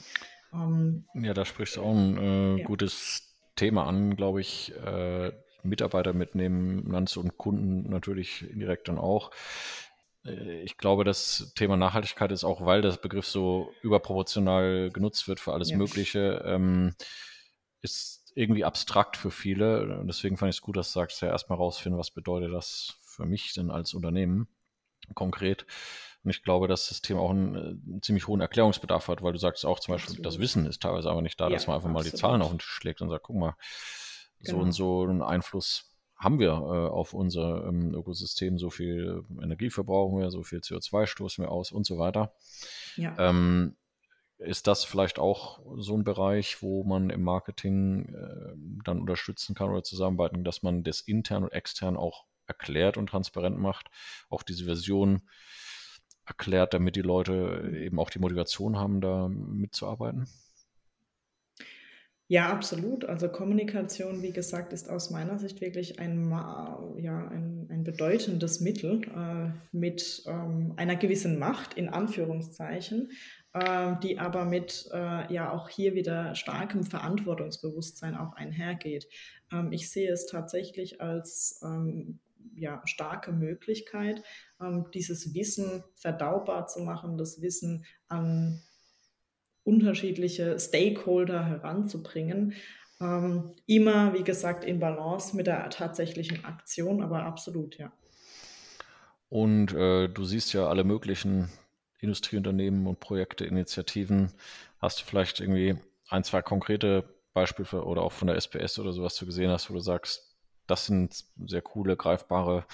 Ähm, 0.52 1.04
ja, 1.14 1.34
da 1.34 1.44
sprichst 1.44 1.76
du 1.76 1.82
auch 1.82 1.94
ein 1.94 2.16
äh, 2.16 2.56
ja. 2.58 2.64
gutes 2.64 3.34
Thema 3.56 3.86
an, 3.86 4.16
glaube 4.16 4.40
ich. 4.40 4.72
Äh, 4.76 5.32
Mitarbeiter 5.62 6.14
mitnehmen, 6.14 6.90
Lands 6.90 7.16
und 7.16 7.36
Kunden 7.36 7.90
natürlich 7.90 8.48
indirekt 8.48 8.88
dann 8.88 8.98
auch. 8.98 9.30
Äh, 10.24 10.62
ich 10.62 10.78
glaube, 10.78 11.04
das 11.04 11.52
Thema 11.54 11.76
Nachhaltigkeit 11.76 12.32
ist 12.32 12.44
auch, 12.44 12.64
weil 12.64 12.82
das 12.82 13.00
Begriff 13.00 13.26
so 13.26 13.70
überproportional 13.82 14.90
genutzt 14.90 15.28
wird 15.28 15.40
für 15.40 15.52
alles 15.52 15.70
ja. 15.70 15.76
Mögliche, 15.76 16.42
ähm, 16.46 16.94
ist 17.82 18.32
irgendwie 18.34 18.64
abstrakt 18.64 19.16
für 19.16 19.30
viele. 19.30 19.98
Und 19.98 20.06
deswegen 20.06 20.36
fand 20.36 20.50
ich 20.50 20.56
es 20.56 20.62
gut, 20.62 20.76
dass 20.76 20.92
du 20.92 21.00
sagst, 21.00 21.20
ja 21.20 21.28
erstmal 21.28 21.58
rausfinden, 21.58 21.98
was 21.98 22.10
bedeutet 22.10 22.52
das 22.54 22.99
für 23.20 23.26
mich 23.26 23.52
denn 23.52 23.70
als 23.70 23.94
Unternehmen 23.94 24.48
konkret. 25.14 25.66
Und 26.22 26.30
ich 26.30 26.42
glaube, 26.42 26.68
dass 26.68 26.88
das 26.88 27.00
Thema 27.00 27.20
auch 27.20 27.30
einen, 27.30 27.56
einen 27.56 27.98
äh, 27.98 28.00
ziemlich 28.00 28.26
hohen 28.26 28.40
Erklärungsbedarf 28.40 29.08
hat, 29.08 29.22
weil 29.22 29.32
du 29.32 29.38
sagst 29.38 29.64
auch 29.64 29.80
zum 29.80 29.94
Beispiel, 29.94 30.12
absolut. 30.12 30.26
das 30.26 30.38
Wissen 30.38 30.66
ist 30.66 30.82
teilweise 30.82 31.10
aber 31.10 31.22
nicht 31.22 31.40
da, 31.40 31.48
ja, 31.48 31.54
dass 31.54 31.66
man 31.66 31.76
einfach 31.76 31.88
absolut. 31.88 32.04
mal 32.06 32.10
die 32.10 32.16
Zahlen 32.16 32.42
auf 32.42 32.50
den 32.50 32.58
Tisch 32.58 32.68
schlägt 32.68 33.00
und 33.00 33.08
sagt, 33.08 33.24
guck 33.24 33.36
mal, 33.36 33.56
genau. 34.40 34.58
so 34.58 34.62
und 34.62 34.72
so 34.72 35.02
einen 35.04 35.22
Einfluss 35.22 35.86
haben 36.16 36.38
wir 36.38 36.50
äh, 36.50 36.88
auf 36.90 37.14
unser 37.14 37.66
ähm, 37.66 37.94
Ökosystem, 37.94 38.58
so 38.58 38.68
viel 38.68 39.24
Energie 39.42 39.70
verbrauchen 39.70 40.18
wir, 40.18 40.30
so 40.30 40.42
viel 40.42 40.58
CO2 40.58 41.06
stoßen 41.06 41.42
wir 41.42 41.50
aus 41.50 41.72
und 41.72 41.86
so 41.86 41.98
weiter. 41.98 42.34
Ja. 42.96 43.16
Ähm, 43.18 43.76
ist 44.36 44.66
das 44.66 44.84
vielleicht 44.84 45.18
auch 45.18 45.60
so 45.76 45.96
ein 45.96 46.04
Bereich, 46.04 46.62
wo 46.62 46.84
man 46.84 47.10
im 47.10 47.22
Marketing 47.22 48.14
äh, 48.14 48.54
dann 48.84 49.00
unterstützen 49.00 49.54
kann 49.54 49.70
oder 49.70 49.82
zusammenarbeiten, 49.82 50.44
dass 50.44 50.62
man 50.62 50.82
das 50.82 51.00
intern 51.00 51.44
und 51.44 51.52
extern 51.52 51.96
auch 51.96 52.24
erklärt 52.50 52.96
und 52.96 53.08
transparent 53.08 53.58
macht, 53.58 53.86
auch 54.28 54.42
diese 54.42 54.64
Version 54.64 55.22
erklärt, 56.26 56.74
damit 56.74 56.96
die 56.96 57.02
Leute 57.02 57.72
eben 57.74 57.98
auch 57.98 58.10
die 58.10 58.18
Motivation 58.18 58.76
haben, 58.76 59.00
da 59.00 59.28
mitzuarbeiten? 59.28 60.26
Ja, 62.28 62.52
absolut. 62.52 63.04
Also 63.04 63.28
Kommunikation, 63.28 64.22
wie 64.22 64.30
gesagt, 64.30 64.72
ist 64.72 64.88
aus 64.88 65.10
meiner 65.10 65.40
Sicht 65.40 65.60
wirklich 65.60 65.98
ein, 65.98 66.30
ja, 66.30 67.26
ein, 67.26 67.66
ein 67.68 67.82
bedeutendes 67.82 68.60
Mittel 68.60 69.02
äh, 69.02 69.50
mit 69.76 70.22
ähm, 70.26 70.74
einer 70.76 70.94
gewissen 70.94 71.40
Macht, 71.40 71.74
in 71.74 71.88
Anführungszeichen, 71.88 73.10
äh, 73.52 73.96
die 74.04 74.20
aber 74.20 74.44
mit 74.44 74.88
äh, 74.92 75.34
ja 75.34 75.50
auch 75.52 75.68
hier 75.68 75.96
wieder 75.96 76.36
starkem 76.36 76.84
Verantwortungsbewusstsein 76.84 78.14
auch 78.14 78.34
einhergeht. 78.34 79.08
Ähm, 79.52 79.72
ich 79.72 79.90
sehe 79.90 80.12
es 80.12 80.26
tatsächlich 80.26 81.00
als 81.00 81.60
ähm, 81.64 82.20
ja, 82.54 82.82
starke 82.84 83.32
Möglichkeit, 83.32 84.22
ähm, 84.60 84.86
dieses 84.92 85.34
Wissen 85.34 85.84
verdaubar 85.94 86.66
zu 86.66 86.80
machen, 86.80 87.18
das 87.18 87.40
Wissen 87.40 87.84
an 88.08 88.60
unterschiedliche 89.64 90.58
Stakeholder 90.58 91.44
heranzubringen. 91.46 92.54
Ähm, 93.00 93.52
immer, 93.66 94.14
wie 94.14 94.24
gesagt, 94.24 94.64
in 94.64 94.78
Balance 94.78 95.34
mit 95.36 95.46
der 95.46 95.70
tatsächlichen 95.70 96.44
Aktion, 96.44 97.02
aber 97.02 97.24
absolut, 97.24 97.78
ja. 97.78 97.92
Und 99.28 99.72
äh, 99.72 100.08
du 100.08 100.24
siehst 100.24 100.52
ja 100.52 100.68
alle 100.68 100.84
möglichen 100.84 101.48
Industrieunternehmen 102.00 102.86
und 102.86 103.00
Projekte, 103.00 103.44
Initiativen. 103.44 104.32
Hast 104.78 105.00
du 105.00 105.04
vielleicht 105.04 105.40
irgendwie 105.40 105.76
ein, 106.08 106.24
zwei 106.24 106.42
konkrete 106.42 107.04
Beispiele 107.32 107.84
oder 107.84 108.02
auch 108.02 108.12
von 108.12 108.26
der 108.26 108.36
SPS 108.36 108.78
oder 108.78 108.92
sowas 108.92 109.16
du 109.16 109.26
gesehen 109.26 109.50
hast, 109.50 109.70
wo 109.70 109.74
du 109.74 109.80
sagst, 109.80 110.29
das 110.70 110.86
sind 110.86 111.24
sehr 111.46 111.62
coole, 111.62 111.96
greifbare 111.96 112.64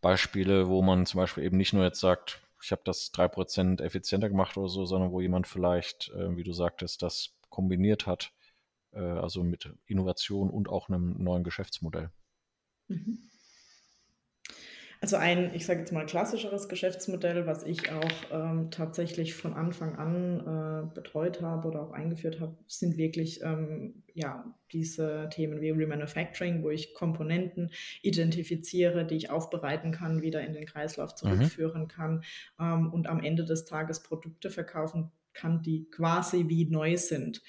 Beispiele, 0.00 0.68
wo 0.68 0.82
man 0.82 1.06
zum 1.06 1.18
Beispiel 1.18 1.44
eben 1.44 1.56
nicht 1.56 1.72
nur 1.72 1.84
jetzt 1.84 2.00
sagt, 2.00 2.40
ich 2.62 2.72
habe 2.72 2.82
das 2.84 3.12
3% 3.12 3.80
effizienter 3.80 4.28
gemacht 4.28 4.56
oder 4.56 4.68
so, 4.68 4.84
sondern 4.84 5.12
wo 5.12 5.20
jemand 5.20 5.46
vielleicht, 5.46 6.10
äh, 6.10 6.36
wie 6.36 6.44
du 6.44 6.52
sagtest, 6.52 7.02
das 7.02 7.34
kombiniert 7.48 8.06
hat, 8.06 8.32
äh, 8.92 9.00
also 9.00 9.42
mit 9.44 9.72
Innovation 9.86 10.50
und 10.50 10.68
auch 10.68 10.88
einem 10.88 11.22
neuen 11.22 11.44
Geschäftsmodell. 11.44 12.10
Mhm. 12.88 13.27
Also 15.00 15.16
ein, 15.16 15.54
ich 15.54 15.64
sage 15.64 15.80
jetzt 15.80 15.92
mal, 15.92 16.06
klassischeres 16.06 16.68
Geschäftsmodell, 16.68 17.46
was 17.46 17.62
ich 17.62 17.92
auch 17.92 18.10
ähm, 18.32 18.70
tatsächlich 18.72 19.34
von 19.34 19.54
Anfang 19.54 19.94
an 19.94 20.40
äh, 20.40 20.94
betreut 20.94 21.40
habe 21.40 21.68
oder 21.68 21.82
auch 21.82 21.92
eingeführt 21.92 22.40
habe, 22.40 22.56
sind 22.66 22.96
wirklich 22.96 23.40
ähm, 23.42 24.02
ja, 24.14 24.44
diese 24.72 25.28
Themen 25.32 25.60
wie 25.60 25.70
Remanufacturing, 25.70 26.64
wo 26.64 26.70
ich 26.70 26.94
Komponenten 26.94 27.70
identifiziere, 28.02 29.06
die 29.06 29.16
ich 29.16 29.30
aufbereiten 29.30 29.92
kann, 29.92 30.20
wieder 30.20 30.40
in 30.40 30.52
den 30.52 30.66
Kreislauf 30.66 31.12
mhm. 31.12 31.16
zurückführen 31.16 31.82
mhm. 31.82 31.88
kann 31.88 32.24
ähm, 32.58 32.92
und 32.92 33.06
am 33.06 33.22
Ende 33.22 33.44
des 33.44 33.66
Tages 33.66 34.02
Produkte 34.02 34.50
verkaufen 34.50 35.12
kann, 35.32 35.62
die 35.62 35.88
quasi 35.90 36.48
wie 36.48 36.64
neu 36.64 36.96
sind. 36.96 37.42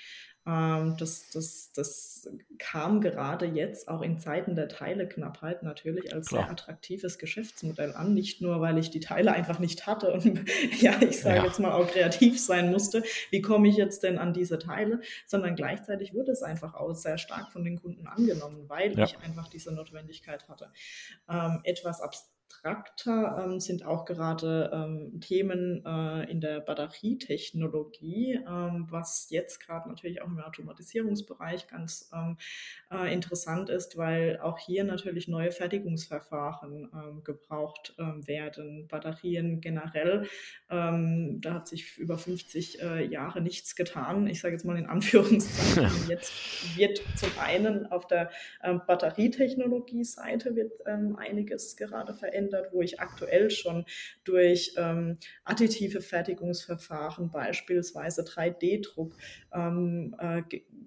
Ähm, 0.46 0.96
das, 0.98 1.30
das, 1.32 1.72
das 1.74 2.30
kam 2.58 3.02
gerade 3.02 3.46
jetzt 3.46 3.88
auch 3.88 4.02
in 4.02 4.20
Zeiten 4.20 4.56
der 4.56 4.68
Teileknappheit 4.68 5.64
natürlich 5.64 6.14
als 6.14 6.28
Klar. 6.28 6.44
sehr 6.44 6.52
attraktives 6.52 7.18
Geschäftsmodell 7.18 7.94
an. 7.94 8.14
Nicht 8.14 8.42
nur, 8.42 8.62
weil 8.62 8.78
ich 8.78 8.90
die 8.90 9.00
Teile 9.00 9.32
einfach 9.32 9.60
nicht 9.60 9.88
hatte 9.88 10.12
und 10.14 10.26
ja, 10.82 11.02
ich 11.02 11.20
sage 11.22 11.38
ja. 11.38 11.46
jetzt 11.46 11.60
mal 11.60 11.72
auch 11.72 11.88
kreativ 11.88 12.40
sein 12.40 12.72
musste. 12.72 13.04
Wie 13.32 13.42
komme 13.42 13.68
ich 13.68 13.76
jetzt 13.76 14.04
denn 14.04 14.18
an 14.18 14.34
diese 14.34 14.60
Teile? 14.60 15.02
Sondern 15.26 15.56
gleichzeitig 15.56 16.14
wurde 16.14 16.32
es 16.32 16.42
einfach 16.42 16.74
auch 16.74 16.94
sehr 16.94 17.18
stark 17.18 17.52
von 17.52 17.64
den 17.64 17.82
Kunden 17.82 18.08
angenommen, 18.08 18.66
weil 18.68 18.98
ja. 18.98 19.06
ich 19.06 19.20
einfach 19.20 19.48
diese 19.48 19.74
Notwendigkeit 19.74 20.48
hatte. 20.48 20.72
Ähm, 21.30 21.60
etwas 21.64 22.02
abstrakt 22.02 22.39
abstrakter 22.50 23.44
ähm, 23.44 23.60
sind 23.60 23.86
auch 23.86 24.06
gerade 24.06 24.72
ähm, 24.74 25.22
Themen 25.22 25.86
äh, 25.86 26.30
in 26.30 26.42
der 26.42 26.60
Batterietechnologie, 26.60 28.40
ähm, 28.48 28.88
was 28.90 29.28
jetzt 29.30 29.60
gerade 29.60 29.88
natürlich 29.88 30.22
auch 30.22 30.28
im 30.28 30.40
Automatisierungsbereich 30.40 31.68
ganz 31.68 32.10
ähm, 32.14 32.38
äh, 32.92 33.14
interessant 33.14 33.70
ist, 33.70 33.98
weil 33.98 34.40
auch 34.42 34.58
hier 34.58 34.84
natürlich 34.84 35.28
neue 35.28 35.52
Fertigungsverfahren 35.52 36.90
ähm, 36.94 37.24
gebraucht 37.24 37.94
ähm, 37.98 38.28
werden. 38.28 38.88
Batterien 38.88 39.62
generell, 39.62 40.28
da 40.68 41.54
hat 41.54 41.68
sich 41.68 41.98
über 41.98 42.18
50 42.18 42.82
äh, 42.82 43.06
Jahre 43.06 43.42
nichts 43.42 43.76
getan. 43.76 44.28
Ich 44.28 44.40
sage 44.40 44.54
jetzt 44.54 44.66
mal 44.66 44.78
in 44.78 44.86
Anführungszeichen. 44.86 46.08
jetzt 46.08 46.32
wird 46.78 47.02
zum 47.16 47.30
einen 47.40 47.88
auf 47.88 48.08
der 48.08 48.30
Batterietechnologie-Seite 48.62 50.56
wird 50.56 50.86
einiges 50.86 51.76
gerade 51.76 52.14
verändert 52.14 52.39
verändert, 52.40 52.70
wo 52.72 52.82
ich 52.82 53.00
aktuell 53.00 53.50
schon 53.52 53.86
durch 54.24 54.74
ähm, 54.78 55.18
additive 55.44 56.02
Fertigungsverfahren, 56.02 57.32
beispielsweise 57.32 58.24
3D-Druck, 58.24 59.16
ähm, 59.54 60.16
äh, 60.20 60.42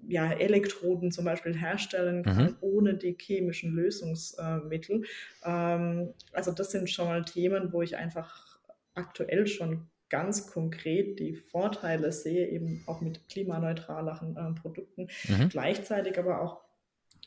ja, 0.08 0.32
Elektroden 0.32 1.12
zum 1.12 1.24
Beispiel 1.24 1.56
herstellen 1.56 2.24
kann, 2.24 2.44
mhm. 2.44 2.56
ohne 2.60 2.94
die 2.94 3.16
chemischen 3.18 3.74
Lösungsmittel. 3.74 5.04
Ähm, 5.44 6.14
also 6.32 6.52
das 6.52 6.70
sind 6.70 6.90
schon 6.90 7.06
mal 7.06 7.24
Themen, 7.24 7.72
wo 7.72 7.82
ich 7.82 7.96
einfach 7.96 8.58
aktuell 8.94 9.46
schon 9.46 9.88
ganz 10.08 10.46
konkret 10.46 11.18
die 11.18 11.34
Vorteile 11.34 12.12
sehe, 12.12 12.48
eben 12.48 12.82
auch 12.86 13.00
mit 13.00 13.28
klimaneutraleren 13.28 14.36
äh, 14.36 14.60
Produkten, 14.60 15.08
mhm. 15.28 15.48
gleichzeitig 15.48 16.18
aber 16.18 16.42
auch 16.42 16.60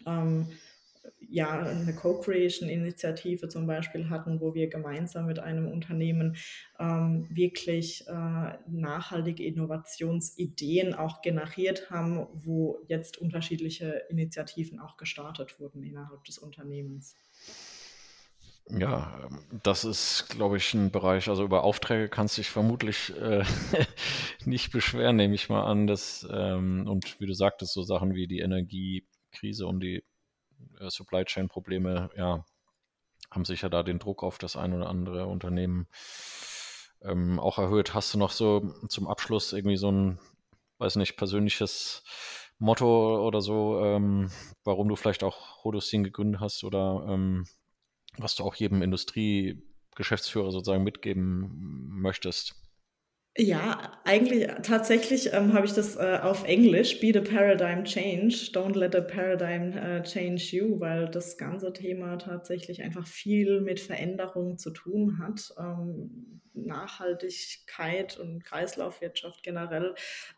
ähm, 0.05 0.47
ja 1.19 1.51
eine 1.59 1.93
Co-Creation-Initiative 1.93 3.47
zum 3.49 3.67
Beispiel 3.67 4.09
hatten, 4.09 4.39
wo 4.39 4.53
wir 4.53 4.69
gemeinsam 4.69 5.25
mit 5.25 5.39
einem 5.39 5.67
Unternehmen 5.67 6.37
ähm, 6.79 7.27
wirklich 7.29 8.05
äh, 8.07 8.57
nachhaltige 8.67 9.43
Innovationsideen 9.43 10.93
auch 10.93 11.21
generiert 11.21 11.89
haben, 11.89 12.27
wo 12.33 12.79
jetzt 12.87 13.17
unterschiedliche 13.17 14.03
Initiativen 14.09 14.79
auch 14.79 14.97
gestartet 14.97 15.59
wurden 15.59 15.83
innerhalb 15.83 16.23
des 16.25 16.37
Unternehmens. 16.37 17.15
Ja, 18.67 19.29
das 19.61 19.85
ist, 19.85 20.27
glaube 20.29 20.57
ich, 20.57 20.73
ein 20.73 20.89
Bereich, 20.89 21.29
also 21.29 21.43
über 21.43 21.63
Aufträge 21.63 22.09
kannst 22.09 22.35
du 22.35 22.41
dich 22.41 22.49
vermutlich 22.49 23.13
äh, 23.15 23.43
nicht 24.45 24.71
beschweren, 24.71 25.17
nehme 25.17 25.35
ich 25.35 25.49
mal 25.49 25.65
an. 25.65 25.85
Dass, 25.85 26.27
ähm, 26.31 26.87
und 26.87 27.19
wie 27.19 27.27
du 27.27 27.33
sagtest, 27.33 27.73
so 27.73 27.83
Sachen 27.83 28.15
wie 28.15 28.27
die 28.27 28.39
Energiekrise 28.39 29.67
und 29.67 29.81
die 29.81 30.03
Supply 30.89 31.25
Chain 31.25 31.47
Probleme, 31.47 32.09
ja, 32.15 32.45
haben 33.31 33.45
sicher 33.45 33.69
da 33.69 33.83
den 33.83 33.99
Druck 33.99 34.23
auf 34.23 34.37
das 34.37 34.55
ein 34.55 34.73
oder 34.73 34.87
andere 34.87 35.27
Unternehmen 35.27 35.87
ähm, 37.01 37.39
auch 37.39 37.57
erhöht. 37.57 37.93
Hast 37.93 38.13
du 38.13 38.17
noch 38.17 38.31
so 38.31 38.73
zum 38.89 39.07
Abschluss 39.07 39.53
irgendwie 39.53 39.77
so 39.77 39.91
ein, 39.91 40.19
weiß 40.77 40.95
nicht, 40.95 41.17
persönliches 41.17 42.03
Motto 42.57 43.25
oder 43.25 43.41
so, 43.41 43.83
ähm, 43.83 44.31
warum 44.63 44.87
du 44.87 44.95
vielleicht 44.95 45.23
auch 45.23 45.63
Hodosyn 45.63 46.03
gegründet 46.03 46.39
hast 46.41 46.63
oder 46.63 47.05
ähm, 47.09 47.45
was 48.17 48.35
du 48.35 48.43
auch 48.43 48.55
jedem 48.55 48.81
Industriegeschäftsführer 48.81 50.51
sozusagen 50.51 50.83
mitgeben 50.83 51.89
möchtest? 52.01 52.55
Ja, 53.37 53.91
eigentlich 54.05 54.47
tatsächlich 54.63 55.33
ähm, 55.33 55.51
habe 55.51 55.65
ich 55.65 55.73
das 55.73 55.97
äh, 55.97 56.19
auf 56.21 56.45
Englisch, 56.45 57.01
Be 57.01 57.11
the 57.13 57.19
Paradigm 57.19 57.83
Change, 57.83 58.33
Don't 58.53 58.77
let 58.77 58.93
the 58.93 59.01
Paradigm 59.01 59.77
äh, 59.77 60.01
change 60.03 60.55
you, 60.55 60.79
weil 60.79 61.09
das 61.09 61.37
ganze 61.37 61.73
Thema 61.73 62.15
tatsächlich 62.15 62.81
einfach 62.81 63.05
viel 63.05 63.59
mit 63.59 63.81
Veränderung 63.81 64.57
zu 64.57 64.71
tun 64.71 65.19
hat. 65.19 65.53
Ähm, 65.59 66.41
Nachhaltigkeit 66.53 68.17
und 68.17 68.45
Kreislaufwirtschaft 68.45 69.43
generell 69.43 69.95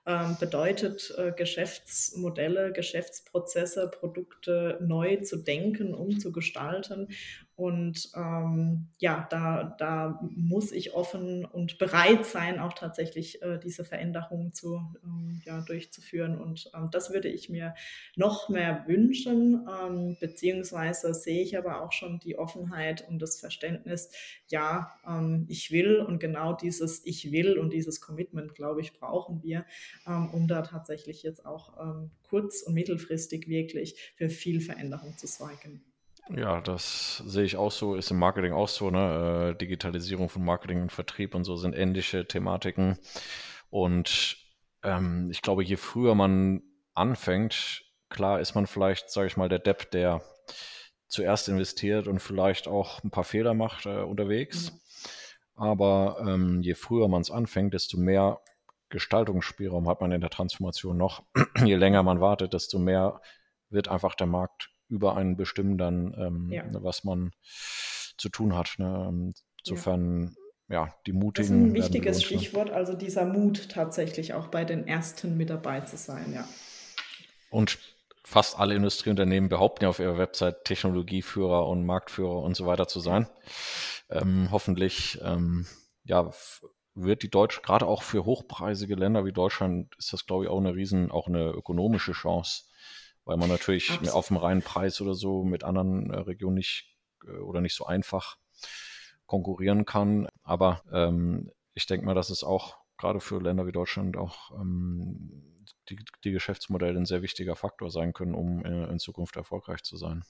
ähm, 0.08 0.36
bedeutet, 0.40 1.14
äh, 1.20 1.32
Geschäftsmodelle, 1.32 2.74
Geschäftsprozesse, 2.74 3.92
Produkte 3.92 4.80
neu 4.82 5.18
zu 5.18 5.38
denken, 5.38 5.94
umzugestalten. 5.94 7.10
Und 7.58 8.12
ähm, 8.16 8.90
ja, 9.00 9.26
da, 9.32 9.76
da 9.80 10.20
muss 10.30 10.72
ich 10.72 10.94
offen 10.94 11.44
und 11.44 11.80
bereit 11.80 12.24
sein, 12.24 12.60
auch 12.60 12.74
tatsächlich 12.74 13.42
äh, 13.42 13.58
diese 13.58 13.84
Veränderungen 13.84 14.54
zu, 14.54 14.80
ähm, 15.04 15.42
ja, 15.44 15.62
durchzuführen. 15.62 16.40
Und 16.40 16.70
ähm, 16.76 16.90
das 16.92 17.12
würde 17.12 17.30
ich 17.30 17.50
mir 17.50 17.74
noch 18.16 18.48
mehr 18.50 18.84
wünschen, 18.88 19.68
ähm, 19.68 20.18
beziehungsweise 20.20 21.16
sehe 21.16 21.42
ich 21.42 21.58
aber 21.58 21.82
auch 21.82 21.92
schon 21.94 22.20
die 22.20 22.38
Offenheit 22.38 23.08
und 23.10 23.20
das 23.20 23.40
Verständnis, 23.40 24.12
ja, 24.50 24.92
ähm, 25.08 25.48
ich 25.50 25.72
will 25.72 25.98
und 25.98 26.20
genau 26.20 26.54
dieses 26.54 27.04
Ich 27.08 27.32
will 27.32 27.58
und 27.58 27.74
dieses 27.74 28.02
Commitment, 28.02 28.54
glaube 28.54 28.82
ich, 28.82 28.94
brauchen 28.94 29.42
wir, 29.42 29.66
ähm, 30.06 30.30
um 30.30 30.48
da 30.48 30.62
tatsächlich 30.62 31.24
jetzt 31.24 31.44
auch 31.44 31.74
kurz- 32.30 32.62
und 32.62 32.74
mittelfristig 32.74 33.48
wirklich 33.48 34.14
für 34.16 34.30
viel 34.30 34.62
Veränderung 34.62 35.18
zu 35.18 35.26
sorgen. 35.26 35.87
Ja, 36.36 36.60
das 36.62 37.18
sehe 37.26 37.46
ich 37.46 37.56
auch 37.56 37.72
so, 37.72 37.96
ist 37.96 38.12
im 38.12 38.20
Marketing 38.20 38.52
auch 38.52 38.68
so, 38.68 38.90
ne? 38.90 39.54
Äh, 39.54 39.58
Digitalisierung 39.58 40.30
von 40.30 40.44
Marketing 40.44 40.82
und 40.82 40.92
Vertrieb 40.92 41.34
und 41.36 41.46
so 41.46 41.56
sind 41.56 41.74
ähnliche 41.74 42.28
Thematiken. 42.28 43.00
Und 43.70 44.38
ähm, 44.84 45.30
ich 45.32 45.42
glaube, 45.42 45.64
je 45.64 45.78
früher 45.78 46.16
man 46.16 46.62
anfängt, 46.94 47.84
klar 48.10 48.42
ist 48.42 48.56
man 48.56 48.68
vielleicht, 48.68 49.10
sage 49.10 49.28
ich 49.28 49.38
mal, 49.38 49.50
der 49.50 49.60
Depp, 49.60 49.92
der 49.92 50.22
zuerst 51.08 51.48
investiert 51.48 52.08
und 52.08 52.20
vielleicht 52.20 52.68
auch 52.68 53.04
ein 53.04 53.12
paar 53.12 53.24
Fehler 53.24 53.54
macht 53.54 53.86
äh, 53.86 54.02
unterwegs. 54.02 54.72
Mhm. 54.72 54.80
Aber 55.56 56.18
ähm, 56.28 56.62
je 56.62 56.76
früher 56.76 57.08
man 57.08 57.22
es 57.22 57.32
anfängt, 57.32 57.74
desto 57.74 57.98
mehr 57.98 58.42
Gestaltungsspielraum 58.90 59.88
hat 59.88 60.02
man 60.02 60.12
in 60.12 60.22
der 60.22 60.30
Transformation 60.30 60.98
noch. 60.98 61.24
je 61.64 61.76
länger 61.76 62.04
man 62.04 62.22
wartet, 62.22 62.54
desto 62.54 62.80
mehr 62.80 63.22
wird 63.70 63.88
einfach 63.88 64.16
der 64.16 64.28
Markt 64.28 64.70
über 64.90 65.16
einen 65.16 65.38
bestimmen 65.38 65.78
dann, 65.78 66.16
ähm, 66.18 66.52
ja. 66.52 66.64
was 66.72 67.04
man 67.04 67.32
zu 68.18 68.30
tun 68.30 68.56
hat. 68.56 68.76
Ne? 68.78 69.34
Insofern, 69.64 70.36
ja. 70.70 70.86
ja. 70.86 70.94
die 71.06 71.14
mutigen. 71.14 71.34
Das 71.34 71.46
ist 71.46 71.52
ein 71.52 71.74
wichtiges 71.74 72.24
Stichwort, 72.24 72.70
also 72.72 72.94
dieser 72.94 73.26
Mut 73.26 73.70
tatsächlich 73.70 74.34
auch 74.34 74.48
bei 74.48 74.66
den 74.66 74.88
ersten 74.88 75.38
mit 75.38 75.50
dabei 75.50 75.82
zu 75.82 75.98
sein, 75.98 76.34
ja. 76.34 76.48
Und 77.50 77.80
fast 78.24 78.60
alle 78.60 78.76
Industrieunternehmen 78.76 79.50
behaupten 79.50 79.86
ja 79.86 79.90
auf 79.90 80.00
ihrer 80.00 80.18
Website 80.18 80.66
Technologieführer 80.66 81.66
und 81.68 81.86
Marktführer 81.86 82.42
und 82.42 82.58
so 82.58 82.66
weiter 82.66 82.88
zu 82.88 83.00
sein. 83.00 83.28
Ähm, 84.10 84.50
hoffentlich, 84.52 85.20
ähm, 85.24 85.66
ja, 86.04 86.32
wird 86.94 87.24
die 87.24 87.30
Deutsche, 87.30 87.62
gerade 87.62 87.86
auch 87.86 88.02
für 88.02 88.26
hochpreisige 88.26 88.96
Länder 88.96 89.24
wie 89.24 89.32
Deutschland, 89.32 89.96
ist 89.98 90.12
das, 90.12 90.26
glaube 90.26 90.46
ich, 90.46 90.50
auch 90.50 90.58
eine 90.58 90.76
riesen, 90.76 91.12
auch 91.12 91.28
eine 91.28 91.52
ökonomische 91.52 92.12
Chance, 92.12 92.64
weil 93.28 93.38
man 93.38 93.50
natürlich 93.50 93.92
Absolut. 93.92 94.14
auf 94.14 94.28
dem 94.30 94.38
reinen 94.38 94.62
Preis 94.62 95.02
oder 95.02 95.14
so 95.14 95.44
mit 95.44 95.66
anderen 95.66 96.10
äh, 96.12 96.20
Regionen 96.20 96.56
nicht 96.56 96.96
äh, 97.26 97.32
oder 97.32 97.60
nicht 97.60 97.76
so 97.76 97.86
einfach 97.86 98.38
konkurrieren 99.26 99.84
kann. 99.84 100.30
Aber 100.44 100.82
ähm, 100.94 101.52
ich 101.74 101.86
denke 101.86 102.06
mal, 102.06 102.16
dass 102.16 102.30
es 102.30 102.46
auch 102.46 102.78
gerade 102.98 103.20
für 103.20 103.42
Länder 103.42 103.68
wie 103.68 103.74
Deutschland 103.74 104.16
auch 104.16 104.52
ähm, 104.52 105.66
die, 105.90 106.00
die, 106.24 106.32
Geschäftsmodelle 106.32 106.98
ein 106.98 107.06
sehr 107.06 107.22
wichtiger 107.22 107.58
Faktor 107.58 107.92
sein 107.92 108.14
können, 108.14 108.34
um 108.34 108.66
in, 108.66 108.86
in 108.86 109.00
Zukunft 109.00 109.36
erfolgreich 109.36 109.84
zu 109.84 109.98
sein. 109.98 110.24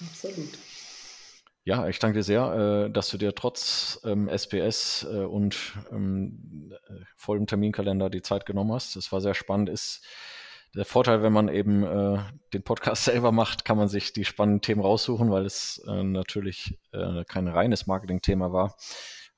Absolut. 0.00 0.58
Ja, 1.64 1.88
ich 1.88 1.98
danke 1.98 2.20
dir 2.20 2.22
sehr, 2.22 2.86
äh, 2.86 2.90
dass 2.90 3.10
du 3.10 3.18
dir 3.18 3.34
trotz 3.34 4.00
ähm, 4.04 4.28
SPS 4.28 5.04
äh, 5.10 5.24
und 5.24 5.76
ähm, 5.90 6.72
vollem 7.16 7.46
Terminkalender 7.48 8.10
die 8.10 8.22
Zeit 8.22 8.46
genommen 8.46 8.72
hast. 8.72 8.94
Das 8.94 9.10
war 9.10 9.20
sehr 9.20 9.34
spannend. 9.34 9.68
Ist 9.68 10.06
der 10.74 10.84
Vorteil, 10.84 11.22
wenn 11.22 11.32
man 11.32 11.48
eben 11.48 11.82
äh, 11.82 12.18
den 12.52 12.62
Podcast 12.62 13.04
selber 13.06 13.32
macht, 13.32 13.64
kann 13.64 13.76
man 13.78 13.88
sich 13.88 14.12
die 14.12 14.24
spannenden 14.24 14.60
Themen 14.60 14.80
raussuchen, 14.80 15.30
weil 15.30 15.46
es 15.46 15.82
äh, 15.86 16.02
natürlich 16.02 16.78
äh, 16.92 17.24
kein 17.24 17.48
reines 17.48 17.86
Marketing-Thema 17.86 18.52
war, 18.52 18.76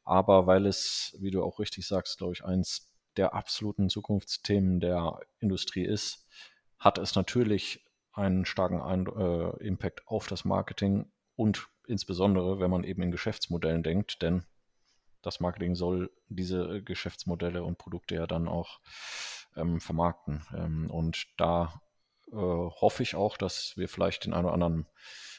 aber 0.04 0.46
weil 0.46 0.66
es, 0.66 1.16
wie 1.20 1.30
du 1.30 1.42
auch 1.42 1.58
richtig 1.58 1.86
sagst, 1.86 2.18
glaube 2.18 2.32
ich, 2.32 2.44
eins 2.44 2.90
der 3.16 3.34
absoluten 3.34 3.88
Zukunftsthemen 3.88 4.80
der 4.80 5.20
Industrie 5.40 5.84
ist, 5.84 6.26
hat 6.78 6.98
es 6.98 7.14
natürlich 7.14 7.84
einen 8.12 8.44
starken 8.44 8.80
Ein 8.80 9.06
äh, 9.06 9.64
Impact 9.64 10.06
auf 10.06 10.26
das 10.26 10.44
Marketing 10.44 11.10
und 11.36 11.68
insbesondere, 11.86 12.60
wenn 12.60 12.70
man 12.70 12.84
eben 12.84 13.02
in 13.02 13.10
Geschäftsmodellen 13.10 13.82
denkt, 13.82 14.22
denn 14.22 14.44
das 15.22 15.40
Marketing 15.40 15.74
soll 15.74 16.10
diese 16.28 16.82
Geschäftsmodelle 16.82 17.62
und 17.62 17.78
Produkte 17.78 18.14
ja 18.14 18.26
dann 18.26 18.48
auch 18.48 18.80
ähm, 19.56 19.80
vermarkten. 19.80 20.42
Ähm, 20.54 20.90
und 20.90 21.26
da 21.36 21.80
äh, 22.32 22.34
hoffe 22.36 23.02
ich 23.02 23.14
auch, 23.14 23.36
dass 23.36 23.76
wir 23.76 23.88
vielleicht 23.88 24.24
den 24.24 24.32
einen 24.32 24.46
oder 24.46 24.54
anderen 24.54 24.86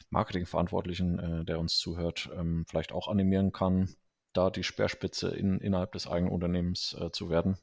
Marketingverantwortlichen, 0.09 1.19
äh, 1.19 1.45
der 1.45 1.59
uns 1.59 1.77
zuhört, 1.77 2.29
ähm, 2.35 2.65
vielleicht 2.67 2.91
auch 2.91 3.07
animieren 3.07 3.51
kann, 3.51 3.89
da 4.33 4.49
die 4.49 4.63
Speerspitze 4.63 5.29
in, 5.29 5.59
innerhalb 5.59 5.93
des 5.93 6.07
eigenen 6.07 6.33
Unternehmens 6.33 6.95
äh, 6.99 7.11
zu 7.11 7.29
werden 7.29 7.57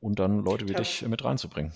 und 0.00 0.18
dann 0.18 0.40
Leute 0.40 0.68
wie 0.68 0.74
dich 0.74 1.02
mit 1.06 1.24
reinzubringen. 1.24 1.72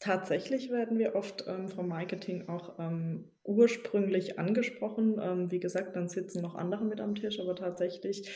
Tatsächlich 0.00 0.70
werden 0.70 0.98
wir 0.98 1.14
oft 1.14 1.44
ähm, 1.46 1.68
vom 1.68 1.86
Marketing 1.86 2.48
auch 2.48 2.76
ähm, 2.80 3.30
ursprünglich 3.44 4.36
angesprochen. 4.36 5.20
Ähm, 5.22 5.52
wie 5.52 5.60
gesagt, 5.60 5.94
dann 5.94 6.08
sitzen 6.08 6.42
noch 6.42 6.56
andere 6.56 6.84
mit 6.84 7.00
am 7.00 7.14
Tisch, 7.14 7.38
aber 7.38 7.54
tatsächlich 7.54 8.28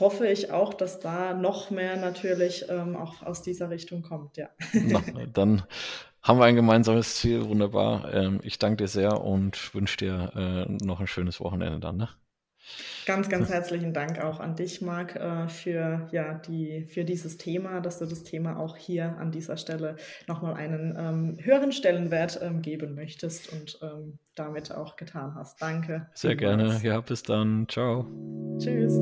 hoffe 0.00 0.26
ich 0.26 0.50
auch, 0.50 0.74
dass 0.74 1.00
da 1.00 1.34
noch 1.34 1.70
mehr 1.70 1.96
natürlich 1.96 2.66
ähm, 2.68 2.96
auch 2.96 3.22
aus 3.22 3.42
dieser 3.42 3.70
Richtung 3.70 4.02
kommt. 4.02 4.36
Ja. 4.36 4.48
Na, 4.72 5.02
dann 5.32 5.62
haben 6.22 6.38
wir 6.38 6.44
ein 6.44 6.56
gemeinsames 6.56 7.16
Ziel. 7.16 7.46
Wunderbar. 7.48 8.12
Ähm, 8.12 8.40
ich 8.42 8.58
danke 8.58 8.84
dir 8.84 8.88
sehr 8.88 9.22
und 9.22 9.74
wünsche 9.74 9.96
dir 9.96 10.32
äh, 10.34 10.84
noch 10.84 11.00
ein 11.00 11.06
schönes 11.06 11.40
Wochenende 11.40 11.80
dann. 11.80 11.96
Ne? 11.96 12.08
Ganz, 13.06 13.28
ganz 13.28 13.48
herzlichen 13.48 13.94
Dank 13.94 14.22
auch 14.22 14.38
an 14.38 14.54
dich, 14.54 14.82
Marc, 14.82 15.16
äh, 15.16 15.48
für, 15.48 16.08
ja, 16.12 16.34
die, 16.34 16.84
für 16.84 17.04
dieses 17.04 17.38
Thema, 17.38 17.80
dass 17.80 17.98
du 17.98 18.06
das 18.06 18.22
Thema 18.22 18.58
auch 18.58 18.76
hier 18.76 19.16
an 19.18 19.30
dieser 19.30 19.56
Stelle 19.56 19.96
nochmal 20.26 20.54
einen 20.54 20.94
ähm, 20.98 21.36
höheren 21.40 21.72
Stellenwert 21.72 22.38
ähm, 22.42 22.60
geben 22.60 22.94
möchtest 22.94 23.50
und 23.52 23.78
ähm, 23.82 24.18
damit 24.34 24.72
auch 24.72 24.96
getan 24.96 25.34
hast. 25.34 25.60
Danke. 25.62 26.06
Sehr 26.14 26.36
gerne. 26.36 26.78
Ja, 26.82 27.00
bis 27.00 27.22
dann. 27.22 27.66
Ciao. 27.68 28.06
Tschüss. 28.58 28.98